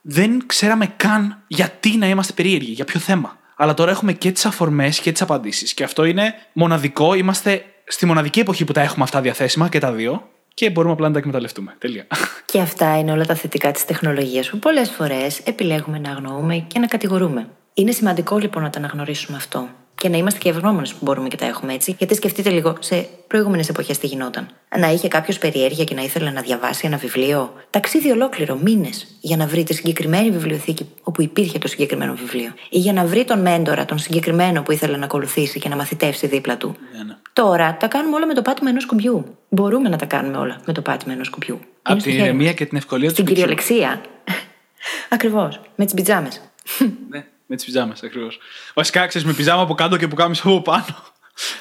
δεν 0.00 0.42
ξέραμε 0.46 0.86
καν 0.96 1.42
γιατί 1.46 1.96
να 1.96 2.08
είμαστε 2.08 2.32
περίεργοι, 2.32 2.72
για 2.72 2.84
ποιο 2.84 3.00
θέμα. 3.00 3.38
Αλλά 3.56 3.74
τώρα 3.74 3.90
έχουμε 3.90 4.12
και 4.12 4.32
τις 4.32 4.46
αφορμές 4.46 5.00
και 5.00 5.12
τις 5.12 5.22
απαντήσεις. 5.22 5.74
Και 5.74 5.84
αυτό 5.84 6.04
είναι 6.04 6.34
μοναδικό. 6.52 7.14
Είμαστε 7.14 7.64
στη 7.86 8.06
μοναδική 8.06 8.40
εποχή 8.40 8.64
που 8.64 8.72
τα 8.72 8.80
έχουμε 8.80 9.04
αυτά 9.04 9.20
διαθέσιμα 9.20 9.68
και 9.68 9.78
τα 9.78 9.92
δύο. 9.92 10.28
Και 10.54 10.70
μπορούμε 10.70 10.92
απλά 10.92 11.06
να 11.06 11.12
τα 11.12 11.18
εκμεταλλευτούμε. 11.18 11.74
Τελεία. 11.78 12.06
Και 12.52 12.60
αυτά 12.60 12.98
είναι 12.98 13.12
όλα 13.12 13.26
τα 13.26 13.34
θετικά 13.34 13.70
της 13.70 13.84
τεχνολογίας 13.84 14.50
που 14.50 14.58
πολλές 14.58 14.90
φορές 14.90 15.38
επιλέγουμε 15.38 15.98
να 15.98 16.10
αγνοούμε 16.10 16.56
και 16.56 16.78
να 16.78 16.86
κατηγορούμε. 16.86 17.48
Είναι 17.74 17.90
σημαντικό 17.90 18.38
λοιπόν 18.38 18.62
να 18.62 18.70
τα 18.70 18.78
αναγνωρίσουμε 18.78 19.36
αυτό 19.36 19.68
Και 20.00 20.08
να 20.08 20.16
είμαστε 20.16 20.38
και 20.38 20.48
ευγνώμονες 20.48 20.92
που 20.92 20.98
μπορούμε 21.00 21.28
και 21.28 21.36
τα 21.36 21.46
έχουμε 21.46 21.72
έτσι. 21.72 21.94
Γιατί 21.98 22.14
σκεφτείτε 22.14 22.50
λίγο, 22.50 22.76
σε 22.80 23.08
προηγούμενες 23.26 23.68
εποχές 23.68 23.98
τι 23.98 24.06
γινόταν. 24.06 24.48
Να 24.78 24.90
είχε 24.90 25.08
κάποιος 25.08 25.38
περιέργεια 25.38 25.84
και 25.84 25.94
να 25.94 26.02
ήθελε 26.02 26.30
να 26.30 26.40
διαβάσει 26.40 26.86
ένα 26.86 26.96
βιβλίο, 26.96 27.52
ταξίδι 27.70 28.10
ολόκληρο, 28.10 28.56
μήνες, 28.62 29.06
για 29.20 29.36
να 29.36 29.46
βρει 29.46 29.62
τη 29.64 29.74
συγκεκριμένη 29.74 30.30
βιβλιοθήκη 30.30 30.88
όπου 31.02 31.22
υπήρχε 31.22 31.58
το 31.58 31.68
συγκεκριμένο 31.68 32.14
βιβλίο. 32.14 32.52
Ή 32.70 32.78
για 32.78 32.92
να 32.92 33.04
βρει 33.04 33.24
τον 33.24 33.40
μέντορα, 33.40 33.84
τον 33.84 33.98
συγκεκριμένο 33.98 34.62
που 34.62 34.72
ήθελε 34.72 34.96
να 34.96 35.04
ακολουθήσει 35.04 35.58
και 35.60 35.68
να 35.68 35.76
μαθητεύσει 35.76 36.26
δίπλα 36.26 36.56
του. 36.56 36.76
Ναι, 36.96 37.02
ναι. 37.02 37.16
Τώρα 37.32 37.76
τα 37.80 37.86
κάνουμε 37.86 38.16
όλα 38.16 38.26
με 38.26 38.34
το 38.34 38.42
πάτημα 38.42 38.70
ενός 38.70 38.86
κουμπιού. 38.86 39.24
Μπορούμε 39.48 39.88
να 39.88 39.96
τα 39.96 40.06
κάνουμε 40.06 40.36
όλα 40.36 40.60
με 40.66 40.72
το 40.72 40.82
πάτημα 40.82 41.12
ενός 41.12 41.30
κουμπιού. 41.30 41.54
Είναι 41.54 41.66
Από 41.82 41.94
στο 42.00 42.08
την 42.08 42.12
χέρι 42.18 42.24
ηρεμία 42.28 42.46
μας. 42.46 42.54
και 42.56 42.66
την 42.66 42.76
ευκολία 42.76 43.08
του 43.08 43.14
Στην 43.14 43.26
σπιτιού. 43.26 43.44
κυριολεξία. 43.46 44.00
Ακριβώς. 45.08 45.60
Με 45.76 45.84
τις 45.84 45.94
πιτζάμες. 45.94 46.40
Ναι, 47.48 47.56
με 47.56 47.56
τις 47.56 47.64
πιζάμες 47.64 48.02
ακριβώς. 48.02 48.38
Βασικά, 48.74 49.06
ξέρεις 49.06 49.26
με 49.26 49.32
πιζάμα 49.32 49.62
από 49.62 49.74
κάτω 49.74 49.96
και 49.96 50.08
που 50.08 50.16
κάμισε 50.16 50.42
από 50.44 50.62
πάνω. 50.62 50.84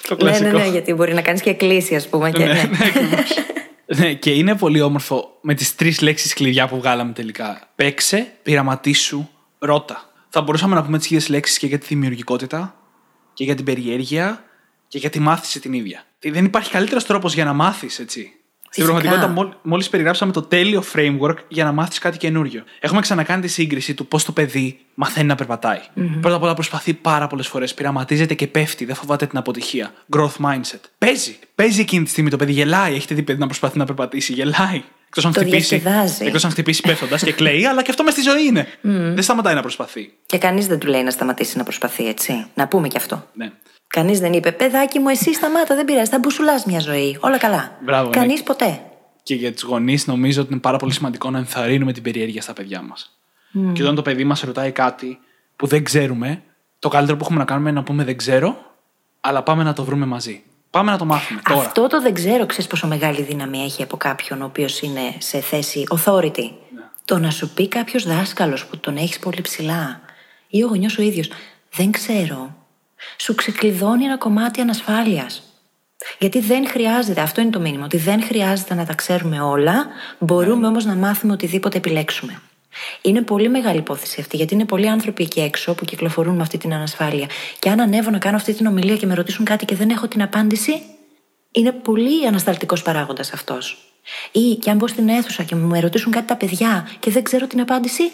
Το 0.07 0.15
Ναι, 0.23 0.31
ναι, 0.31 0.37
κλασικό. 0.37 0.57
ναι, 0.57 0.67
γιατί 0.67 0.93
μπορεί 0.93 1.13
να 1.13 1.21
κάνεις 1.21 1.41
και 1.41 1.49
εκκλήση, 1.49 1.95
ας 1.95 2.07
πούμε. 2.09 2.31
Και, 2.31 2.45
ναι, 2.45 2.53
ναι. 2.53 2.63
ναι, 2.63 2.77
ακριβώς. 2.85 3.33
ναι, 3.85 4.13
και 4.13 4.31
είναι 4.31 4.55
πολύ 4.55 4.81
όμορφο 4.81 5.37
με 5.41 5.53
τις 5.53 5.75
τρεις 5.75 6.01
λέξεις 6.01 6.33
κλειδιά 6.33 6.67
που 6.67 6.77
βγάλαμε 6.77 7.13
τελικά. 7.13 7.69
Παίξε, 7.75 8.31
πειραματίσου, 8.43 9.27
ρώτα. 9.59 10.09
Θα 10.29 10.41
μπορούσαμε 10.41 10.75
να 10.75 10.83
πούμε 10.83 10.97
τις 10.97 11.05
ίδιες 11.05 11.29
λέξεις 11.29 11.57
και 11.57 11.67
για 11.67 11.77
τη 11.77 11.85
δημιουργικότητα 11.85 12.75
και 13.33 13.43
για 13.43 13.55
την 13.55 13.65
περιέργεια 13.65 14.43
και 14.87 14.97
για 14.97 15.09
τη 15.09 15.19
μάθηση 15.19 15.59
την 15.59 15.73
ίδια. 15.73 16.03
Δεν 16.19 16.45
υπάρχει 16.45 16.71
καλύτερος 16.71 17.05
τρόπος 17.05 17.33
για 17.33 17.45
να 17.45 17.53
μάθεις, 17.53 17.99
έτσι. 17.99 18.31
Στην 18.81 18.87
Φυσικά. 18.87 19.09
πραγματικότητα, 19.09 19.59
μόλις 19.61 19.89
περιγράψαμε 19.89 20.31
το 20.31 20.41
τέλειο 20.41 20.83
framework 20.93 21.35
για 21.47 21.63
να 21.63 21.71
μάθεις 21.71 21.99
κάτι 21.99 22.17
καινούριο. 22.17 22.63
Έχουμε 22.79 23.01
ξανακάνει 23.01 23.41
τη 23.41 23.47
σύγκριση 23.47 23.93
του 23.93 24.07
πώς 24.07 24.25
το 24.25 24.31
παιδί 24.31 24.79
μαθαίνει 24.93 25.27
να 25.27 25.35
περπατάει. 25.35 25.79
Πρώτα 26.21 26.35
απ' 26.35 26.43
όλα 26.43 26.53
προσπαθεί 26.53 26.93
πάρα 26.93 27.27
πολλές 27.27 27.47
φορές, 27.47 27.73
πειραματίζεται 27.73 28.33
και 28.33 28.47
πέφτει, 28.47 28.85
δεν 28.85 28.95
φοβάται 28.95 29.25
την 29.25 29.37
αποτυχία. 29.37 29.91
Growth 30.15 30.45
mindset. 30.45 30.79
Παίζει. 30.97 31.37
Παίζει 31.55 31.81
εκείνη 31.81 32.03
τη 32.03 32.09
στιγμή 32.09 32.29
το 32.29 32.37
παιδί, 32.37 32.51
γελάει. 32.51 32.95
Έχετε 32.95 33.15
δει 33.15 33.23
παιδί 33.23 33.39
να 33.39 33.45
προσπαθεί 33.45 33.77
να 33.77 33.85
περπατήσει, 33.85 34.33
γελάει. 34.33 34.83
Εκτός 35.07 35.25
αν 35.25 35.33
Το 35.33 35.39
χτυπήσει. 35.39 35.75
διασκεδάζει. 35.77 36.25
Εκτός 36.25 36.45
αν 36.45 36.51
χτυπήσει 36.51 36.81
πέφτοντας 36.81 37.23
και 37.23 37.31
κλαίει, 37.31 37.65
αλλά 37.65 37.81
και 37.81 37.89
αυτό 37.91 38.03
μες 38.03 38.13
στη 38.13 38.21
ζωή 38.21 38.45
είναι. 38.45 38.67
Δεν 38.81 39.21
σταματάει 39.23 39.53
να 39.55 39.61
προσπαθεί. 39.61 40.13
Και 40.25 40.37
κανείς 40.37 40.67
δεν 40.67 40.79
του 40.79 40.87
λέει 40.87 41.03
να 41.03 41.11
σταματήσει 41.11 41.57
να 41.57 41.63
προσπαθεί, 41.63 42.07
έτσι. 42.07 42.45
Να 42.53 42.67
πούμε 42.67 42.87
και 42.87 42.97
αυτό. 42.97 43.27
Ναι. 43.33 43.51
Κανείς 43.87 44.19
δεν 44.19 44.33
είπε, 44.33 44.51
παιδάκι 44.51 44.99
μου, 44.99 45.09
εσύ 45.09 45.33
σταμάτα, 45.33 45.75
δεν 45.75 45.85
πειράζει, 45.85 46.09
θα 46.09 46.19
μπουσουλάς 46.19 46.65
μια 46.65 46.79
ζωή. 46.79 47.17
Όλα 47.19 47.37
καλά. 47.37 47.77
Μπράβο, 47.83 48.09
ναι. 48.09 48.15
Κανείς 48.15 48.43
ποτέ. 48.43 48.81
Και 49.23 49.35
για 49.35 49.53
τους 49.53 49.63
γονείς, 49.63 50.07
νομίζω 50.07 50.41
ότι 50.41 50.51
είναι 50.51 50.61
πάρα 50.61 50.77
πολύ 50.77 50.93
σημαντικό 50.93 51.29
να 51.29 51.37
ενθαρρύνουμε 51.37 51.93
την 51.93 52.03
περιέργεια 52.03 52.41
στα 52.41 52.53
παιδιά 52.53 52.81
μας. 52.81 53.19
Και 53.73 53.81
όταν 53.81 53.95
το 53.95 54.01
παιδί 54.01 54.23
μας 54.23 54.41
ρωτάει 54.41 54.71
κάτι 54.71 55.19
που 55.55 55.67
δεν 55.67 55.83
ξέρουμε, 55.83 56.43
το 56.79 56.89
καλύτερο 56.89 57.17
που 57.17 57.23
έχουμε 57.23 57.39
να 57.39 57.45
κάνουμε 57.45 57.69
είναι 57.69 57.79
να 57.79 57.85
πούμε 57.85 58.03
δεν 58.03 58.17
ξέρω, 58.17 58.57
αλλά 59.21 59.43
πάμε 59.43 59.63
να 59.63 59.73
το 59.73 59.83
βρούμε 59.83 60.05
μαζί. 60.05 60.43
Πάμε 60.69 60.91
να 60.91 60.97
το 60.97 61.05
μάθουμε 61.05 61.41
τώρα. 61.49 61.59
Αυτό 61.59 61.87
το 61.87 62.01
δεν 62.01 62.13
ξέρω, 62.13 62.45
ξέρεις 62.45 62.67
πόσο 62.67 62.87
μεγάλη 62.87 63.21
δύναμη 63.21 63.57
έχει 63.63 63.83
από 63.83 63.97
κάποιον 63.97 64.41
ο 64.41 64.45
οποίος 64.45 64.81
είναι 64.81 65.15
σε 65.17 65.39
θέση 65.39 65.83
authority; 65.89 66.49
Ναι. 66.73 66.81
Το 67.05 67.17
να 67.17 67.29
σου 67.29 67.49
πει 67.49 67.67
κάποιος 67.67 68.03
δάσκαλος 68.07 68.65
που 68.65 68.77
τον 68.77 68.97
έχεις 68.97 69.19
πολύ 69.19 69.41
ψηλά 69.41 70.01
ή 70.47 70.63
ο 70.63 70.67
γονιός 70.67 70.97
ο 70.97 71.01
ίδιος, 71.01 71.29
δεν 71.75 71.91
ξέρω, 71.91 72.55
σου 73.17 73.35
ξεκλειδώνει 73.35 74.03
ένα 74.03 74.17
κομμάτι 74.17 74.61
ανασφάλειας. 74.61 75.43
Γιατί 76.19 76.39
δεν 76.39 76.67
χρειάζεται, 76.67 77.21
αυτό 77.21 77.41
είναι 77.41 77.49
το 77.49 77.59
μήνυμα, 77.59 77.85
ότι 77.85 77.97
δεν 77.97 78.23
χρειάζεται 78.23 78.73
να 78.73 78.85
τα 78.85 78.93
ξέρουμε 78.93 79.41
όλα, 79.41 79.87
μπορούμε 80.19 80.61
Ναι. 80.61 80.67
όμως 80.67 80.85
να 80.85 80.95
μάθουμε 80.95 81.33
οτιδήποτε 81.33 81.77
επιλέξουμε. 81.77 82.41
Είναι 83.01 83.21
πολύ 83.21 83.49
μεγάλη 83.49 83.77
υπόθεση 83.77 84.19
αυτή, 84.19 84.37
γιατί 84.37 84.53
είναι 84.53 84.65
πολλοί 84.65 84.89
άνθρωποι 84.89 85.23
εκεί 85.23 85.39
έξω 85.39 85.75
που 85.75 85.85
κυκλοφορούν 85.85 86.35
με 86.35 86.41
αυτή 86.41 86.57
την 86.57 86.73
ανασφάλεια. 86.73 87.27
Και 87.59 87.69
αν 87.69 87.79
ανέβω 87.79 88.09
να 88.09 88.17
κάνω 88.17 88.35
αυτή 88.35 88.53
την 88.53 88.65
ομιλία 88.65 88.97
και 88.97 89.05
με 89.05 89.13
ρωτήσουν 89.13 89.45
κάτι 89.45 89.65
και 89.65 89.75
δεν 89.75 89.89
έχω 89.89 90.07
την 90.07 90.21
απάντηση, 90.21 90.81
είναι 91.51 91.71
πολύ 91.71 92.27
ανασταλτικός 92.27 92.81
παράγοντας 92.81 93.33
αυτός. 93.33 93.91
Ή 94.31 94.55
και 94.55 94.69
αν 94.69 94.77
μπω 94.77 94.87
στην 94.87 95.09
αίθουσα 95.09 95.43
και 95.43 95.55
μου 95.55 95.79
ρωτήσουν 95.79 96.11
κάτι 96.11 96.27
τα 96.27 96.35
παιδιά 96.35 96.89
και 96.99 97.11
δεν 97.11 97.23
ξέρω 97.23 97.47
την 97.47 97.61
απάντηση, 97.61 98.11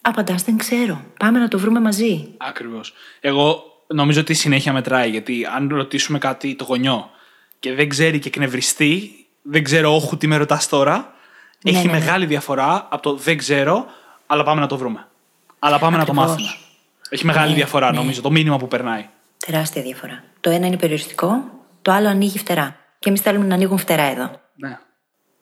απαντάς 0.00 0.42
δεν 0.42 0.56
ξέρω. 0.56 1.04
Πάμε 1.18 1.38
να 1.38 1.48
το 1.48 1.58
βρούμε 1.58 1.80
μαζί. 1.80 2.28
Ακριβώς. 2.36 2.94
Εγώ 3.20 3.73
νομίζω 3.94 4.20
ότι 4.20 4.32
η 4.32 4.34
συνέχεια 4.34 4.72
μετράει. 4.72 5.10
Γιατί 5.10 5.46
αν 5.56 5.68
ρωτήσουμε 5.68 6.18
κάτι 6.18 6.54
το 6.54 6.64
γονιό 6.64 7.10
και 7.58 7.74
δεν 7.74 7.88
ξέρει 7.88 8.18
και 8.18 8.28
εκνευριστεί, 8.28 9.10
δεν 9.42 9.64
ξέρω 9.64 9.94
όχου 9.94 10.16
τι 10.16 10.26
με 10.26 10.36
ρωτάς 10.36 10.68
τώρα, 10.68 11.14
Ναι, 11.64 11.70
έχει 11.70 11.86
ναι, 11.86 11.92
ναι. 11.92 11.98
μεγάλη 11.98 12.26
διαφορά 12.26 12.86
από 12.90 13.02
το 13.02 13.14
δεν 13.16 13.38
ξέρω, 13.38 13.86
αλλά 14.26 14.42
πάμε 14.44 14.60
να 14.60 14.66
το 14.66 14.76
βρούμε. 14.76 15.06
Αλλά 15.58 15.78
πάμε 15.78 15.96
να 15.96 16.04
το 16.04 16.10
Ακριβώς. 16.12 16.30
μάθουμε. 16.30 16.56
Έχει 17.08 17.26
μεγάλη 17.26 17.48
Ναι, 17.48 17.54
διαφορά, 17.54 17.90
ναι. 17.90 17.96
νομίζω, 17.98 18.20
το 18.22 18.30
μήνυμα 18.30 18.56
που 18.56 18.68
περνάει. 18.68 19.08
Τεράστια 19.46 19.82
διαφορά. 19.82 20.24
Το 20.40 20.50
ένα 20.50 20.66
είναι 20.66 20.76
περιοριστικό, 20.76 21.44
το 21.82 21.92
άλλο 21.92 22.08
ανοίγει 22.08 22.38
φτερά. 22.38 22.76
Και 22.98 23.08
εμείς 23.08 23.20
θέλουμε 23.20 23.46
να 23.46 23.54
ανοίγουν 23.54 23.78
φτερά 23.78 24.02
εδώ. 24.02 24.30
Ναι. 24.54 24.78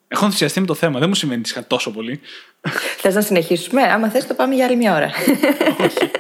Έχω 0.09 0.25
ενθουσιαστεί 0.25 0.61
με 0.61 0.67
το 0.67 0.75
θέμα. 0.75 0.99
Δεν 0.99 1.09
μου 1.09 1.15
συμβαίνει 1.15 1.47
σχεδόν 1.47 1.69
τόσο 1.69 1.91
πολύ. 1.91 2.21
Θες 3.01 3.15
να 3.15 3.21
συνεχίσουμε, 3.21 3.83
άμα 3.83 4.09
θες, 4.09 4.27
το 4.27 4.35
πάμε 4.35 4.55
για 4.55 4.65
άλλη 4.67 4.77
μια 4.77 4.95
ώρα. 4.95 5.11
Όχι, 5.85 5.99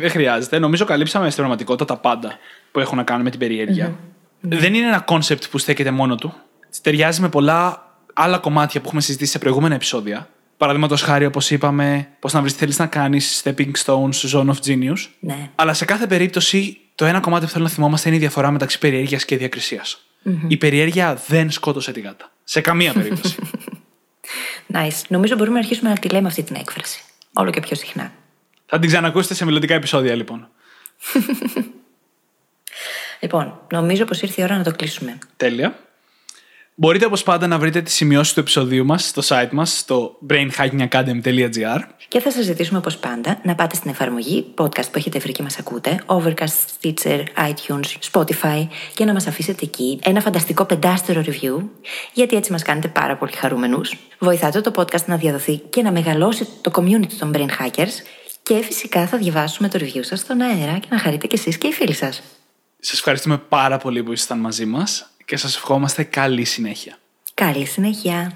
δεν 0.00 0.10
χρειάζεται. 0.10 0.58
Νομίζω 0.58 0.84
καλύψαμε 0.84 1.24
στην 1.24 1.36
πραγματικότητα 1.36 1.84
τα 1.84 1.96
πάντα 1.96 2.38
που 2.72 2.80
έχουν 2.80 2.96
να 2.96 3.02
κάνουν 3.02 3.24
με 3.24 3.30
την 3.30 3.38
περιέργεια. 3.38 3.98
Δεν 4.40 4.74
είναι 4.74 4.86
ένα 4.86 5.00
concept 5.00 5.44
που 5.50 5.58
στέκεται 5.58 5.90
μόνο 5.90 6.14
του. 6.14 6.34
Ταιριάζει 6.82 7.20
με 7.20 7.28
πολλά 7.28 7.86
άλλα 8.14 8.38
κομμάτια 8.38 8.80
που 8.80 8.86
έχουμε 8.86 9.00
συζητήσει 9.00 9.30
σε 9.30 9.38
προηγούμενα 9.38 9.74
επεισόδια. 9.74 10.28
Παραδείγματος 10.56 11.02
χάρη, 11.02 11.26
όπως 11.26 11.50
είπαμε, 11.50 12.08
πώς 12.18 12.32
να 12.32 12.40
βρεις 12.40 12.52
τι 12.52 12.58
θέλεις 12.58 12.78
να 12.78 12.86
κάνεις, 12.86 13.42
Stepping 13.44 13.70
Stones, 13.84 14.30
Zone 14.32 14.46
of 14.46 14.56
Genius. 14.66 15.08
ναι. 15.20 15.50
Αλλά 15.54 15.72
σε 15.72 15.84
κάθε 15.84 16.06
περίπτωση, 16.06 16.78
το 16.94 17.04
ένα 17.04 17.20
κομμάτι 17.20 17.44
που 17.44 17.50
θέλω 17.50 17.64
να 17.64 17.70
θυμόμαστε 17.70 18.08
είναι 18.08 18.16
η 18.16 18.20
διαφορά 18.20 18.50
μεταξύ 18.50 18.78
περιέργειας 18.78 19.24
και 19.24 19.36
αδιακρισίας. 19.36 20.00
Η 20.48 20.56
περιέργεια 20.56 21.22
δεν 21.26 21.50
σκότωσε 21.50 21.92
τη 21.92 22.00
γάτα. 22.00 22.32
Σε 22.44 22.60
καμία 22.60 22.92
περίπτωση. 22.92 23.36
Nice. 24.72 25.02
Νομίζω 25.08 25.34
μπορούμε 25.36 25.54
να 25.54 25.60
αρχίσουμε 25.60 25.88
να 25.90 25.98
τη 25.98 26.08
λέμε 26.08 26.28
αυτή 26.28 26.42
την 26.42 26.56
έκφραση. 26.56 27.00
Όλο 27.32 27.50
και 27.50 27.60
πιο 27.60 27.76
συχνά. 27.76 28.12
Θα 28.66 28.78
την 28.78 28.88
ξανακούσετε 28.88 29.34
σε 29.34 29.44
μελλοντικά 29.44 29.74
επεισόδια, 29.74 30.14
λοιπόν. 30.14 30.48
Λοιπόν, 33.20 33.60
νομίζω 33.72 34.04
πως 34.04 34.22
ήρθε 34.22 34.40
η 34.40 34.44
ώρα 34.44 34.56
να 34.56 34.62
το 34.62 34.72
κλείσουμε. 34.72 35.18
Τέλεια. 35.36 35.78
Μπορείτε 36.78 37.04
όπως 37.04 37.22
πάντα 37.22 37.46
να 37.46 37.58
βρείτε 37.58 37.82
τις 37.82 37.94
σημειώσεις 37.94 38.34
του 38.34 38.40
επεισοδίου 38.40 38.84
μας 38.84 39.06
στο 39.06 39.22
site 39.28 39.48
μας 39.52 39.78
στο 39.78 40.18
brainhackingacademy.gr 40.28 41.80
Και 42.08 42.20
θα 42.20 42.30
σας 42.30 42.44
ζητήσουμε 42.44 42.78
όπως 42.78 42.96
πάντα 42.96 43.40
να 43.42 43.54
πάτε 43.54 43.76
στην 43.76 43.90
εφαρμογή 43.90 44.54
podcast 44.56 44.84
που 44.90 44.98
έχετε 44.98 45.18
βρει 45.18 45.32
και 45.32 45.42
μας 45.42 45.58
ακούτε, 45.58 46.02
Overcast, 46.06 46.80
Stitcher, 46.80 47.22
iTunes, 47.36 48.10
Spotify 48.12 48.66
και 48.94 49.04
να 49.04 49.12
μας 49.12 49.26
αφήσετε 49.26 49.64
εκεί 49.64 49.98
ένα 50.02 50.20
φανταστικό 50.20 50.64
πεντάστερο 50.64 51.24
review, 51.26 51.64
γιατί 52.12 52.36
έτσι 52.36 52.52
μας 52.52 52.62
κάνετε 52.62 52.88
πάρα 52.88 53.16
πολύ 53.16 53.32
χαρούμενους. 53.32 53.96
Βοηθάτε 54.18 54.60
το 54.60 54.70
podcast 54.74 55.04
να 55.06 55.16
διαδοθεί 55.16 55.56
και 55.56 55.82
να 55.82 55.92
μεγαλώσει 55.92 56.48
το 56.60 56.70
community 56.74 57.12
των 57.18 57.32
Brain 57.34 57.48
Hackers. 57.60 57.92
Και 58.46 58.62
φυσικά 58.62 59.06
θα 59.06 59.18
διαβάσουμε 59.18 59.68
το 59.68 59.78
review 59.82 60.00
σας 60.00 60.20
στον 60.20 60.40
αέρα 60.40 60.78
και 60.78 60.86
να 60.90 60.98
χαρείτε 60.98 61.26
κι 61.26 61.34
εσείς 61.34 61.58
και 61.58 61.66
οι 61.66 61.72
φίλοι 61.72 61.94
σας. 61.94 62.22
Σας 62.78 62.98
ευχαριστούμε 62.98 63.38
πάρα 63.38 63.78
πολύ 63.78 64.02
που 64.02 64.12
ήσασταν 64.12 64.38
μαζί 64.38 64.66
μας 64.66 65.10
και 65.24 65.36
σας 65.36 65.56
ευχόμαστε 65.56 66.02
καλή 66.02 66.44
συνέχεια. 66.44 66.98
Καλή 67.34 67.66
συνέχεια! 67.66 68.32